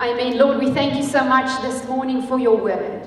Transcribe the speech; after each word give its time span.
Amen. 0.00 0.38
Lord, 0.38 0.58
we 0.58 0.70
thank 0.70 0.94
you 0.94 1.02
so 1.02 1.22
much 1.22 1.60
this 1.60 1.86
morning 1.86 2.22
for 2.22 2.38
your 2.38 2.56
word. 2.56 3.06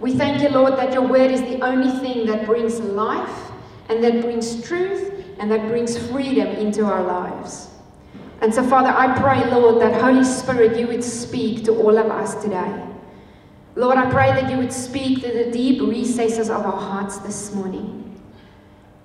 We 0.00 0.12
thank 0.12 0.42
you, 0.42 0.48
Lord, 0.48 0.72
that 0.72 0.92
your 0.92 1.06
word 1.06 1.30
is 1.30 1.40
the 1.42 1.60
only 1.64 1.96
thing 2.00 2.26
that 2.26 2.46
brings 2.46 2.80
life 2.80 3.52
and 3.88 4.02
that 4.02 4.20
brings 4.22 4.66
truth 4.66 5.24
and 5.38 5.48
that 5.52 5.68
brings 5.68 5.96
freedom 6.08 6.48
into 6.48 6.84
our 6.84 7.04
lives. 7.04 7.68
And 8.40 8.52
so, 8.52 8.64
Father, 8.64 8.88
I 8.88 9.16
pray, 9.20 9.48
Lord, 9.52 9.80
that 9.82 10.02
Holy 10.02 10.24
Spirit, 10.24 10.76
you 10.76 10.88
would 10.88 11.04
speak 11.04 11.62
to 11.66 11.76
all 11.76 11.96
of 11.96 12.06
us 12.06 12.34
today. 12.42 12.88
Lord, 13.76 13.96
I 13.96 14.10
pray 14.10 14.32
that 14.32 14.50
you 14.50 14.56
would 14.56 14.72
speak 14.72 15.22
to 15.22 15.28
the 15.32 15.48
deep 15.52 15.80
recesses 15.80 16.50
of 16.50 16.66
our 16.66 16.80
hearts 16.80 17.18
this 17.18 17.54
morning 17.54 18.20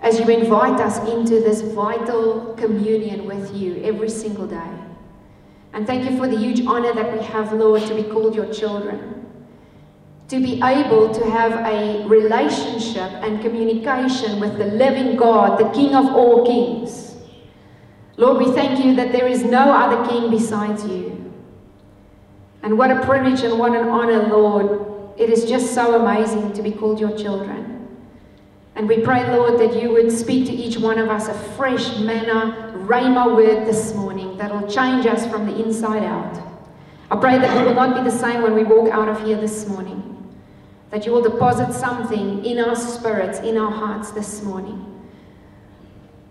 as 0.01 0.19
you 0.19 0.27
invite 0.27 0.79
us 0.79 0.97
into 1.07 1.35
this 1.35 1.61
vital 1.61 2.55
communion 2.55 3.25
with 3.25 3.55
you 3.55 3.79
every 3.83 4.09
single 4.09 4.47
day. 4.47 4.76
And 5.77 5.85
thank 5.85 6.09
you 6.09 6.17
for 6.17 6.27
the 6.27 6.35
huge 6.35 6.65
honor 6.65 6.91
that 6.91 7.13
we 7.13 7.23
have, 7.25 7.53
Lord, 7.53 7.83
to 7.83 7.93
be 7.93 8.01
called 8.01 8.33
your 8.33 8.51
children. 8.51 9.27
To 10.29 10.39
be 10.39 10.59
able 10.63 11.13
to 11.13 11.29
have 11.29 11.51
a 11.71 12.03
relationship 12.07 13.11
and 13.21 13.39
communication 13.43 14.39
with 14.39 14.57
the 14.57 14.65
living 14.65 15.15
God, 15.15 15.59
the 15.59 15.69
King 15.69 15.93
of 15.93 16.05
all 16.05 16.47
kings. 16.47 17.15
Lord, 18.15 18.43
we 18.43 18.51
thank 18.53 18.83
you 18.83 18.95
that 18.95 19.11
there 19.11 19.27
is 19.27 19.43
no 19.43 19.71
other 19.71 20.09
king 20.09 20.31
besides 20.31 20.83
you. 20.83 21.31
And 22.63 22.75
what 22.75 22.89
a 22.89 23.05
privilege 23.05 23.41
and 23.41 23.59
what 23.59 23.75
an 23.75 23.87
honor, 23.87 24.29
Lord. 24.29 24.83
It 25.15 25.29
is 25.29 25.45
just 25.45 25.75
so 25.75 26.01
amazing 26.01 26.53
to 26.53 26.63
be 26.63 26.71
called 26.71 26.99
your 26.99 27.15
children. 27.15 27.87
And 28.73 28.87
we 28.87 29.01
pray, 29.01 29.29
Lord, 29.29 29.59
that 29.59 29.79
you 29.79 29.91
would 29.91 30.11
speak 30.11 30.47
to 30.47 30.53
each 30.53 30.77
one 30.77 30.97
of 30.97 31.09
us 31.09 31.27
a 31.27 31.35
fresh 31.35 31.99
manna, 31.99 32.66
rhema 32.87 33.35
word 33.35 33.67
this 33.67 33.93
morning 33.93 34.37
that 34.37 34.49
will 34.53 34.67
change 34.69 35.05
us 35.05 35.27
from 35.27 35.45
the 35.45 35.61
inside 35.63 36.03
out. 36.03 36.41
I 37.11 37.17
pray 37.17 37.37
that 37.37 37.57
we 37.57 37.63
will 37.63 37.73
not 37.73 37.95
be 37.95 38.09
the 38.09 38.17
same 38.17 38.41
when 38.41 38.53
we 38.53 38.63
walk 38.63 38.89
out 38.91 39.09
of 39.09 39.21
here 39.25 39.37
this 39.37 39.67
morning. 39.67 40.03
That 40.91 41.05
you 41.05 41.11
will 41.11 41.21
deposit 41.21 41.73
something 41.73 42.45
in 42.45 42.59
our 42.59 42.75
spirits, 42.75 43.39
in 43.39 43.57
our 43.57 43.71
hearts 43.71 44.11
this 44.11 44.41
morning. 44.41 44.83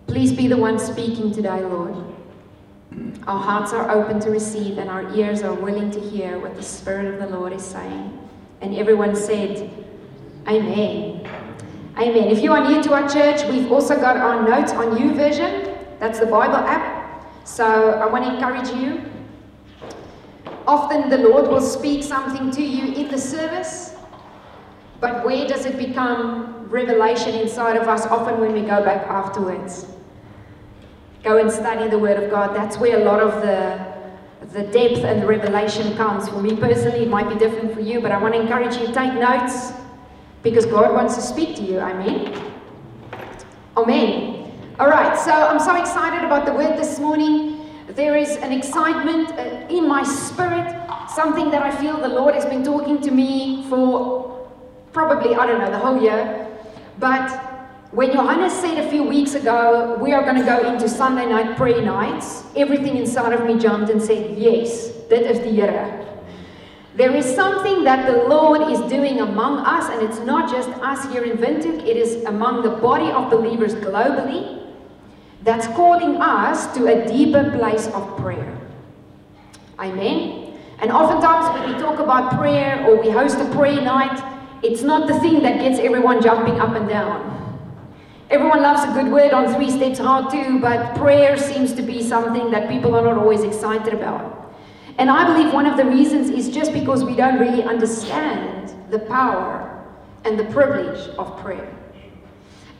Please 0.07 0.33
be 0.33 0.47
the 0.47 0.57
one 0.57 0.79
speaking 0.79 1.31
today, 1.31 1.61
Lord. 1.63 1.95
Our 3.27 3.39
hearts 3.39 3.71
are 3.73 3.91
open 3.91 4.19
to 4.21 4.31
receive 4.31 4.79
and 4.79 4.89
our 4.89 5.13
ears 5.15 5.43
are 5.43 5.53
willing 5.53 5.91
to 5.91 5.99
hear 5.99 6.39
what 6.39 6.55
the 6.55 6.63
Spirit 6.63 7.13
of 7.13 7.19
the 7.19 7.37
Lord 7.37 7.53
is 7.53 7.63
saying. 7.63 8.17
And 8.61 8.75
everyone 8.75 9.15
said, 9.15 9.71
Amen. 10.47 11.29
Amen. 11.97 12.27
If 12.29 12.41
you 12.41 12.53
are 12.53 12.67
new 12.67 12.81
to 12.83 12.93
our 12.93 13.07
church, 13.07 13.43
we've 13.51 13.71
also 13.71 13.95
got 13.95 14.17
our 14.17 14.47
notes 14.47 14.71
on 14.71 14.97
YouVersion. 14.97 15.66
That's 15.99 16.19
the 16.19 16.25
Bible 16.25 16.55
app. 16.55 17.23
So 17.45 17.91
I 17.91 18.05
want 18.05 18.25
to 18.25 18.33
encourage 18.35 18.69
you. 18.69 19.03
Often 20.67 21.09
the 21.09 21.17
Lord 21.17 21.47
will 21.47 21.61
speak 21.61 22.03
something 22.03 22.51
to 22.51 22.61
you 22.61 22.93
in 22.93 23.09
the 23.09 23.17
service, 23.17 23.95
but 24.99 25.25
where 25.25 25.47
does 25.47 25.65
it 25.65 25.77
become 25.77 26.67
revelation 26.69 27.35
inside 27.35 27.77
of 27.77 27.87
us? 27.87 28.05
Often 28.05 28.41
when 28.41 28.53
we 28.53 28.61
go 28.61 28.83
back 28.83 29.07
afterwards 29.07 29.85
go 31.27 31.37
and 31.37 31.51
study 31.51 31.89
the 31.89 31.99
Word 31.99 32.21
of 32.23 32.29
God. 32.29 32.55
That's 32.55 32.77
where 32.77 32.99
a 33.01 33.03
lot 33.03 33.19
of 33.19 33.41
the, 33.41 34.57
the 34.57 34.63
depth 34.71 35.03
and 35.03 35.21
the 35.21 35.27
revelation 35.27 35.95
comes. 35.97 36.29
For 36.29 36.41
me 36.41 36.55
personally, 36.55 36.99
it 36.99 37.09
might 37.09 37.27
be 37.29 37.35
different 37.35 37.73
for 37.73 37.81
you, 37.81 37.99
but 37.99 38.11
I 38.11 38.17
want 38.17 38.33
to 38.33 38.39
encourage 38.39 38.77
you 38.77 38.87
take 38.93 39.13
notes 39.13 39.73
because 40.43 40.65
God 40.65 40.93
wants 40.93 41.15
to 41.15 41.21
speak 41.21 41.55
to 41.57 41.63
you. 41.63 41.79
Amen. 41.79 42.53
Amen. 43.75 44.36
All 44.79 44.87
right, 44.87 45.17
so 45.17 45.31
I'm 45.31 45.59
so 45.59 45.75
excited 45.75 46.23
about 46.23 46.45
the 46.45 46.53
Word 46.53 46.77
this 46.77 46.99
morning. 46.99 47.65
There 47.87 48.15
is 48.15 48.37
an 48.37 48.51
excitement 48.51 49.31
uh, 49.31 49.65
in 49.75 49.87
my 49.87 50.03
spirit, 50.03 50.71
something 51.09 51.49
that 51.49 51.63
I 51.63 51.75
feel 51.81 51.97
the 51.97 52.07
Lord 52.07 52.35
has 52.35 52.45
been 52.45 52.63
talking 52.63 53.01
to 53.01 53.09
me 53.09 53.65
for 53.69 54.47
probably, 54.93 55.33
I 55.33 55.47
don't 55.47 55.61
know, 55.61 55.71
the 55.71 55.79
whole 55.79 55.99
year. 55.99 56.47
But 56.99 57.27
when 57.89 58.13
Johannes 58.13 58.53
said 58.53 58.77
a 58.77 58.87
few 58.91 59.01
weeks 59.01 59.33
ago, 59.33 59.97
we 59.99 60.13
are 60.13 60.21
going 60.21 60.35
to 60.35 60.45
go 60.45 60.71
into 60.71 60.87
Sunday 60.87 61.25
night 61.25 61.57
prayer 61.57 61.81
nights, 61.81 62.43
everything 62.55 62.97
inside 62.97 63.33
of 63.33 63.47
me 63.47 63.57
jumped 63.57 63.89
and 63.89 63.99
said, 63.99 64.37
Yes, 64.37 64.91
that 65.09 65.23
is 65.23 65.39
the 65.39 65.53
Here. 65.53 66.05
There 66.93 67.15
is 67.15 67.25
something 67.25 67.83
that 67.83 68.05
the 68.05 68.27
Lord 68.27 68.61
is 68.71 68.79
doing 68.81 69.21
among 69.21 69.57
us, 69.57 69.89
and 69.89 70.07
it's 70.07 70.19
not 70.19 70.51
just 70.51 70.69
us 70.69 71.11
here 71.11 71.23
in 71.23 71.39
Windhoek, 71.39 71.83
it 71.83 71.97
is 71.97 72.23
among 72.25 72.61
the 72.61 72.69
body 72.69 73.09
of 73.09 73.31
believers 73.31 73.73
globally 73.73 74.56
that's 75.47 75.65
calling 75.67 76.17
us 76.17 76.67
to 76.75 76.87
a 76.87 77.07
deeper 77.07 77.49
place 77.57 77.87
of 77.87 78.17
prayer. 78.17 78.53
Amen. 79.79 80.59
And 80.79 80.91
oftentimes, 80.91 81.57
when 81.57 81.73
we 81.73 81.79
talk 81.79 81.99
about 81.99 82.37
prayer 82.37 82.85
or 82.85 83.01
we 83.01 83.09
host 83.09 83.37
a 83.37 83.49
prayer 83.55 83.81
night, 83.81 84.21
it's 84.61 84.81
not 84.81 85.07
the 85.07 85.17
thing 85.21 85.41
that 85.43 85.61
gets 85.61 85.79
everyone 85.79 86.21
jumping 86.21 86.59
up 86.59 86.75
and 86.75 86.89
down. 86.89 87.33
Everyone 88.29 88.61
loves 88.61 88.83
a 88.83 89.01
good 89.01 89.09
word 89.09 89.31
on 89.31 89.55
three 89.55 89.71
steps 89.71 89.99
how 89.99 90.27
to, 90.27 90.59
but 90.59 90.97
prayer 90.97 91.37
seems 91.37 91.71
to 91.75 91.81
be 91.81 92.03
something 92.03 92.51
that 92.51 92.67
people 92.69 92.93
are 92.93 93.03
not 93.03 93.17
always 93.17 93.43
excited 93.43 93.93
about. 93.93 94.53
And 94.97 95.09
I 95.09 95.31
believe 95.31 95.53
one 95.53 95.65
of 95.65 95.77
the 95.77 95.85
reasons 95.85 96.29
is 96.29 96.53
just 96.53 96.73
because 96.73 97.05
we 97.05 97.15
don't 97.15 97.39
really 97.39 97.63
understand 97.63 98.75
the 98.91 98.99
power 98.99 99.81
and 100.25 100.37
the 100.37 100.43
privilege 100.43 101.07
of 101.17 101.39
prayer. 101.39 101.73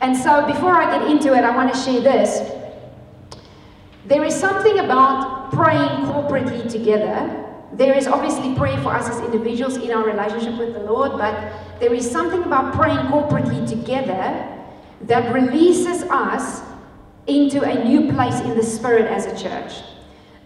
And 0.02 0.14
so 0.14 0.46
before 0.46 0.72
I 0.72 0.98
get 0.98 1.10
into 1.10 1.32
it, 1.32 1.44
I 1.44 1.56
want 1.56 1.72
to 1.72 1.80
share 1.80 2.02
this. 2.02 2.57
There 4.06 4.24
is 4.24 4.34
something 4.34 4.78
about 4.78 5.52
praying 5.52 6.06
corporately 6.06 6.70
together. 6.70 7.44
There 7.72 7.94
is 7.94 8.06
obviously 8.06 8.54
prayer 8.54 8.80
for 8.82 8.90
us 8.90 9.08
as 9.08 9.20
individuals 9.20 9.76
in 9.76 9.90
our 9.90 10.04
relationship 10.04 10.58
with 10.58 10.72
the 10.74 10.80
Lord, 10.80 11.12
but 11.12 11.52
there 11.80 11.92
is 11.92 12.10
something 12.10 12.42
about 12.42 12.74
praying 12.74 12.98
corporately 13.08 13.68
together 13.68 14.46
that 15.02 15.32
releases 15.32 16.02
us 16.04 16.62
into 17.26 17.62
a 17.62 17.84
new 17.84 18.10
place 18.12 18.40
in 18.40 18.56
the 18.56 18.62
Spirit 18.62 19.06
as 19.06 19.26
a 19.26 19.36
church. 19.36 19.82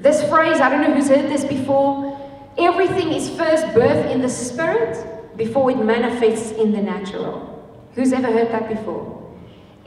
This 0.01 0.21
phrase, 0.29 0.61
I 0.61 0.69
don't 0.69 0.83
know 0.83 0.95
who's 0.95 1.09
heard 1.09 1.31
this 1.31 1.45
before. 1.45 2.19
Everything 2.59 3.13
is 3.13 3.31
first 3.31 3.73
birth 3.73 4.11
in 4.11 4.21
the 4.21 4.29
Spirit 4.29 5.37
before 5.37 5.71
it 5.71 5.79
manifests 5.79 6.51
in 6.53 6.73
the 6.73 6.83
natural. 6.83 7.49
Who's 7.95 8.13
ever 8.13 8.27
heard 8.27 8.49
that 8.49 8.69
before? 8.69 9.19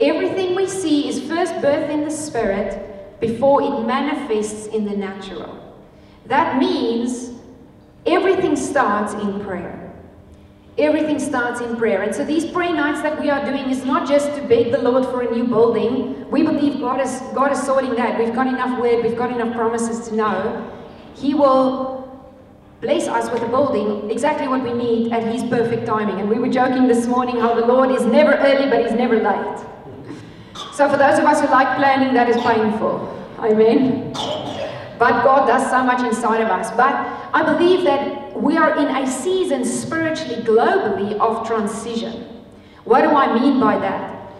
Everything 0.00 0.54
we 0.54 0.66
see 0.66 1.08
is 1.08 1.20
first 1.28 1.52
birth 1.60 1.90
in 1.90 2.04
the 2.04 2.10
Spirit 2.10 2.85
before 3.20 3.62
it 3.62 3.86
manifests 3.86 4.66
in 4.66 4.84
the 4.84 4.96
natural. 4.96 5.62
That 6.26 6.58
means 6.58 7.32
everything 8.04 8.56
starts 8.56 9.14
in 9.14 9.40
prayer. 9.40 9.82
Everything 10.78 11.18
starts 11.18 11.60
in 11.60 11.76
prayer. 11.76 12.02
And 12.02 12.14
so 12.14 12.24
these 12.24 12.44
prayer 12.44 12.74
nights 12.74 13.00
that 13.00 13.18
we 13.18 13.30
are 13.30 13.44
doing 13.44 13.70
is 13.70 13.84
not 13.84 14.06
just 14.06 14.34
to 14.34 14.42
beg 14.42 14.72
the 14.72 14.78
Lord 14.78 15.06
for 15.06 15.22
a 15.22 15.30
new 15.34 15.44
building. 15.44 16.28
We 16.30 16.42
believe 16.42 16.80
God 16.80 17.00
is 17.00 17.20
God 17.34 17.52
is 17.52 17.62
sorting 17.62 17.94
that. 17.94 18.18
We've 18.18 18.34
got 18.34 18.46
enough 18.46 18.78
word, 18.78 19.02
we've 19.02 19.16
got 19.16 19.30
enough 19.30 19.54
promises 19.54 20.06
to 20.08 20.14
know 20.14 20.70
He 21.14 21.32
will 21.32 21.96
bless 22.82 23.08
us 23.08 23.30
with 23.30 23.42
a 23.42 23.48
building, 23.48 24.10
exactly 24.10 24.48
what 24.48 24.62
we 24.62 24.74
need 24.74 25.12
at 25.12 25.22
His 25.32 25.42
perfect 25.44 25.86
timing. 25.86 26.20
And 26.20 26.28
we 26.28 26.38
were 26.38 26.50
joking 26.50 26.86
this 26.86 27.06
morning 27.06 27.40
how 27.40 27.54
the 27.54 27.64
Lord 27.64 27.90
is 27.90 28.04
never 28.04 28.34
early, 28.34 28.68
but 28.68 28.82
He's 28.82 28.92
never 28.92 29.16
late. 29.16 29.75
So 30.76 30.86
for 30.90 30.98
those 30.98 31.18
of 31.18 31.24
us 31.24 31.40
who 31.40 31.46
like 31.46 31.74
planning, 31.78 32.12
that 32.12 32.28
is 32.28 32.36
painful. 32.36 33.00
Amen. 33.38 34.12
But 34.98 35.24
God 35.24 35.46
does 35.46 35.70
so 35.70 35.82
much 35.82 36.04
inside 36.04 36.42
of 36.42 36.50
us. 36.50 36.70
But 36.72 36.92
I 37.32 37.42
believe 37.50 37.82
that 37.84 38.38
we 38.38 38.58
are 38.58 38.76
in 38.76 38.94
a 38.94 39.10
season 39.10 39.64
spiritually, 39.64 40.42
globally, 40.42 41.18
of 41.18 41.46
transition. 41.46 42.44
What 42.84 43.00
do 43.00 43.08
I 43.08 43.40
mean 43.40 43.58
by 43.58 43.78
that? 43.78 44.30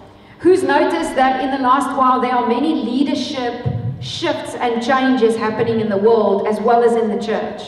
Who's 0.40 0.62
noticed 0.62 1.14
that 1.14 1.42
in 1.42 1.52
the 1.52 1.66
last 1.66 1.96
while 1.96 2.20
there 2.20 2.34
are 2.34 2.46
many 2.46 2.74
leadership 2.84 3.66
shifts 4.02 4.56
and 4.56 4.84
changes 4.84 5.36
happening 5.36 5.80
in 5.80 5.88
the 5.88 5.96
world 5.96 6.46
as 6.46 6.60
well 6.60 6.84
as 6.84 6.96
in 6.96 7.08
the 7.08 7.18
church? 7.18 7.62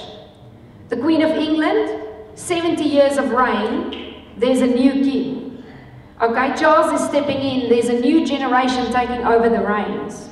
The 0.91 0.99
Queen 0.99 1.23
of 1.23 1.31
England, 1.31 2.03
70 2.35 2.85
years 2.85 3.17
of 3.17 3.31
reign, 3.31 4.25
there's 4.37 4.61
a 4.61 4.67
new 4.67 4.93
king. 4.93 5.38
Okay, 6.21 6.53
Charles 6.57 7.01
is 7.01 7.09
stepping 7.09 7.37
in, 7.37 7.69
there's 7.69 7.89
a 7.91 8.01
new 8.01 8.27
generation 8.27 8.93
taking 8.93 9.25
over 9.25 9.49
the 9.49 9.61
reins. 9.61 10.29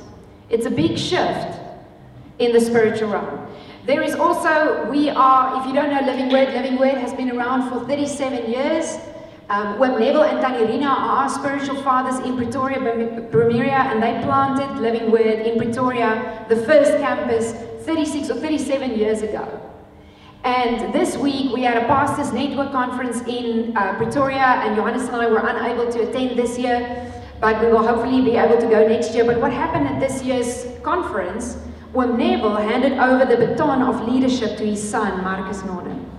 It's 0.49 0.65
a 0.65 0.69
big 0.69 0.97
shift 0.97 1.59
in 2.39 2.51
the 2.51 2.59
spiritual 2.59 3.09
realm. 3.09 3.47
There 3.85 4.01
is 4.01 4.13
also, 4.13 4.85
we 4.91 5.09
are, 5.09 5.61
if 5.61 5.65
you 5.65 5.73
don't 5.73 5.89
know 5.89 6.01
Living 6.01 6.29
Word, 6.29 6.49
Living 6.53 6.77
Word 6.77 6.95
has 6.95 7.13
been 7.13 7.31
around 7.31 7.69
for 7.69 7.87
37 7.87 8.51
years. 8.51 8.97
Um, 9.49 9.81
Oom 9.81 9.97
Neville 9.97 10.23
and 10.23 10.39
Tanirina 10.43 10.87
are 10.87 11.23
our 11.23 11.29
spiritual 11.29 11.81
fathers 11.81 12.19
in 12.25 12.35
Pretoria, 12.35 12.81
Bermuria, 13.31 13.87
and 13.87 14.03
they 14.03 14.21
planted 14.23 14.81
Living 14.81 15.09
Word 15.09 15.39
in 15.47 15.57
Pretoria, 15.57 16.45
the 16.49 16.57
first 16.57 16.97
campus, 16.97 17.53
36 17.85 18.29
or 18.29 18.35
37 18.35 18.91
years 18.91 19.21
ago. 19.21 19.47
And 20.47 20.93
this 20.93 21.17
week 21.17 21.53
we 21.53 21.63
had 21.63 21.75
a 21.75 21.85
Pastors 21.87 22.31
Network 22.31 22.71
conference 22.71 23.19
in 23.27 23.75
uh, 23.75 23.95
Pretoria, 23.97 24.63
and 24.63 24.77
Johannes 24.77 25.03
and 25.03 25.17
I 25.17 25.27
were 25.27 25.45
unable 25.45 25.91
to 25.91 26.07
attend 26.07 26.39
this 26.39 26.57
year, 26.57 27.11
but 27.41 27.59
we 27.61 27.67
will 27.67 27.85
hopefully 27.85 28.21
be 28.21 28.37
able 28.37 28.57
to 28.57 28.65
go 28.65 28.87
next 28.87 29.13
year. 29.13 29.25
But 29.25 29.41
what 29.41 29.51
happened 29.51 29.89
at 29.89 29.99
this 29.99 30.23
year's 30.23 30.65
conference 30.83 31.57
Oom 31.93 32.17
Neville 32.17 32.55
handed 32.55 32.93
over 32.93 33.25
the 33.25 33.35
baton 33.35 33.81
of 33.81 34.07
leadership 34.07 34.57
to 34.59 34.65
his 34.65 34.81
son, 34.81 35.21
Marcus 35.21 35.65
Norden. 35.65 36.09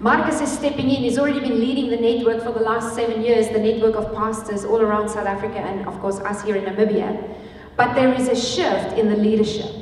Marcus 0.00 0.40
is 0.40 0.50
stepping 0.50 0.90
in. 0.90 0.96
He's 0.96 1.16
already 1.16 1.38
been 1.38 1.60
leading 1.60 1.88
the 1.88 1.98
network 1.98 2.42
for 2.42 2.50
the 2.50 2.64
last 2.64 2.96
seven 2.96 3.22
years, 3.22 3.46
the 3.50 3.60
network 3.60 3.94
of 3.94 4.12
pastors 4.12 4.64
all 4.64 4.82
around 4.82 5.08
South 5.08 5.28
Africa 5.28 5.58
and, 5.58 5.86
of 5.86 6.00
course, 6.00 6.18
us 6.18 6.42
here 6.42 6.56
in 6.56 6.64
Namibia. 6.64 7.32
But 7.76 7.94
there 7.94 8.12
is 8.12 8.26
a 8.26 8.34
shift 8.34 8.98
in 8.98 9.08
the 9.08 9.16
leadership. 9.16 9.81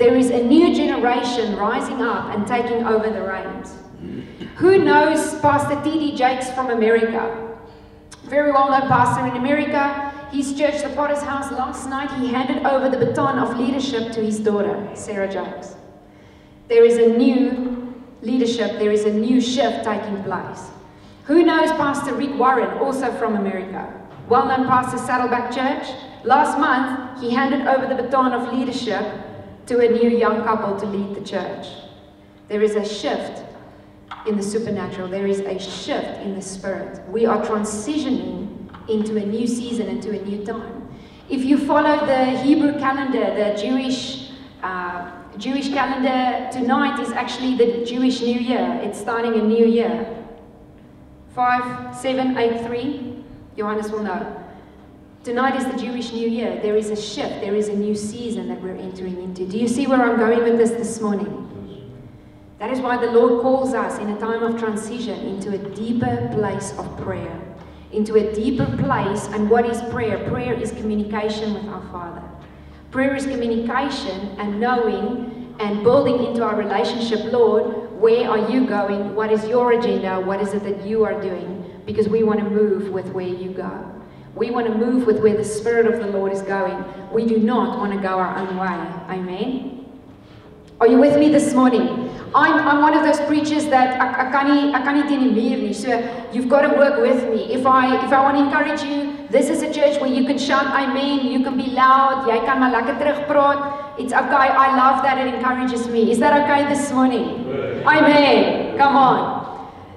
There 0.00 0.16
is 0.16 0.30
a 0.30 0.42
new 0.42 0.74
generation 0.74 1.56
rising 1.56 2.00
up 2.00 2.34
and 2.34 2.46
taking 2.46 2.86
over 2.86 3.10
the 3.10 3.20
reins. 3.20 3.76
Who 4.56 4.78
knows 4.82 5.38
Pastor 5.40 5.78
T.D. 5.84 6.16
Jakes 6.16 6.50
from 6.52 6.70
America? 6.70 7.58
Very 8.24 8.50
well 8.50 8.70
known 8.70 8.88
pastor 8.88 9.26
in 9.26 9.36
America. 9.36 10.10
His 10.32 10.56
church, 10.58 10.82
the 10.82 10.88
Potter's 10.96 11.20
House, 11.20 11.52
last 11.52 11.90
night 11.90 12.10
he 12.18 12.28
handed 12.28 12.64
over 12.64 12.88
the 12.88 12.96
baton 12.96 13.38
of 13.38 13.58
leadership 13.58 14.10
to 14.12 14.24
his 14.24 14.38
daughter, 14.38 14.88
Sarah 14.94 15.30
Jakes. 15.30 15.74
There 16.68 16.86
is 16.86 16.96
a 16.96 17.18
new 17.18 17.92
leadership, 18.22 18.78
there 18.78 18.92
is 18.92 19.04
a 19.04 19.12
new 19.12 19.38
shift 19.38 19.84
taking 19.84 20.22
place. 20.22 20.70
Who 21.24 21.42
knows 21.42 21.72
Pastor 21.72 22.14
Rick 22.14 22.38
Warren, 22.38 22.78
also 22.78 23.12
from 23.18 23.36
America? 23.36 23.84
Well 24.30 24.46
known 24.46 24.66
pastor, 24.66 24.96
Saddleback 24.96 25.52
Church. 25.52 25.94
Last 26.24 26.58
month, 26.58 27.20
he 27.20 27.28
handed 27.28 27.66
over 27.66 27.86
the 27.86 28.02
baton 28.02 28.32
of 28.32 28.50
leadership 28.50 29.26
to 29.66 29.78
a 29.80 29.88
new 29.88 30.10
young 30.10 30.42
couple 30.44 30.78
to 30.78 30.86
lead 30.86 31.14
the 31.14 31.24
church. 31.24 31.66
There 32.48 32.62
is 32.62 32.74
a 32.74 32.84
shift 32.84 33.44
in 34.26 34.36
the 34.36 34.42
supernatural, 34.42 35.08
there 35.08 35.26
is 35.26 35.40
a 35.40 35.58
shift 35.58 36.20
in 36.20 36.34
the 36.34 36.42
spirit. 36.42 37.00
We 37.08 37.26
are 37.26 37.44
transitioning 37.44 38.68
into 38.88 39.16
a 39.16 39.24
new 39.24 39.46
season, 39.46 39.88
into 39.88 40.10
a 40.10 40.22
new 40.22 40.44
time. 40.44 40.88
If 41.28 41.44
you 41.44 41.58
follow 41.58 42.04
the 42.06 42.38
Hebrew 42.42 42.78
calendar, 42.78 43.34
the 43.34 43.60
Jewish 43.60 44.30
uh, 44.62 45.12
Jewish 45.38 45.68
calendar 45.68 46.50
tonight 46.52 47.00
is 47.00 47.12
actually 47.12 47.56
the 47.56 47.84
Jewish 47.84 48.20
New 48.20 48.38
Year. 48.38 48.80
It's 48.82 48.98
starting 48.98 49.34
a 49.34 49.42
new 49.42 49.64
year. 49.64 50.06
5783, 51.34 53.24
Johannes 53.56 53.90
will 53.90 54.02
know. 54.02 54.39
Tonight 55.22 55.54
is 55.54 55.66
the 55.66 55.78
Jewish 55.78 56.14
New 56.14 56.26
Year. 56.26 56.58
There 56.62 56.76
is 56.76 56.88
a 56.88 56.96
shift, 56.96 57.42
there 57.42 57.54
is 57.54 57.68
a 57.68 57.76
new 57.76 57.94
season 57.94 58.48
that 58.48 58.62
we're 58.62 58.76
entering 58.76 59.22
into. 59.22 59.46
Do 59.46 59.58
you 59.58 59.68
see 59.68 59.86
where 59.86 60.00
I'm 60.00 60.16
going 60.16 60.42
with 60.44 60.56
this 60.56 60.70
this 60.70 60.98
morning? 60.98 61.36
That 62.58 62.70
is 62.70 62.80
why 62.80 62.96
the 62.96 63.12
Lord 63.12 63.42
calls 63.42 63.74
us 63.74 63.98
in 63.98 64.08
a 64.08 64.18
time 64.18 64.42
of 64.42 64.58
transition 64.58 65.18
into 65.26 65.50
a 65.50 65.58
deeper 65.74 66.30
place 66.32 66.72
of 66.78 66.96
prayer, 67.02 67.38
into 67.92 68.14
a 68.14 68.34
deeper 68.34 68.64
place. 68.78 69.26
And 69.26 69.50
what 69.50 69.66
is 69.66 69.82
prayer? 69.92 70.26
Prayer 70.30 70.54
is 70.54 70.72
communication 70.72 71.52
with 71.52 71.66
our 71.66 71.82
Father. 71.92 72.26
Prayer 72.90 73.14
is 73.14 73.26
communication 73.26 74.34
and 74.38 74.58
knowing 74.58 75.54
and 75.60 75.84
building 75.84 76.24
into 76.24 76.42
our 76.42 76.56
relationship, 76.56 77.30
Lord, 77.30 77.92
where 77.92 78.30
are 78.30 78.50
you 78.50 78.66
going? 78.66 79.14
What 79.14 79.30
is 79.30 79.44
your 79.44 79.72
agenda? 79.72 80.18
What 80.18 80.40
is 80.40 80.54
it 80.54 80.62
that 80.62 80.86
you 80.86 81.04
are 81.04 81.20
doing? 81.20 81.82
Because 81.84 82.08
we 82.08 82.22
want 82.22 82.38
to 82.40 82.48
move 82.48 82.88
with 82.88 83.08
where 83.12 83.28
you 83.28 83.50
go. 83.50 83.89
We 84.34 84.50
want 84.50 84.66
to 84.66 84.74
move 84.74 85.06
with 85.06 85.20
where 85.20 85.36
the 85.36 85.44
Spirit 85.44 85.86
of 85.86 85.98
the 85.98 86.06
Lord 86.06 86.32
is 86.32 86.42
going. 86.42 86.84
We 87.12 87.26
do 87.26 87.38
not 87.38 87.78
want 87.78 87.92
to 87.92 87.98
go 87.98 88.08
our 88.08 88.36
own 88.38 88.56
way. 88.56 89.14
Amen. 89.14 89.86
Are 90.80 90.86
you 90.86 90.98
with 90.98 91.18
me 91.18 91.28
this 91.28 91.52
morning? 91.52 92.08
I'm, 92.34 92.66
I'm 92.66 92.80
one 92.80 92.94
of 92.94 93.04
those 93.04 93.20
preachers 93.26 93.66
that 93.66 94.00
I, 94.00 94.28
I, 94.28 94.30
can't, 94.30 94.74
I 94.74 94.82
can't 94.82 95.08
die 95.08 95.16
muur 95.16 95.74
So 95.74 96.28
you've 96.32 96.48
got 96.48 96.62
to 96.62 96.68
work 96.68 97.00
with 97.00 97.24
me. 97.28 97.52
If 97.52 97.66
I, 97.66 98.04
if 98.06 98.12
I 98.12 98.22
want 98.22 98.38
to 98.38 98.44
encourage 98.44 98.82
you, 98.82 99.28
this 99.30 99.50
is 99.50 99.62
a 99.62 99.72
church 99.72 100.00
where 100.00 100.10
you 100.10 100.24
can 100.24 100.38
shout 100.38 100.66
amen, 100.66 101.26
you 101.26 101.44
can 101.44 101.56
be 101.56 101.70
loud, 101.70 102.26
jy 102.26 102.40
kan 102.46 102.58
maar 102.58 102.70
lekker 102.70 102.96
terugpraat. 102.98 103.98
It's 103.98 104.12
okay. 104.12 104.48
I 104.48 104.74
love 104.74 105.02
that 105.02 105.18
it 105.18 105.34
encourages 105.34 105.86
me. 105.88 106.10
Is 106.10 106.18
that 106.18 106.34
okay 106.42 106.66
this 106.68 106.90
morning? 106.92 107.46
Amen. 107.86 108.76
Come 108.78 108.96
on. 108.96 109.18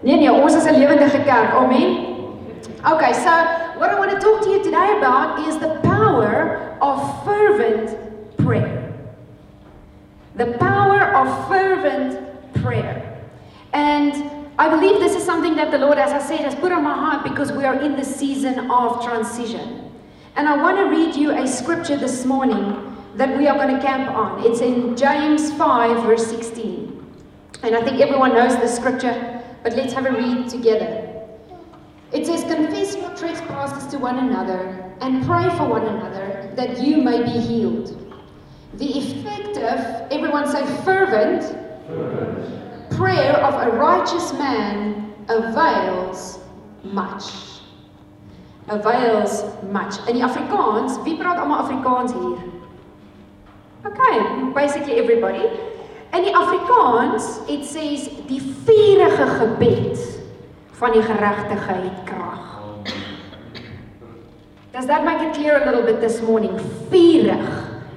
Nee 0.04 0.18
nee, 0.18 0.32
ons 0.32 0.56
is 0.56 0.66
'n 0.66 0.78
lewendige 0.78 1.24
kerk. 1.24 1.54
Amen. 1.54 2.13
Okay, 2.86 3.14
so 3.14 3.32
what 3.80 3.92
I 3.92 3.98
want 3.98 4.12
to 4.12 4.20
talk 4.20 4.44
to 4.44 4.50
you 4.50 4.62
today 4.62 4.98
about 4.98 5.48
is 5.48 5.58
the 5.58 5.80
power 5.84 6.78
of 6.82 7.24
fervent 7.24 8.38
prayer. 8.38 8.94
The 10.36 10.58
power 10.58 11.16
of 11.16 11.48
fervent 11.48 12.54
prayer. 12.56 13.24
And 13.72 14.30
I 14.60 14.68
believe 14.68 15.00
this 15.00 15.16
is 15.16 15.24
something 15.24 15.56
that 15.56 15.72
the 15.72 15.78
Lord, 15.78 15.98
as 15.98 16.12
I 16.12 16.20
said, 16.20 16.42
has 16.42 16.56
put 16.56 16.74
on 16.74 16.84
my 16.84 16.94
heart 16.94 17.24
because 17.24 17.54
we 17.54 17.64
are 17.64 17.80
in 17.80 17.96
the 17.96 18.04
season 18.04 18.70
of 18.70 19.02
transition. 19.02 19.90
And 20.36 20.50
I 20.50 20.62
want 20.62 20.76
to 20.76 20.84
read 20.84 21.16
you 21.16 21.32
a 21.32 21.48
scripture 21.48 21.96
this 21.96 22.26
morning 22.26 22.98
that 23.16 23.38
we 23.38 23.48
are 23.48 23.56
going 23.56 23.74
to 23.74 23.82
camp 23.82 24.12
on. 24.12 24.46
It's 24.46 24.60
in 24.60 24.98
James 24.98 25.54
5, 25.54 26.04
verse 26.04 26.28
16. 26.28 27.02
And 27.64 27.78
I 27.78 27.82
think 27.82 28.02
everyone 28.02 28.34
knows 28.34 28.58
the 28.58 28.68
scripture, 28.68 29.42
but 29.64 29.72
let's 29.72 29.94
have 29.94 30.06
a 30.06 30.12
read 30.12 30.50
together. 30.50 31.12
It 32.14 32.28
says, 32.28 32.44
trespasses 33.24 33.88
to 33.88 33.98
one 33.98 34.20
another 34.20 34.92
and 35.00 35.24
pray 35.26 35.48
for 35.56 35.66
one 35.66 35.86
another 35.86 36.52
that 36.58 36.82
you 36.82 36.98
may 36.98 37.24
be 37.24 37.40
healed. 37.40 37.88
The 38.74 38.98
effective, 39.00 39.80
everyone 40.12 40.46
say 40.48 40.66
fervent, 40.84 41.44
fervent, 41.88 42.90
prayer 42.98 43.34
of 43.48 43.54
a 43.68 43.78
righteous 43.78 44.34
man 44.34 45.14
avails 45.30 46.40
much. 46.84 47.24
Avails 48.68 49.44
much. 49.72 49.96
In 50.10 50.20
die 50.20 50.26
Afrikaans, 50.28 51.00
wie 51.04 51.16
praat 51.16 51.40
almal 51.40 51.64
Afrikaans 51.64 52.12
hier? 52.12 52.44
Okay, 53.88 54.20
basically 54.52 55.00
everybody. 55.00 55.48
In 56.12 56.28
die 56.28 56.36
Afrikaans, 56.36 57.40
it 57.48 57.64
says 57.64 58.10
die 58.28 58.42
vurige 58.68 59.28
gebed 59.40 60.00
van 60.80 60.92
die 60.92 61.04
geregtigheid 61.04 62.04
krag. 62.04 62.53
Does 64.74 64.88
that 64.88 65.06
make 65.06 65.22
it 65.22 65.36
clear 65.36 65.62
a 65.62 65.66
little 65.68 65.84
bit 65.84 66.02
this 66.02 66.20
morning? 66.24 66.58
Vurig. 66.90 67.38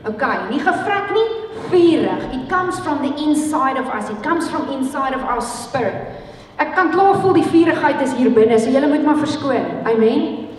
Okay, 0.05 0.37
nie 0.51 0.61
gevrek 0.61 1.09
nie, 1.15 1.29
vurig. 1.71 2.35
It 2.35 2.51
comes 2.51 2.79
from 2.81 3.01
the 3.01 3.17
inside 3.17 3.79
of 3.79 3.87
us. 3.87 4.11
It 4.11 4.23
comes 4.23 4.51
from 4.51 4.69
inside 4.69 5.15
of 5.15 5.25
our 5.25 5.41
spirit. 5.41 6.13
Ek 6.59 6.75
kan 6.77 6.93
klaar 6.93 7.17
voel 7.23 7.33
die 7.39 7.47
vurigheid 7.49 8.03
is 8.05 8.13
hier 8.19 8.29
binne, 8.29 8.61
so 8.61 8.69
julle 8.69 8.91
moet 8.93 9.09
maar 9.09 9.17
verskoon. 9.17 9.65
Amen. 9.89 10.51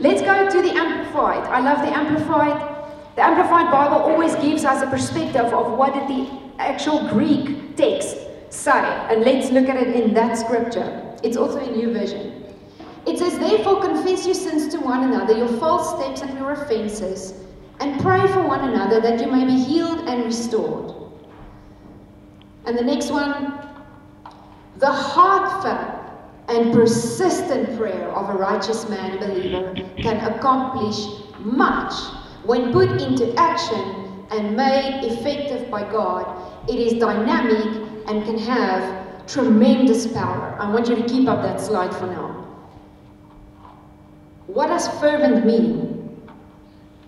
Let's 0.00 0.24
go 0.24 0.48
to 0.48 0.62
the 0.64 0.72
amplified. 0.72 1.44
I 1.44 1.60
love 1.60 1.84
the 1.84 1.92
amplified. 1.92 2.56
The 3.16 3.26
amplified 3.28 3.68
Bible 3.70 4.00
always 4.00 4.34
gives 4.36 4.64
us 4.64 4.80
a 4.80 4.88
perspective 4.88 5.52
of 5.52 5.76
what 5.76 5.92
did 5.92 6.08
the 6.08 6.24
actual 6.56 7.04
Greek 7.12 7.76
text 7.76 8.16
say. 8.48 8.80
And 9.12 9.28
let's 9.28 9.52
look 9.52 9.68
at 9.68 9.76
it 9.76 9.92
in 9.92 10.14
that 10.14 10.38
scripture. 10.38 10.88
It's 11.22 11.36
also 11.36 11.60
a 11.60 11.70
new 11.70 11.92
version. 11.92 12.45
It 13.06 13.18
says, 13.18 13.38
Therefore, 13.38 13.80
confess 13.80 14.26
your 14.26 14.34
sins 14.34 14.68
to 14.74 14.78
one 14.80 15.04
another, 15.04 15.36
your 15.36 15.48
false 15.58 15.96
steps 15.96 16.22
and 16.22 16.38
your 16.38 16.52
offenses 16.52 17.34
and 17.80 18.00
pray 18.00 18.26
for 18.28 18.42
one 18.46 18.68
another 18.68 19.00
that 19.00 19.20
you 19.20 19.30
may 19.30 19.44
be 19.44 19.56
healed 19.56 20.08
and 20.08 20.24
restored. 20.24 20.94
And 22.64 22.76
the 22.76 22.82
next 22.82 23.10
one 23.10 23.52
the 24.78 24.92
heartfelt 24.92 26.02
and 26.48 26.72
persistent 26.72 27.78
prayer 27.78 28.10
of 28.10 28.28
a 28.28 28.38
righteous 28.38 28.88
man 28.90 29.18
believer 29.18 29.74
can 29.96 30.18
accomplish 30.30 31.06
much 31.38 31.94
when 32.44 32.72
put 32.72 32.90
into 33.00 33.34
action 33.36 34.26
and 34.30 34.54
made 34.54 35.00
effective 35.04 35.70
by 35.70 35.82
God. 35.90 36.26
It 36.68 36.78
is 36.78 37.00
dynamic 37.00 37.88
and 38.06 38.22
can 38.24 38.38
have 38.38 39.26
tremendous 39.26 40.06
power. 40.12 40.56
I 40.60 40.70
want 40.70 40.88
you 40.88 40.96
to 40.96 41.08
keep 41.08 41.26
up 41.26 41.42
that 41.42 41.58
slide 41.58 41.94
for 41.94 42.06
now. 42.06 42.45
What 44.46 44.68
does 44.68 44.88
fervent 45.00 45.44
mean? 45.44 45.96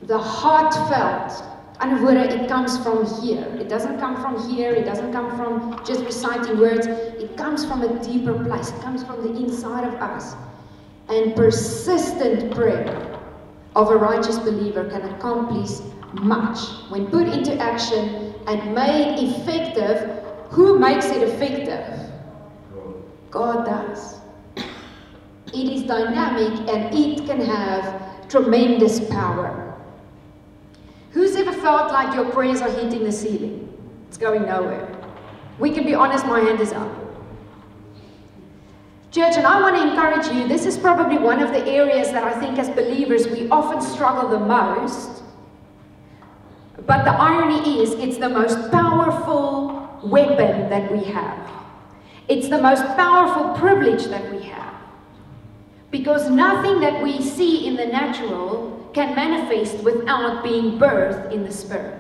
the 0.09 0.19
heartfelt. 0.19 1.45
And 1.81 2.03
word, 2.03 2.17
it 2.17 2.49
comes 2.49 2.77
from 2.83 3.07
here. 3.21 3.45
It 3.61 3.69
doesn't 3.69 4.01
come 4.01 4.21
from 4.21 4.51
here. 4.51 4.73
It 4.73 4.85
doesn't 4.85 5.13
come 5.13 5.37
from 5.37 5.81
just 5.85 6.05
reciting 6.05 6.59
words. 6.59 6.87
It 6.87 7.37
comes 7.37 7.65
from 7.65 7.83
a 7.83 8.03
deeper 8.03 8.35
place. 8.45 8.71
It 8.71 8.81
comes 8.81 9.05
from 9.05 9.23
the 9.23 9.39
inside 9.39 9.85
of 9.85 9.95
us. 9.95 10.35
And 11.09 11.37
persistent 11.37 12.53
prayer 12.53 13.21
of 13.77 13.91
a 13.91 13.97
righteous 13.97 14.39
believer 14.39 14.89
can 14.91 15.03
accomplish 15.15 15.71
much 16.15 16.59
when 16.91 17.07
put 17.07 17.29
into 17.29 17.57
action 17.59 18.35
and 18.49 18.75
made 18.75 19.23
effective. 19.23 20.25
Who 20.51 20.79
makes 20.79 21.07
it 21.07 21.23
effective? 21.23 22.11
God 23.31 23.67
does. 23.67 24.18
It 25.59 25.73
is 25.73 25.83
dynamic 25.83 26.53
and 26.73 26.95
it 26.95 27.27
can 27.27 27.41
have 27.41 28.29
tremendous 28.29 29.01
power. 29.11 29.75
Who's 31.11 31.35
ever 31.35 31.53
felt 31.53 31.91
like 31.91 32.15
your 32.15 32.31
prayers 32.31 32.61
are 32.61 32.71
hitting 32.71 33.03
the 33.03 33.11
ceiling? 33.11 33.69
It's 34.07 34.17
going 34.17 34.43
nowhere. 34.43 34.89
We 35.59 35.73
can 35.73 35.85
be 35.85 35.95
honest, 35.95 36.27
my 36.27 36.39
hand 36.39 36.61
is 36.61 36.73
up. 36.73 36.93
Church, 39.11 39.35
and 39.37 39.45
I 39.45 39.61
want 39.61 39.75
to 39.75 39.83
encourage 39.83 40.33
you, 40.33 40.47
this 40.47 40.65
is 40.65 40.79
probably 40.79 41.19
one 41.19 41.43
of 41.43 41.51
the 41.51 41.67
areas 41.67 42.13
that 42.13 42.23
I 42.23 42.39
think 42.39 42.57
as 42.61 42.69
believers 42.71 43.27
we 43.27 43.49
often 43.49 43.81
struggle 43.81 44.29
the 44.29 44.39
most 44.39 45.25
But 46.87 47.05
the 47.05 47.11
irony 47.11 47.83
is, 47.83 47.95
it's 47.95 48.19
the 48.19 48.29
most 48.29 48.71
powerful 48.71 49.99
weapon 50.05 50.71
that 50.71 50.93
we 50.93 51.03
have. 51.05 51.51
It's 52.29 52.49
the 52.49 52.63
most 52.63 52.85
powerful 52.97 53.55
privilege 53.55 54.05
that 54.07 54.31
we 54.33 54.43
have. 54.45 54.78
Because 55.91 56.31
nothing 56.31 56.81
that 56.81 57.03
we 57.03 57.23
see 57.23 57.67
in 57.67 57.77
the 57.77 57.87
natural 57.87 58.91
can 58.93 59.15
manifest 59.15 59.83
without 59.83 60.43
being 60.43 60.79
birthed 60.79 61.33
in 61.33 61.45
the 61.45 61.53
spirit. 61.53 61.99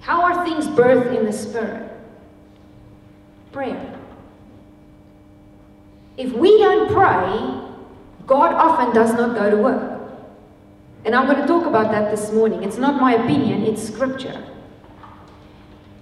How 0.00 0.22
are 0.22 0.44
things 0.44 0.66
birthed 0.66 1.16
in 1.16 1.24
the 1.24 1.32
spirit? 1.32 1.90
Prayer. 3.52 3.98
If 6.16 6.32
we 6.32 6.58
don't 6.58 6.92
pray, 6.92 7.64
God 8.26 8.54
often 8.54 8.94
does 8.94 9.12
not 9.14 9.36
go 9.36 9.50
to 9.50 9.56
work. 9.56 9.94
And 11.04 11.14
I'm 11.14 11.26
going 11.26 11.40
to 11.40 11.46
talk 11.46 11.66
about 11.66 11.90
that 11.90 12.10
this 12.10 12.32
morning. 12.32 12.62
It's 12.62 12.78
not 12.78 13.00
my 13.00 13.14
opinion, 13.14 13.62
it's 13.62 13.82
scripture. 13.82 14.42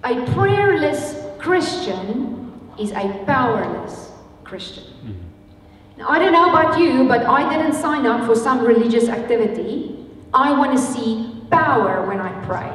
A 0.03 0.25
prayerless 0.33 1.15
Christian 1.39 2.59
is 2.79 2.91
a 2.91 3.23
powerless 3.25 4.11
Christian. 4.43 4.85
Mm. 5.05 5.22
Now, 5.97 6.09
I 6.09 6.17
don't 6.17 6.33
know 6.33 6.49
about 6.49 6.79
you, 6.79 7.07
but 7.07 7.25
I 7.25 7.47
didn't 7.55 7.73
sign 7.73 8.07
up 8.07 8.25
for 8.25 8.35
some 8.35 8.65
religious 8.65 9.09
activity. 9.09 9.95
I 10.33 10.51
want 10.57 10.71
to 10.75 10.83
see 10.83 11.39
power 11.51 12.05
when 12.07 12.19
I 12.19 12.31
pray. 12.45 12.67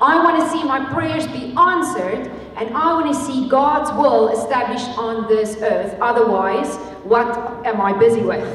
I 0.00 0.22
want 0.22 0.38
to 0.42 0.50
see 0.50 0.62
my 0.62 0.84
prayers 0.92 1.26
be 1.28 1.54
answered, 1.56 2.30
and 2.56 2.76
I 2.76 2.92
want 2.92 3.12
to 3.12 3.18
see 3.18 3.48
God's 3.48 3.90
will 3.92 4.28
established 4.28 4.86
on 4.98 5.26
this 5.28 5.56
earth. 5.62 5.96
Otherwise, 6.00 6.76
what 7.04 7.26
am 7.66 7.80
I 7.80 7.92
busy 7.98 8.20
with? 8.20 8.46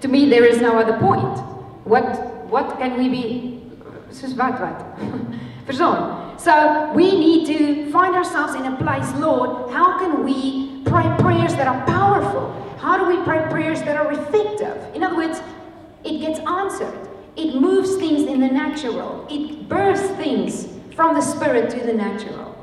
To 0.00 0.08
me, 0.08 0.28
there 0.28 0.44
is 0.44 0.60
no 0.60 0.76
other 0.76 0.98
point. 0.98 1.38
What 1.84 2.04
what 2.46 2.76
can 2.78 2.98
we 2.98 3.08
be? 3.08 3.62
So 6.40 6.92
we 6.94 7.16
need 7.18 7.46
to 7.46 7.92
find 7.92 8.16
ourselves 8.16 8.54
in 8.54 8.64
a 8.64 8.76
place, 8.76 9.12
Lord, 9.16 9.70
how 9.70 9.98
can 9.98 10.24
we 10.24 10.69
pray 10.90 11.08
prayers 11.18 11.54
that 11.54 11.68
are 11.68 11.86
powerful? 11.86 12.50
How 12.78 12.98
do 12.98 13.06
we 13.06 13.22
pray 13.24 13.46
prayers 13.48 13.80
that 13.82 13.96
are 13.96 14.12
effective? 14.12 14.76
In 14.94 15.02
other 15.04 15.16
words, 15.16 15.40
it 16.04 16.18
gets 16.18 16.40
answered. 16.40 17.08
It 17.36 17.54
moves 17.54 17.96
things 17.96 18.28
in 18.28 18.40
the 18.40 18.48
natural. 18.48 19.26
It 19.30 19.68
births 19.68 20.08
things 20.16 20.68
from 20.96 21.14
the 21.14 21.20
spirit 21.20 21.70
to 21.70 21.80
the 21.80 21.92
natural. 21.92 22.56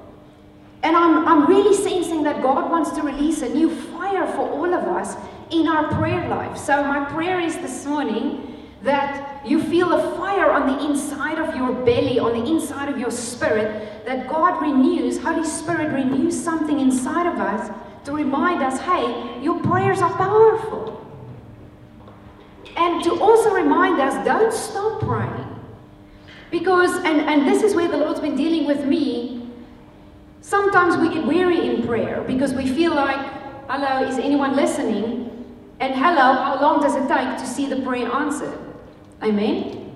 And 0.84 0.96
I'm, 0.96 1.28
I'm 1.28 1.48
really 1.48 1.76
sensing 1.76 2.24
that 2.24 2.42
God 2.42 2.70
wants 2.70 2.92
to 2.92 3.02
release 3.02 3.42
a 3.42 3.50
new 3.50 3.70
fire 3.70 4.28
for 4.28 4.50
all 4.50 4.74
of 4.74 4.84
us 4.84 5.16
in 5.50 5.68
our 5.68 5.88
prayer 5.96 6.28
life. 6.28 6.58
So, 6.58 6.84
my 6.84 7.06
prayer 7.06 7.40
is 7.40 7.56
this 7.58 7.86
morning 7.86 8.56
that 8.84 9.46
you 9.46 9.64
feel 9.64 9.92
a 9.94 10.18
fire 10.18 10.52
on 10.52 10.68
the 10.68 10.86
inside 10.86 11.40
of 11.40 11.56
your 11.56 11.74
belly, 11.74 12.20
on 12.20 12.34
the 12.34 12.52
inside 12.52 12.90
of 12.90 13.00
your 13.00 13.10
spirit, 13.10 14.06
that 14.06 14.28
God 14.28 14.62
renews, 14.62 15.18
Holy 15.18 15.46
Spirit 15.46 15.94
renews 15.94 16.42
something 16.42 16.80
inside 16.80 17.26
of 17.26 17.40
us 17.40 17.72
to 18.08 18.14
remind 18.14 18.64
us 18.64 18.80
hey, 18.80 19.44
your 19.44 19.60
prayers 19.60 20.02
are 20.02 20.14
powerful. 20.16 20.94
And 22.78 23.04
to 23.04 23.20
also 23.20 23.54
remind 23.54 24.00
us 24.00 24.26
don't 24.26 24.54
stop 24.54 25.02
praying. 25.02 25.46
Because, 26.50 26.96
and, 27.04 27.20
and 27.20 27.46
this 27.46 27.64
is 27.64 27.76
where 27.76 27.90
the 27.90 27.98
Lord's 27.98 28.22
been 28.22 28.38
dealing 28.38 28.66
with 28.66 28.86
me. 28.86 29.50
Sometimes 30.40 30.96
we 30.96 31.14
get 31.14 31.28
weary 31.28 31.68
in 31.68 31.86
prayer 31.86 32.24
because 32.26 32.54
we 32.54 32.66
feel 32.66 32.96
like, 32.96 33.20
hello, 33.68 34.08
is 34.08 34.18
anyone 34.18 34.56
listening? 34.56 35.46
And 35.82 35.94
hello, 35.94 36.32
how 36.32 36.62
long 36.62 36.82
does 36.82 36.96
it 36.96 37.10
take 37.10 37.38
to 37.38 37.46
see 37.46 37.66
the 37.66 37.82
prayer 37.82 38.10
answered? 38.10 38.58
Amen. 39.22 39.94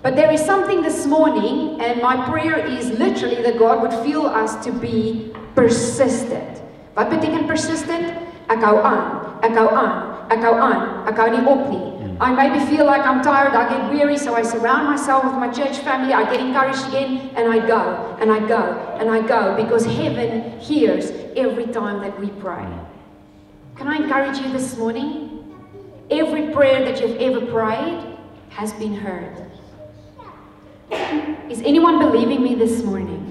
But 0.00 0.16
there 0.16 0.32
is 0.32 0.42
something 0.42 0.80
this 0.80 1.04
morning, 1.04 1.78
and 1.78 2.00
my 2.00 2.26
prayer 2.26 2.64
is 2.64 2.88
literally 2.98 3.42
that 3.42 3.58
God 3.58 3.82
would 3.82 3.92
feel 4.02 4.22
us 4.22 4.64
to 4.64 4.72
be 4.72 5.34
persistent. 5.54 6.62
Wat 6.96 7.08
beteken 7.12 7.44
persistent? 7.44 8.08
Ek 8.48 8.62
hou 8.62 8.78
aan, 8.80 9.00
ek 9.44 9.52
hou 9.58 9.68
aan, 9.68 9.92
ek 10.32 10.40
hou 10.40 10.54
aan, 10.56 10.80
ek 11.10 11.18
hou 11.20 11.26
nie 11.28 11.42
op 11.44 11.66
nie. 11.68 11.82
Mm. 12.00 12.14
I 12.24 12.30
maybe 12.32 12.60
feel 12.70 12.86
like 12.86 13.04
I'm 13.04 13.20
tired, 13.20 13.52
I 13.52 13.68
get 13.68 13.90
weary, 13.92 14.16
so 14.16 14.32
I 14.32 14.40
surround 14.40 14.88
myself 14.88 15.24
with 15.24 15.34
my 15.34 15.50
church 15.52 15.82
family, 15.84 16.14
I 16.14 16.24
get 16.30 16.40
encouraged 16.40 16.86
again, 16.88 17.34
and 17.36 17.52
I 17.52 17.58
go, 17.66 18.16
and 18.20 18.32
I 18.32 18.40
go, 18.48 18.62
and 18.96 19.10
I 19.10 19.20
go, 19.20 19.52
because 19.60 19.84
heaven 19.84 20.58
hears 20.58 21.10
every 21.36 21.66
time 21.66 22.00
that 22.00 22.18
we 22.18 22.30
pray. 22.40 22.64
Mm. 22.64 22.86
Can 23.76 23.88
I 23.88 23.96
encourage 23.96 24.38
you 24.38 24.48
this 24.52 24.78
morning? 24.78 25.44
Every 26.08 26.54
prayer 26.54 26.80
that 26.86 27.00
you've 27.00 27.20
ever 27.20 27.44
prayed 27.44 28.16
has 28.50 28.72
been 28.72 28.94
heard. 28.94 29.36
Is 31.50 31.60
anyone 31.60 31.98
believing 31.98 32.42
me 32.42 32.54
this 32.54 32.82
morning? 32.82 33.25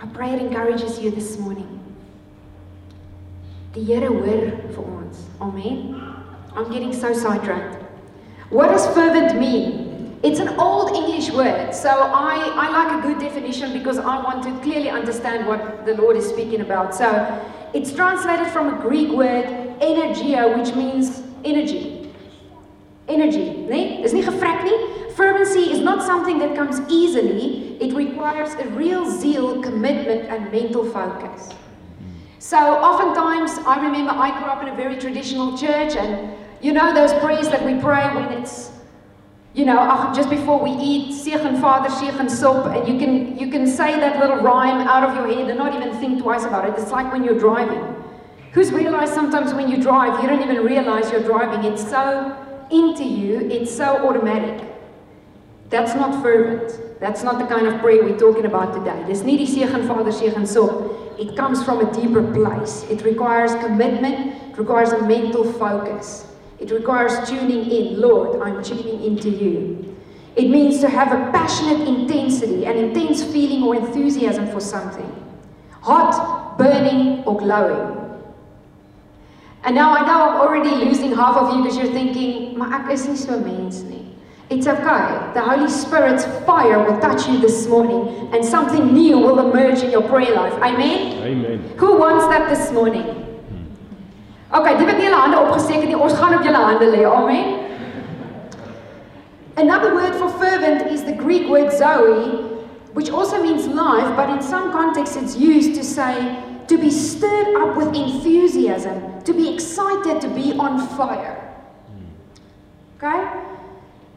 I 0.00 0.06
pray 0.06 0.32
it 0.32 0.40
encourages 0.40 1.00
you 1.00 1.10
this 1.10 1.38
morning. 1.38 1.80
Die 3.74 3.80
Here 3.80 4.08
hoor 4.08 4.52
vir 4.74 4.84
ons. 4.84 5.24
Amen. 5.40 6.00
I'm 6.54 6.70
getting 6.70 6.92
so 6.92 7.12
sidetracked. 7.12 7.82
What 8.50 8.68
does 8.68 8.86
fervent 8.94 9.38
mean? 9.38 10.18
It's 10.22 10.40
an 10.40 10.48
old 10.58 10.96
English 10.96 11.30
word, 11.30 11.72
so 11.72 11.90
I, 11.90 12.50
I 12.54 12.70
like 12.70 12.98
a 12.98 13.06
good 13.06 13.20
definition 13.20 13.72
because 13.72 13.98
I 13.98 14.22
want 14.22 14.42
to 14.44 14.50
clearly 14.62 14.88
understand 14.88 15.46
what 15.46 15.84
the 15.86 15.94
Lord 15.94 16.16
is 16.16 16.28
speaking 16.28 16.60
about. 16.60 16.94
So 16.94 17.08
it's 17.74 17.92
translated 17.92 18.48
from 18.48 18.74
a 18.74 18.82
Greek 18.82 19.10
word 19.12 19.46
energia, 19.80 20.56
which 20.58 20.74
means 20.74 21.22
energy. 21.44 22.10
Energy, 23.06 23.50
nee? 23.68 24.02
Is 24.02 24.12
nie 24.12 24.22
gevrek 24.22 24.64
nie. 24.64 25.07
Fervency 25.18 25.72
is 25.72 25.80
not 25.80 26.00
something 26.06 26.38
that 26.38 26.54
comes 26.54 26.80
easily. 26.88 27.76
It 27.80 27.92
requires 27.92 28.54
a 28.54 28.68
real 28.68 29.10
zeal, 29.10 29.60
commitment 29.60 30.30
and 30.30 30.52
mental 30.52 30.88
focus. 30.88 31.48
So 32.38 32.56
oftentimes, 32.56 33.58
I 33.66 33.82
remember 33.84 34.12
I 34.12 34.30
grew 34.38 34.46
up 34.46 34.62
in 34.62 34.68
a 34.68 34.76
very 34.76 34.96
traditional 34.96 35.58
church 35.58 35.96
and 35.96 36.36
you 36.60 36.72
know 36.72 36.94
those 36.94 37.12
prayers 37.14 37.48
that 37.48 37.66
we 37.66 37.80
pray 37.80 38.14
when 38.14 38.32
it's 38.40 38.70
you 39.54 39.64
know, 39.64 40.12
just 40.14 40.30
before 40.30 40.62
we 40.62 40.70
eat, 40.70 41.12
Sechen 41.12 41.56
Vader, 41.56 41.90
Sechen 41.90 42.30
Sop, 42.30 42.66
and 42.66 42.86
you 42.86 42.96
can, 42.96 43.36
you 43.36 43.50
can 43.50 43.66
say 43.66 43.98
that 43.98 44.20
little 44.20 44.36
rhyme 44.36 44.86
out 44.86 45.02
of 45.02 45.16
your 45.16 45.26
head 45.26 45.48
and 45.50 45.58
not 45.58 45.74
even 45.74 45.98
think 45.98 46.22
twice 46.22 46.44
about 46.44 46.68
it. 46.68 46.80
It's 46.80 46.92
like 46.92 47.12
when 47.12 47.24
you're 47.24 47.40
driving. 47.40 47.82
Who's 48.52 48.70
realized 48.70 49.14
sometimes 49.14 49.52
when 49.52 49.68
you 49.68 49.82
drive, 49.82 50.22
you 50.22 50.28
don't 50.28 50.42
even 50.42 50.64
realize 50.64 51.10
you're 51.10 51.24
driving? 51.24 51.64
It's 51.64 51.82
so 51.82 52.36
into 52.70 53.02
you, 53.02 53.48
it's 53.50 53.74
so 53.74 54.06
automatic. 54.06 54.77
That's 55.70 55.94
not 55.94 56.22
fervent. 56.22 57.00
That's 57.00 57.22
not 57.22 57.38
the 57.38 57.46
kind 57.46 57.66
of 57.66 57.80
prayer 57.80 58.02
we're 58.02 58.18
talking 58.18 58.46
about 58.46 58.74
today. 58.74 59.04
Dis 59.06 59.22
nie 59.22 59.36
die 59.36 59.46
seën 59.46 59.86
Vader 59.86 60.46
so. 60.46 61.14
It 61.18 61.36
comes 61.36 61.62
from 61.64 61.80
a 61.80 61.92
deeper 61.92 62.22
place. 62.22 62.84
It 62.90 63.02
requires 63.04 63.54
commitment, 63.54 64.34
it 64.50 64.58
requires 64.58 64.92
a 64.92 65.02
mental 65.02 65.52
focus. 65.52 66.26
It 66.58 66.70
requires 66.70 67.28
tuning 67.28 67.70
in. 67.70 68.00
Lord, 68.00 68.42
I'm 68.42 68.62
tuning 68.62 69.02
into 69.04 69.30
you. 69.30 69.96
It 70.36 70.48
means 70.50 70.80
to 70.80 70.88
have 70.88 71.12
a 71.12 71.30
passionate 71.32 71.86
intensity, 71.86 72.64
an 72.66 72.76
intense 72.76 73.24
feeling 73.24 73.62
or 73.62 73.74
enthusiasm 73.74 74.46
for 74.50 74.60
something. 74.60 75.10
Hot, 75.82 76.56
burning, 76.58 77.24
or 77.24 77.36
glowing. 77.36 77.98
And 79.64 79.74
now 79.74 79.92
I 79.92 80.06
know 80.06 80.30
I'm 80.30 80.40
already 80.40 80.70
losing 80.70 81.14
half 81.14 81.36
of 81.36 81.54
you 81.54 81.62
because 81.62 81.76
you're 81.76 81.92
thinking, 81.92 82.56
maar 82.58 82.80
ek 82.80 82.92
is 82.92 83.08
nie 83.08 83.16
so 83.16 83.38
mens 83.40 83.82
nie. 83.82 83.97
It's 84.50 84.66
okay. 84.66 85.30
The 85.34 85.42
Holy 85.42 85.68
Spirit's 85.68 86.24
fire 86.46 86.82
will 86.82 86.98
touch 87.00 87.28
you 87.28 87.38
this 87.38 87.66
morning 87.66 88.32
and 88.32 88.42
something 88.42 88.94
new 88.94 89.18
will 89.18 89.38
emerge 89.50 89.82
in 89.82 89.90
your 89.90 90.02
prayer 90.02 90.34
life. 90.34 90.54
Amen? 90.54 91.22
Amen. 91.22 91.58
Who 91.76 91.98
wants 91.98 92.26
that 92.28 92.48
this 92.48 92.72
morning? 92.72 93.04
Okay, 94.50 94.78
die 94.78 94.86
wat 94.88 94.96
nie 94.96 95.04
hulle 95.04 95.18
hande 95.20 95.36
opgesteek 95.36 95.82
het 95.82 95.90
nie, 95.92 95.98
ons 96.00 96.14
gaan 96.16 96.32
op 96.38 96.46
julle 96.46 96.62
hande 96.64 96.86
lê. 96.88 97.02
Amen. 97.04 97.66
Another 99.60 99.92
word 99.92 100.14
for 100.16 100.30
fervent 100.40 100.86
is 100.90 101.04
the 101.04 101.12
Greek 101.12 101.50
word 101.50 101.70
zoe, 101.72 102.48
which 102.94 103.10
also 103.10 103.42
means 103.42 103.66
life, 103.66 104.16
but 104.16 104.30
in 104.30 104.40
some 104.40 104.72
contexts 104.72 105.16
it's 105.16 105.36
used 105.36 105.74
to 105.74 105.84
say 105.84 106.38
to 106.68 106.78
be 106.78 106.90
stirred 106.90 107.54
up 107.60 107.76
with 107.76 107.94
enthusiasm, 107.94 109.22
to 109.24 109.34
be 109.34 109.52
excited 109.52 110.22
to 110.22 110.28
be 110.28 110.54
on 110.56 110.80
fire. 110.96 111.36
Okay? 112.96 113.57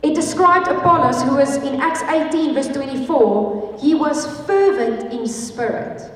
It 0.04 0.16
described 0.16 0.68
Apollos, 0.68 1.22
who 1.22 1.36
was 1.36 1.58
in 1.58 1.80
Acts 1.80 2.02
18, 2.02 2.56
verse 2.56 2.68
24, 2.70 3.78
he 3.80 3.94
was 3.94 4.26
fervent 4.48 5.14
in 5.14 5.28
spirit. 5.28 6.10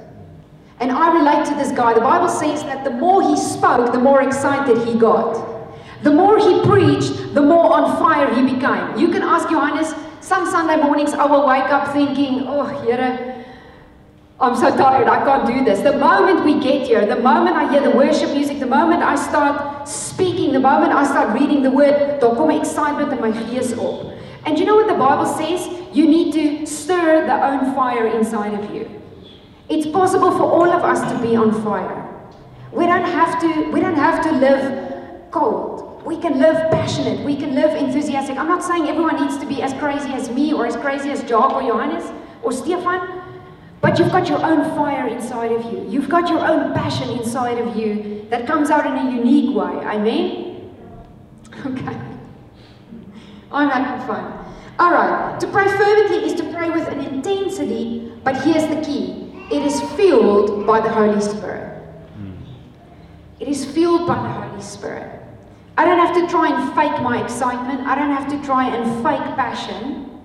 And 0.80 0.92
I 0.92 1.14
relate 1.14 1.46
to 1.48 1.56
this 1.56 1.72
guy. 1.72 1.94
The 1.94 2.02
Bible 2.02 2.28
says 2.28 2.64
that 2.64 2.84
the 2.84 2.90
more 2.90 3.22
he 3.22 3.38
spoke, 3.38 3.92
the 3.92 4.00
more 4.00 4.24
excited 4.24 4.86
he 4.88 4.98
got. 4.98 5.56
The 6.02 6.12
more 6.12 6.38
he 6.38 6.62
preached, 6.64 7.34
the 7.34 7.42
more 7.42 7.74
on 7.74 7.98
fire 7.98 8.34
he 8.34 8.56
became. 8.56 8.98
You 8.98 9.10
can 9.10 9.22
ask 9.22 9.50
Johannes, 9.50 9.94
some 10.20 10.46
Sunday 10.50 10.82
mornings 10.82 11.14
I 11.14 11.26
will 11.26 11.48
wake 11.48 11.70
up 11.72 11.94
thinking, 11.94 12.46
oh, 12.48 12.66
Here, 12.84 13.35
I'm 14.38 14.56
so 14.56 14.70
tired, 14.76 15.08
I 15.08 15.24
can't 15.24 15.48
do 15.48 15.64
this. 15.64 15.80
The 15.80 15.98
moment 15.98 16.44
we 16.44 16.60
get 16.60 16.86
here, 16.86 17.06
the 17.06 17.16
moment 17.16 17.56
I 17.56 17.72
hear 17.72 17.82
the 17.82 17.96
worship 17.96 18.32
music, 18.32 18.60
the 18.60 18.66
moment 18.66 19.02
I 19.02 19.16
start 19.16 19.88
speaking, 19.88 20.52
the 20.52 20.60
moment 20.60 20.92
I 20.92 21.06
start 21.06 21.40
reading 21.40 21.64
the 21.64 21.72
word, 21.72 22.20
daar 22.20 22.36
kom 22.36 22.50
excitement 22.50 23.14
in 23.14 23.22
my 23.22 23.32
gees 23.32 23.78
op. 23.78 24.12
And 24.46 24.60
you 24.60 24.66
know 24.66 24.76
what 24.76 24.88
the 24.88 24.96
the 24.96 25.00
Bible 25.00 25.26
says? 25.26 25.68
You 25.94 26.08
need 26.08 26.34
to 26.34 26.66
stir 26.66 27.26
the 27.26 27.34
own 27.34 27.76
fire 27.76 28.08
inside 28.08 28.54
of 28.54 28.74
you. 28.74 28.90
It's 29.68 29.88
possible 29.88 30.32
for 30.32 30.44
all 30.44 30.70
of 30.70 30.84
us 30.84 31.02
to 31.12 31.18
be 31.22 31.36
on 31.36 31.52
fire. 31.64 32.04
We 32.72 32.86
don't 32.86 33.04
have 33.06 33.40
to, 33.42 33.72
we 33.72 33.80
don't 33.82 33.96
have 33.96 34.24
to 34.24 34.32
live 34.32 35.32
cold. 35.32 36.04
We 36.06 36.18
can 36.18 36.40
live 36.40 36.72
passionate. 36.72 37.26
We 37.26 37.36
can 37.36 37.56
live 37.56 37.76
enthusiastic. 37.76 38.38
I'm 38.38 38.48
not 38.48 38.64
saying 38.64 38.88
everyone 38.88 39.20
needs 39.22 39.38
to 39.38 39.46
be 39.46 39.62
as 39.62 39.74
crazy 39.74 40.12
as 40.12 40.30
me 40.30 40.54
or 40.54 40.66
as 40.66 40.76
crazy 40.76 41.10
as 41.10 41.24
Job 41.24 41.52
or 41.54 41.62
Johannes 41.62 42.06
or 42.44 42.52
Stefan. 42.52 43.25
But 43.86 44.00
you've 44.00 44.12
got 44.12 44.28
your 44.28 44.44
own 44.44 44.76
fire 44.76 45.08
inside 45.08 45.52
of 45.52 45.72
you. 45.72 45.86
You've 45.88 46.10
got 46.10 46.28
your 46.28 46.40
own 46.40 46.74
passion 46.74 47.08
inside 47.12 47.60
of 47.60 47.76
you 47.76 48.26
that 48.32 48.48
comes 48.48 48.72
out 48.72 48.84
in 48.88 48.94
a 48.94 49.12
unique 49.12 49.56
way. 49.56 49.78
I 49.86 50.00
mean, 50.00 50.74
Okay. 51.68 51.96
I'm 53.52 53.70
having 53.70 54.08
fun. 54.08 54.44
All 54.80 54.92
right. 54.92 55.40
To 55.40 55.46
pray 55.52 55.68
fervently 55.68 56.26
is 56.26 56.34
to 56.34 56.52
pray 56.52 56.72
with 56.72 56.88
an 56.88 57.00
intensity, 57.00 58.12
but 58.24 58.42
here's 58.42 58.68
the 58.74 58.82
key 58.82 59.32
it 59.52 59.62
is 59.62 59.80
fueled 59.94 60.66
by 60.66 60.82
the 60.82 60.90
Holy 60.90 61.22
Spirit. 61.22 61.84
Hmm. 62.16 62.32
It 63.40 63.48
is 63.48 63.66
fueled 63.66 64.08
by 64.08 64.16
the 64.16 64.48
Holy 64.48 64.64
Spirit. 64.64 65.22
I 65.78 65.86
don't 65.86 66.00
have 66.00 66.16
to 66.16 66.28
try 66.28 66.48
and 66.50 66.74
fake 66.74 67.04
my 67.04 67.24
excitement. 67.24 67.82
I 67.82 67.94
don't 67.94 68.10
have 68.10 68.32
to 68.32 68.44
try 68.44 68.68
and 68.76 69.04
fake 69.06 69.36
passion. 69.36 70.22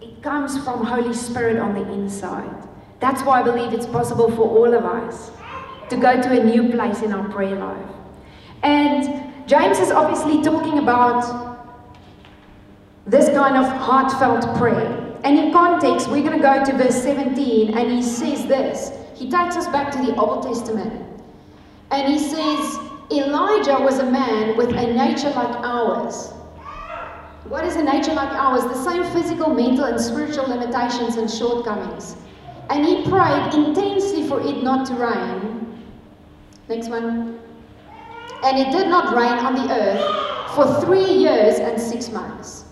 It 0.00 0.24
comes 0.24 0.58
from 0.64 0.84
Holy 0.84 1.14
Spirit 1.14 1.58
on 1.58 1.72
the 1.72 1.88
inside. 1.92 2.55
That's 3.00 3.22
why 3.22 3.40
I 3.40 3.42
believe 3.42 3.72
it's 3.72 3.86
possible 3.86 4.30
for 4.30 4.42
all 4.42 4.72
of 4.72 4.84
us 4.84 5.30
to 5.90 5.96
go 5.96 6.20
to 6.20 6.40
a 6.40 6.44
new 6.44 6.70
place 6.72 7.02
in 7.02 7.12
our 7.12 7.28
prayer 7.28 7.56
life. 7.56 7.88
And 8.62 9.32
James 9.46 9.78
is 9.78 9.90
obviously 9.90 10.42
talking 10.42 10.78
about 10.78 11.56
this 13.06 13.28
kind 13.28 13.56
of 13.56 13.66
heartfelt 13.66 14.56
prayer. 14.58 15.02
And 15.22 15.38
in 15.38 15.52
context, 15.52 16.08
we're 16.08 16.22
going 16.22 16.36
to 16.36 16.42
go 16.42 16.64
to 16.64 16.72
verse 16.72 17.02
17, 17.02 17.76
and 17.76 17.90
he 17.90 18.02
says 18.02 18.46
this. 18.46 18.92
He 19.14 19.30
takes 19.30 19.56
us 19.56 19.66
back 19.68 19.92
to 19.92 19.98
the 19.98 20.14
Old 20.16 20.42
Testament. 20.42 21.02
And 21.90 22.12
he 22.12 22.18
says, 22.18 22.78
Elijah 23.12 23.78
was 23.80 23.98
a 23.98 24.10
man 24.10 24.56
with 24.56 24.70
a 24.70 24.92
nature 24.92 25.30
like 25.30 25.56
ours. 25.64 26.32
What 27.48 27.64
is 27.64 27.76
a 27.76 27.82
nature 27.82 28.12
like 28.12 28.32
ours? 28.32 28.64
The 28.64 28.84
same 28.84 29.04
physical, 29.12 29.54
mental, 29.54 29.84
and 29.84 30.00
spiritual 30.00 30.48
limitations 30.48 31.16
and 31.16 31.30
shortcomings. 31.30 32.16
And 32.70 32.84
he 32.84 33.02
prayed 33.04 33.54
intensely 33.54 34.26
for 34.26 34.40
it 34.40 34.62
not 34.62 34.86
to 34.86 34.94
rain. 34.94 35.84
Next 36.68 36.88
one. 36.88 37.38
And 38.44 38.58
it 38.58 38.70
did 38.72 38.88
not 38.88 39.16
rain 39.16 39.38
on 39.44 39.54
the 39.54 39.72
earth 39.72 40.54
for 40.54 40.80
three 40.84 41.12
years 41.12 41.58
and 41.58 41.80
six 41.80 42.10
months. 42.10 42.64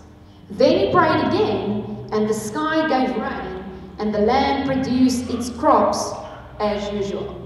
Then 0.49 0.79
he 0.79 0.91
prayed 0.91 1.25
again, 1.27 2.09
and 2.11 2.29
the 2.29 2.33
sky 2.33 2.87
gave 2.87 3.15
rain, 3.17 3.63
and 3.99 4.13
the 4.13 4.19
land 4.19 4.67
produced 4.67 5.29
its 5.29 5.49
crops 5.49 6.11
as 6.59 6.91
usual. 6.91 7.41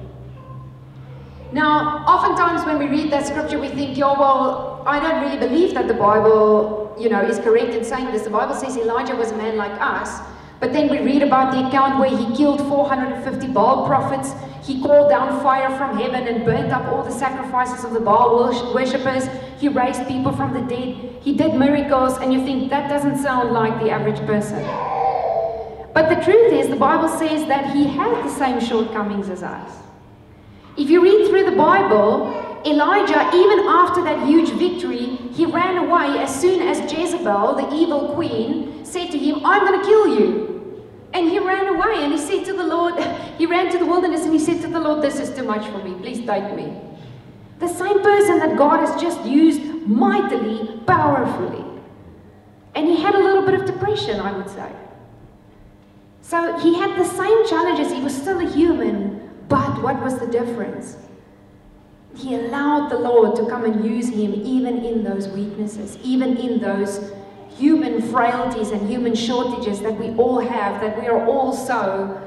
Now, 1.51 2.03
oftentimes 2.05 2.65
when 2.65 2.77
we 2.77 2.87
read 2.87 3.11
that 3.11 3.25
scripture, 3.25 3.59
we 3.59 3.69
think, 3.69 3.97
yo, 3.97 4.13
well, 4.13 4.83
I 4.85 4.99
don't 4.99 5.23
really 5.23 5.37
believe 5.37 5.73
that 5.73 5.87
the 5.87 5.93
Bible, 5.93 6.95
you 6.99 7.09
know, 7.09 7.21
is 7.21 7.39
correct 7.39 7.73
in 7.73 7.83
saying 7.83 8.11
this. 8.11 8.23
The 8.23 8.29
Bible 8.29 8.55
says 8.55 8.77
Elijah 8.77 9.15
was 9.15 9.31
a 9.31 9.37
man 9.37 9.57
like 9.57 9.71
us. 9.81 10.19
But 10.59 10.73
then 10.73 10.89
we 10.89 10.99
read 10.99 11.23
about 11.23 11.53
the 11.53 11.67
account 11.67 11.99
where 11.99 12.09
he 12.09 12.35
killed 12.35 12.59
450 12.59 13.47
Baal 13.47 13.87
prophets. 13.87 14.33
He 14.65 14.81
called 14.81 15.09
down 15.09 15.41
fire 15.41 15.75
from 15.77 15.97
heaven 15.97 16.27
and 16.27 16.43
burnt 16.45 16.71
up 16.71 16.85
all 16.91 17.03
the 17.03 17.11
sacrifices 17.11 17.85
of 17.85 17.93
the 17.93 17.99
Baal 18.01 18.35
worshippers. 18.73 19.27
He 19.57 19.69
raised 19.69 20.05
people 20.07 20.33
from 20.33 20.53
the 20.53 20.61
dead. 20.61 20.95
He 21.21 21.33
did 21.33 21.55
miracles, 21.55 22.17
and 22.17 22.33
you 22.33 22.43
think 22.43 22.69
that 22.69 22.89
doesn't 22.89 23.17
sound 23.17 23.51
like 23.51 23.79
the 23.81 23.89
average 23.89 24.19
person. 24.25 24.61
But 25.93 26.09
the 26.09 26.21
truth 26.23 26.53
is, 26.53 26.67
the 26.67 26.75
Bible 26.75 27.07
says 27.07 27.47
that 27.47 27.73
he 27.73 27.87
had 27.87 28.25
the 28.25 28.29
same 28.29 28.59
shortcomings 28.59 29.29
as 29.29 29.43
us. 29.43 29.77
If 30.77 30.89
you 30.89 31.01
read 31.01 31.27
through 31.29 31.49
the 31.49 31.55
Bible, 31.55 32.48
Elijah, 32.65 33.29
even 33.33 33.59
after 33.67 34.03
that 34.03 34.27
huge 34.27 34.49
victory, 34.51 35.17
he 35.33 35.45
ran 35.45 35.77
away 35.77 36.19
as 36.19 36.41
soon 36.41 36.61
as 36.61 36.79
Jezebel, 36.91 37.55
the 37.55 37.73
evil 37.73 38.13
queen, 38.13 38.83
said 38.83 39.11
to 39.11 39.17
him, 39.17 39.45
I'm 39.45 39.65
going 39.65 39.79
to 39.79 39.85
kill 39.85 40.19
you. 40.19 40.49
And 41.13 41.29
he 41.29 41.39
ran 41.39 41.67
away 41.67 42.03
and 42.03 42.13
he 42.13 42.19
said 42.19 42.45
to 42.45 42.53
the 42.53 42.63
Lord, 42.63 43.01
he 43.37 43.45
ran 43.45 43.71
to 43.71 43.77
the 43.77 43.85
wilderness 43.85 44.23
and 44.23 44.33
he 44.33 44.39
said 44.39 44.61
to 44.61 44.67
the 44.67 44.79
Lord, 44.79 45.01
This 45.01 45.19
is 45.19 45.35
too 45.35 45.43
much 45.43 45.65
for 45.71 45.79
me. 45.83 45.95
Please 46.01 46.25
take 46.25 46.53
me. 46.53 46.75
The 47.59 47.67
same 47.67 48.01
person 48.01 48.39
that 48.39 48.57
God 48.57 48.79
has 48.79 49.01
just 49.01 49.23
used 49.25 49.61
mightily, 49.87 50.79
powerfully. 50.85 51.65
And 52.75 52.87
he 52.87 53.01
had 53.01 53.15
a 53.15 53.19
little 53.19 53.41
bit 53.41 53.55
of 53.55 53.65
depression, 53.65 54.19
I 54.19 54.31
would 54.31 54.49
say. 54.49 54.71
So 56.21 56.57
he 56.59 56.75
had 56.75 56.97
the 56.97 57.03
same 57.03 57.47
challenges. 57.47 57.91
He 57.91 58.01
was 58.01 58.15
still 58.15 58.39
a 58.39 58.49
human, 58.49 59.29
but 59.49 59.81
what 59.81 60.01
was 60.01 60.19
the 60.19 60.27
difference? 60.27 60.95
He 62.15 62.35
allowed 62.35 62.89
the 62.89 62.97
Lord 62.97 63.35
to 63.37 63.45
come 63.47 63.65
and 63.65 63.85
use 63.85 64.09
him 64.09 64.33
even 64.33 64.83
in 64.83 65.03
those 65.03 65.27
weaknesses, 65.27 65.97
even 66.03 66.37
in 66.37 66.59
those 66.59 67.11
human 67.57 68.01
frailties 68.01 68.71
and 68.71 68.89
human 68.89 69.15
shortages 69.15 69.81
that 69.81 69.97
we 69.97 70.09
all 70.15 70.39
have, 70.39 70.81
that 70.81 70.99
we 70.99 71.07
are 71.07 71.25
all 71.25 71.53
so, 71.53 72.19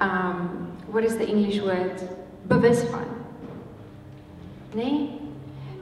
um, 0.00 0.76
what 0.88 1.04
is 1.04 1.16
the 1.16 1.26
English 1.26 1.60
word? 1.60 2.08
Bewust 2.48 2.86
Nee? 4.74 5.20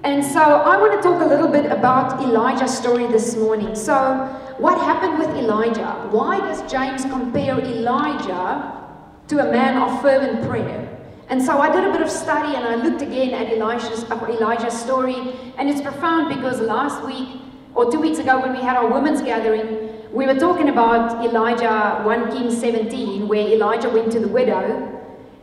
And 0.04 0.24
so 0.24 0.40
I 0.40 0.76
want 0.76 0.92
to 0.92 1.08
talk 1.08 1.22
a 1.22 1.26
little 1.26 1.48
bit 1.48 1.66
about 1.66 2.22
Elijah's 2.22 2.76
story 2.76 3.06
this 3.06 3.36
morning. 3.36 3.74
So, 3.74 3.94
what 4.58 4.78
happened 4.78 5.18
with 5.18 5.30
Elijah? 5.30 6.08
Why 6.10 6.38
does 6.38 6.70
James 6.70 7.02
compare 7.04 7.58
Elijah 7.58 8.74
to 9.28 9.48
a 9.48 9.50
man 9.50 9.76
of 9.78 10.02
fervent 10.02 10.46
prayer. 10.46 10.93
And 11.28 11.42
so 11.42 11.58
I 11.58 11.70
did 11.70 11.84
a 11.84 11.92
bit 11.92 12.02
of 12.02 12.10
study 12.10 12.54
and 12.54 12.64
I 12.64 12.74
looked 12.76 13.02
again 13.02 13.32
at 13.32 13.52
Elijah's, 13.52 14.04
uh, 14.04 14.26
Elijah's 14.28 14.78
story, 14.78 15.16
and 15.56 15.68
it's 15.68 15.80
profound 15.80 16.34
because 16.34 16.60
last 16.60 17.04
week 17.04 17.40
or 17.74 17.90
two 17.90 17.98
weeks 17.98 18.18
ago 18.18 18.40
when 18.40 18.52
we 18.52 18.60
had 18.60 18.76
our 18.76 18.92
women's 18.92 19.22
gathering, 19.22 19.90
we 20.12 20.26
were 20.26 20.38
talking 20.38 20.68
about 20.68 21.24
Elijah 21.24 22.02
1 22.04 22.30
Kings 22.32 22.56
17, 22.58 23.26
where 23.26 23.48
Elijah 23.48 23.88
went 23.88 24.12
to 24.12 24.20
the 24.20 24.28
widow, 24.28 24.90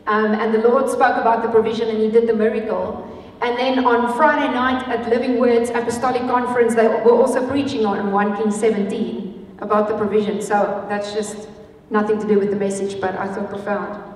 um, 0.06 0.32
and 0.32 0.54
the 0.54 0.66
Lord 0.66 0.88
spoke 0.88 1.16
about 1.16 1.42
the 1.42 1.48
provision 1.48 1.88
and 1.88 1.98
he 1.98 2.10
did 2.10 2.28
the 2.28 2.34
miracle. 2.34 3.08
And 3.42 3.58
then 3.58 3.84
on 3.84 4.16
Friday 4.16 4.52
night 4.54 4.86
at 4.88 5.08
Living 5.08 5.38
Words 5.40 5.70
Apostolic 5.70 6.22
Conference, 6.22 6.74
they 6.74 6.86
were 6.86 7.10
also 7.10 7.46
preaching 7.48 7.84
on 7.84 8.12
1 8.12 8.36
Kings 8.36 8.56
17 8.58 9.56
about 9.58 9.88
the 9.88 9.96
provision. 9.96 10.40
So 10.40 10.86
that's 10.88 11.12
just 11.12 11.48
Nothing 11.92 12.18
to 12.20 12.26
do 12.26 12.38
with 12.38 12.48
the 12.48 12.56
message, 12.56 12.98
but 13.02 13.14
I 13.16 13.28
thought 13.28 13.50
profound. 13.50 14.11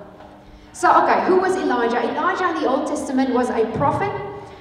So, 0.77 0.93
okay, 1.01 1.25
who 1.25 1.37
was 1.37 1.55
Elijah? 1.55 1.99
Elijah 2.07 2.49
in 2.49 2.61
the 2.61 2.69
Old 2.69 2.85
Testament 2.85 3.33
was 3.33 3.49
a 3.49 3.65
prophet. 3.77 4.11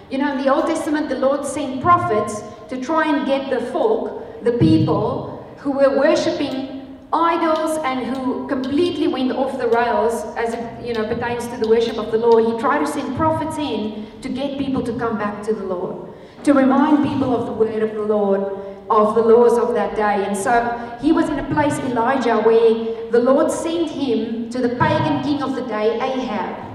You 0.09 0.17
know, 0.17 0.33
in 0.33 0.43
the 0.43 0.51
Old 0.51 0.65
Testament, 0.65 1.11
the 1.11 1.19
Lord 1.19 1.45
sent 1.45 1.83
prophets 1.83 2.43
to 2.71 2.81
try 2.83 3.15
and 3.15 3.27
get 3.27 3.51
the 3.51 3.61
folk, 3.71 4.43
the 4.43 4.53
people 4.53 5.47
who 5.59 5.73
were 5.73 5.99
worshipping 5.99 6.99
idols 7.13 7.79
and 7.85 8.07
who 8.07 8.49
completely 8.49 9.09
went 9.09 9.33
off 9.33 9.59
the 9.59 9.69
rails 9.69 10.25
as 10.39 10.55
it 10.55 10.87
you 10.87 10.95
know 10.95 11.07
pertains 11.07 11.47
to 11.49 11.59
the 11.59 11.69
worship 11.69 11.99
of 11.99 12.11
the 12.11 12.17
Lord. 12.17 12.47
He 12.47 12.59
tried 12.59 12.79
to 12.79 12.87
send 12.87 13.15
prophets 13.15 13.59
in 13.59 14.07
to 14.23 14.31
get 14.31 14.57
people 14.57 14.83
to 14.85 14.99
come 14.99 15.19
back 15.19 15.43
to 15.43 15.53
the 15.53 15.65
Lord, 15.65 16.15
to 16.45 16.55
remind 16.55 17.07
people 17.07 17.37
of 17.37 17.45
the 17.45 17.53
word 17.53 17.83
of 17.83 17.93
the 17.93 18.03
Lord, 18.03 18.41
of 18.89 19.15
the 19.15 19.23
laws 19.23 19.59
of 19.59 19.75
that 19.75 19.97
day. 19.97 20.25
And 20.25 20.37
so 20.37 20.99
he 21.01 21.13
was 21.13 21.29
in 21.29 21.39
a 21.39 21.45
place, 21.53 21.79
Elijah, 21.81 22.39
where 22.39 23.11
the 23.11 23.19
Lord 23.19 23.51
sent 23.51 23.91
him 23.91 24.51
to 24.51 24.59
the 24.61 24.71
pagan 24.77 25.23
king 25.23 25.43
of 25.43 25.55
the 25.55 25.63
day, 25.63 25.99
Ahab. 26.01 26.67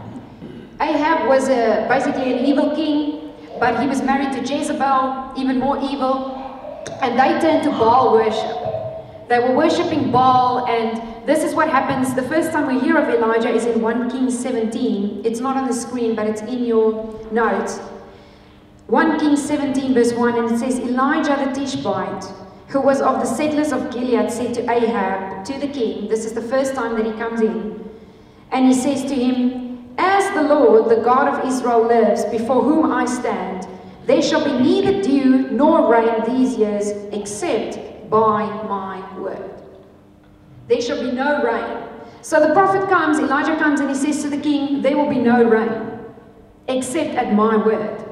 Ahab 0.81 1.27
was 1.27 1.47
a, 1.47 1.85
basically 1.87 2.33
an 2.33 2.45
evil 2.45 2.75
king, 2.75 3.31
but 3.59 3.79
he 3.79 3.87
was 3.87 4.01
married 4.01 4.31
to 4.33 4.39
Jezebel, 4.41 5.33
even 5.37 5.59
more 5.59 5.77
evil, 5.81 6.37
and 7.01 7.19
they 7.19 7.39
turned 7.39 7.63
to 7.63 7.69
Baal 7.69 8.13
worship. 8.13 8.57
They 9.29 9.39
were 9.39 9.55
worshipping 9.55 10.11
Baal, 10.11 10.65
and 10.67 11.27
this 11.27 11.43
is 11.43 11.53
what 11.53 11.69
happens. 11.69 12.13
The 12.15 12.23
first 12.23 12.51
time 12.51 12.67
we 12.67 12.79
hear 12.79 12.97
of 12.97 13.07
Elijah 13.07 13.49
is 13.49 13.65
in 13.65 13.81
1 13.81 14.09
Kings 14.09 14.37
17. 14.37 15.21
It's 15.23 15.39
not 15.39 15.55
on 15.55 15.67
the 15.67 15.73
screen, 15.73 16.15
but 16.15 16.27
it's 16.27 16.41
in 16.41 16.65
your 16.65 17.17
notes. 17.31 17.79
1 18.91 19.19
Kings 19.19 19.41
17, 19.41 19.93
verse 19.93 20.11
1, 20.11 20.37
and 20.37 20.51
it 20.51 20.59
says, 20.59 20.77
Elijah 20.77 21.45
the 21.45 21.57
Tishbite, 21.57 22.25
who 22.67 22.81
was 22.81 22.99
of 22.99 23.21
the 23.21 23.25
settlers 23.25 23.71
of 23.71 23.89
Gilead, 23.89 24.29
said 24.29 24.53
to 24.55 24.69
Ahab, 24.69 25.45
to 25.45 25.57
the 25.59 25.69
king, 25.69 26.09
this 26.09 26.25
is 26.25 26.33
the 26.33 26.41
first 26.41 26.75
time 26.75 26.97
that 26.97 27.05
he 27.05 27.13
comes 27.13 27.39
in, 27.39 27.89
and 28.51 28.67
he 28.67 28.73
says 28.73 29.03
to 29.03 29.15
him, 29.15 29.95
As 29.97 30.29
the 30.33 30.43
Lord, 30.43 30.89
the 30.89 31.01
God 31.01 31.29
of 31.29 31.47
Israel, 31.47 31.87
lives, 31.87 32.25
before 32.25 32.61
whom 32.61 32.91
I 32.91 33.05
stand, 33.05 33.65
there 34.07 34.21
shall 34.21 34.43
be 34.43 34.61
neither 34.61 35.01
dew 35.01 35.49
nor 35.51 35.89
rain 35.89 36.25
these 36.25 36.57
years, 36.57 36.89
except 37.13 38.09
by 38.09 38.43
my 38.67 39.17
word. 39.17 39.63
There 40.67 40.81
shall 40.81 41.01
be 41.01 41.13
no 41.13 41.41
rain. 41.45 41.87
So 42.23 42.45
the 42.45 42.53
prophet 42.53 42.89
comes, 42.89 43.19
Elijah 43.19 43.55
comes, 43.55 43.79
and 43.79 43.87
he 43.89 43.95
says 43.95 44.21
to 44.23 44.29
the 44.29 44.41
king, 44.41 44.81
There 44.81 44.97
will 44.97 45.09
be 45.09 45.19
no 45.19 45.45
rain, 45.45 45.97
except 46.67 47.15
at 47.15 47.33
my 47.33 47.55
word. 47.55 48.09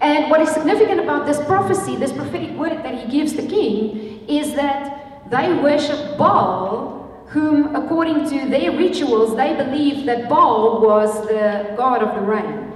And 0.00 0.30
what 0.30 0.40
is 0.40 0.50
significant 0.50 1.00
about 1.00 1.26
this 1.26 1.44
prophecy, 1.44 1.96
this 1.96 2.12
prophetic 2.12 2.50
word 2.50 2.84
that 2.84 2.94
he 2.94 3.10
gives 3.10 3.32
the 3.34 3.46
king, 3.46 4.24
is 4.28 4.54
that 4.54 5.30
they 5.30 5.52
worship 5.54 6.16
Baal, 6.16 7.24
whom, 7.28 7.74
according 7.74 8.28
to 8.30 8.48
their 8.48 8.72
rituals, 8.72 9.36
they 9.36 9.54
believed 9.54 10.06
that 10.08 10.28
Baal 10.28 10.80
was 10.80 11.26
the 11.26 11.74
god 11.76 12.02
of 12.02 12.14
the 12.14 12.20
rain, 12.20 12.72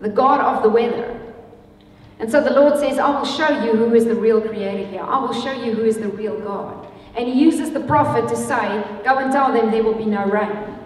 the 0.00 0.08
god 0.08 0.40
of 0.40 0.62
the 0.62 0.68
weather. 0.68 1.14
And 2.20 2.30
so 2.30 2.42
the 2.42 2.50
Lord 2.50 2.78
says, 2.78 2.98
I 2.98 3.10
will 3.16 3.26
show 3.26 3.64
you 3.64 3.72
who 3.72 3.94
is 3.94 4.04
the 4.04 4.14
real 4.14 4.40
creator 4.40 4.86
here. 4.90 5.02
I 5.02 5.18
will 5.18 5.32
show 5.32 5.52
you 5.52 5.72
who 5.72 5.84
is 5.84 5.98
the 5.98 6.08
real 6.08 6.38
God. 6.40 6.88
And 7.16 7.28
he 7.28 7.34
uses 7.34 7.70
the 7.70 7.80
prophet 7.80 8.28
to 8.28 8.36
say, 8.36 8.84
Go 9.04 9.18
and 9.18 9.32
tell 9.32 9.52
them 9.52 9.70
there 9.70 9.82
will 9.82 9.94
be 9.94 10.06
no 10.06 10.24
rain. 10.26 10.77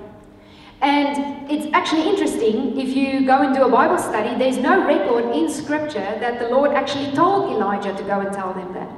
And 0.82 1.48
it's 1.48 1.72
actually 1.72 2.08
interesting 2.08 2.78
if 2.78 2.96
you 2.96 3.24
go 3.24 3.42
and 3.42 3.54
do 3.54 3.62
a 3.62 3.70
Bible 3.70 3.98
study, 3.98 4.36
there's 4.36 4.58
no 4.58 4.84
record 4.84 5.34
in 5.34 5.48
Scripture 5.48 6.18
that 6.18 6.40
the 6.40 6.48
Lord 6.48 6.72
actually 6.72 7.12
told 7.12 7.52
Elijah 7.52 7.94
to 7.96 8.02
go 8.02 8.18
and 8.18 8.32
tell 8.32 8.52
them 8.52 8.74
that. 8.74 8.90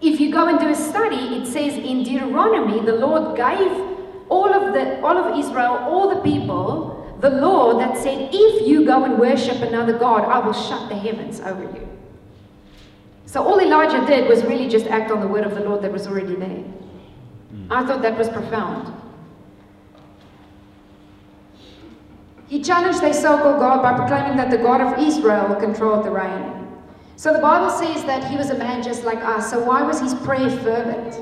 If 0.00 0.18
you 0.18 0.32
go 0.32 0.48
and 0.48 0.58
do 0.58 0.68
a 0.68 0.74
study, 0.74 1.36
it 1.36 1.46
says 1.46 1.74
in 1.74 2.04
Deuteronomy, 2.04 2.80
the 2.80 2.94
Lord 2.94 3.36
gave 3.36 3.70
all 4.30 4.52
of 4.52 4.72
the 4.72 5.00
all 5.02 5.16
of 5.16 5.38
Israel, 5.38 5.76
all 5.76 6.08
the 6.08 6.22
people, 6.22 7.16
the 7.20 7.28
law 7.28 7.78
that 7.78 7.98
said, 7.98 8.30
if 8.32 8.66
you 8.66 8.86
go 8.86 9.04
and 9.04 9.18
worship 9.18 9.58
another 9.58 9.98
God, 9.98 10.24
I 10.24 10.38
will 10.38 10.54
shut 10.54 10.88
the 10.88 10.96
heavens 10.96 11.40
over 11.40 11.64
you. 11.64 11.86
So 13.26 13.44
all 13.44 13.60
Elijah 13.60 14.06
did 14.06 14.26
was 14.26 14.42
really 14.42 14.68
just 14.70 14.86
act 14.86 15.10
on 15.10 15.20
the 15.20 15.28
word 15.28 15.44
of 15.44 15.54
the 15.54 15.60
Lord 15.60 15.82
that 15.82 15.92
was 15.92 16.06
already 16.06 16.34
there. 16.34 16.48
Hmm. 16.48 17.70
I 17.70 17.86
thought 17.86 18.00
that 18.00 18.16
was 18.16 18.30
profound. 18.30 19.01
He 22.52 22.62
challenged 22.62 23.00
their 23.00 23.14
so 23.14 23.38
called 23.38 23.60
God 23.60 23.80
by 23.80 23.96
proclaiming 23.96 24.36
that 24.36 24.50
the 24.50 24.58
God 24.58 24.82
of 24.82 24.98
Israel 24.98 25.56
controlled 25.56 26.04
the 26.04 26.10
rain. 26.10 26.68
So 27.16 27.32
the 27.32 27.38
Bible 27.38 27.70
says 27.70 28.04
that 28.04 28.30
he 28.30 28.36
was 28.36 28.50
a 28.50 28.58
man 28.58 28.82
just 28.82 29.04
like 29.04 29.20
us. 29.24 29.50
So 29.50 29.64
why 29.64 29.80
was 29.82 29.98
his 29.98 30.12
prayer 30.12 30.50
fervent? 30.58 31.18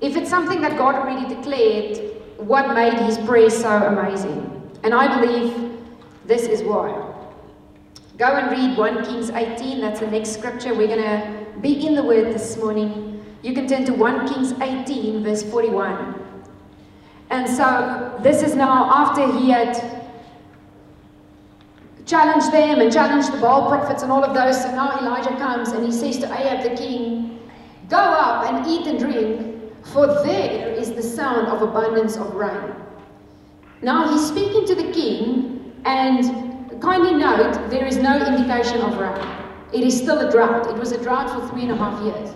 If 0.00 0.16
it's 0.16 0.28
something 0.28 0.60
that 0.62 0.76
God 0.76 0.96
already 0.96 1.32
declared, 1.32 1.96
what 2.38 2.74
made 2.74 2.94
his 2.94 3.18
prayer 3.18 3.50
so 3.50 3.70
amazing? 3.86 4.68
And 4.82 4.92
I 4.92 5.20
believe 5.20 5.78
this 6.26 6.42
is 6.42 6.64
why. 6.64 6.88
Go 8.18 8.26
and 8.26 8.50
read 8.50 8.76
1 8.76 9.04
Kings 9.04 9.30
18. 9.30 9.80
That's 9.80 10.00
the 10.00 10.08
next 10.08 10.30
scripture. 10.30 10.74
We're 10.74 10.88
going 10.88 11.04
to 11.04 11.60
be 11.60 11.86
in 11.86 11.94
the 11.94 12.02
Word 12.02 12.34
this 12.34 12.56
morning. 12.56 13.24
You 13.42 13.54
can 13.54 13.68
turn 13.68 13.84
to 13.84 13.94
1 13.94 14.26
Kings 14.26 14.50
18, 14.60 15.22
verse 15.22 15.44
41. 15.44 16.20
And 17.30 17.48
so 17.48 18.18
this 18.24 18.42
is 18.42 18.56
now 18.56 18.92
after 18.92 19.38
he 19.38 19.48
had 19.48 20.01
challenged 22.06 22.52
them 22.52 22.80
and 22.80 22.92
challenge 22.92 23.26
the 23.30 23.38
Baal 23.38 23.68
prophets 23.68 24.02
and 24.02 24.10
all 24.10 24.24
of 24.24 24.34
those. 24.34 24.60
So 24.62 24.70
now 24.72 24.98
Elijah 24.98 25.36
comes 25.36 25.70
and 25.70 25.84
he 25.84 25.92
says 25.92 26.18
to 26.18 26.26
Ahab 26.26 26.62
the 26.62 26.76
king, 26.76 27.40
Go 27.88 27.98
up 27.98 28.50
and 28.50 28.66
eat 28.66 28.86
and 28.86 28.98
drink, 28.98 29.86
for 29.92 30.06
there 30.06 30.68
is 30.72 30.92
the 30.92 31.02
sound 31.02 31.48
of 31.48 31.62
abundance 31.62 32.16
of 32.16 32.34
rain. 32.34 32.74
Now 33.82 34.10
he's 34.12 34.26
speaking 34.26 34.64
to 34.66 34.74
the 34.74 34.92
king, 34.92 35.74
and 35.84 36.80
kindly 36.80 37.14
note 37.14 37.68
there 37.68 37.84
is 37.84 37.96
no 37.96 38.16
indication 38.24 38.80
of 38.80 38.98
rain. 38.98 39.26
It 39.72 39.82
is 39.84 39.96
still 39.96 40.26
a 40.26 40.30
drought. 40.30 40.68
It 40.68 40.76
was 40.76 40.92
a 40.92 41.02
drought 41.02 41.30
for 41.30 41.46
three 41.48 41.62
and 41.62 41.72
a 41.72 41.76
half 41.76 42.02
years. 42.02 42.34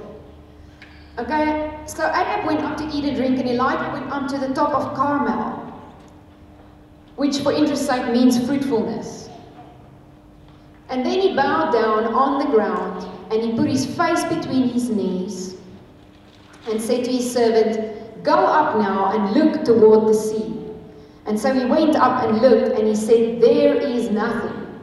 Okay, 1.19 1.79
so 1.87 2.05
Ahab 2.05 2.47
went 2.47 2.61
up 2.61 2.77
to 2.77 2.85
eat 2.85 3.05
and 3.05 3.17
drink, 3.17 3.39
and 3.39 3.49
Elijah 3.49 3.91
went 3.93 4.11
up 4.13 4.29
to 4.29 4.39
the 4.39 4.53
top 4.53 4.75
of 4.75 4.95
Carmel, 4.95 5.63
which 7.15 7.39
for 7.39 7.53
interest's 7.53 7.87
sake 7.87 8.13
means 8.13 8.45
fruitfulness. 8.45 9.26
And 10.89 11.05
then 11.05 11.21
he 11.21 11.35
bowed 11.35 11.73
down 11.73 12.05
on 12.15 12.39
the 12.39 12.51
ground 12.51 13.05
and 13.33 13.43
he 13.43 13.57
put 13.57 13.69
his 13.69 13.87
face 13.87 14.23
between 14.25 14.69
his 14.69 14.89
knees 14.89 15.57
and 16.69 16.81
said 16.81 17.05
to 17.05 17.13
his 17.13 17.33
servant, 17.33 18.23
Go 18.23 18.35
up 18.35 18.79
now 18.79 19.13
and 19.13 19.35
look 19.35 19.65
toward 19.65 20.09
the 20.09 20.15
sea. 20.15 20.53
And 21.27 21.39
so 21.39 21.53
he 21.53 21.65
went 21.65 21.97
up 21.97 22.23
and 22.23 22.41
looked 22.41 22.79
and 22.79 22.87
he 22.87 22.95
said, 22.95 23.41
There 23.41 23.75
is 23.75 24.11
nothing. 24.11 24.81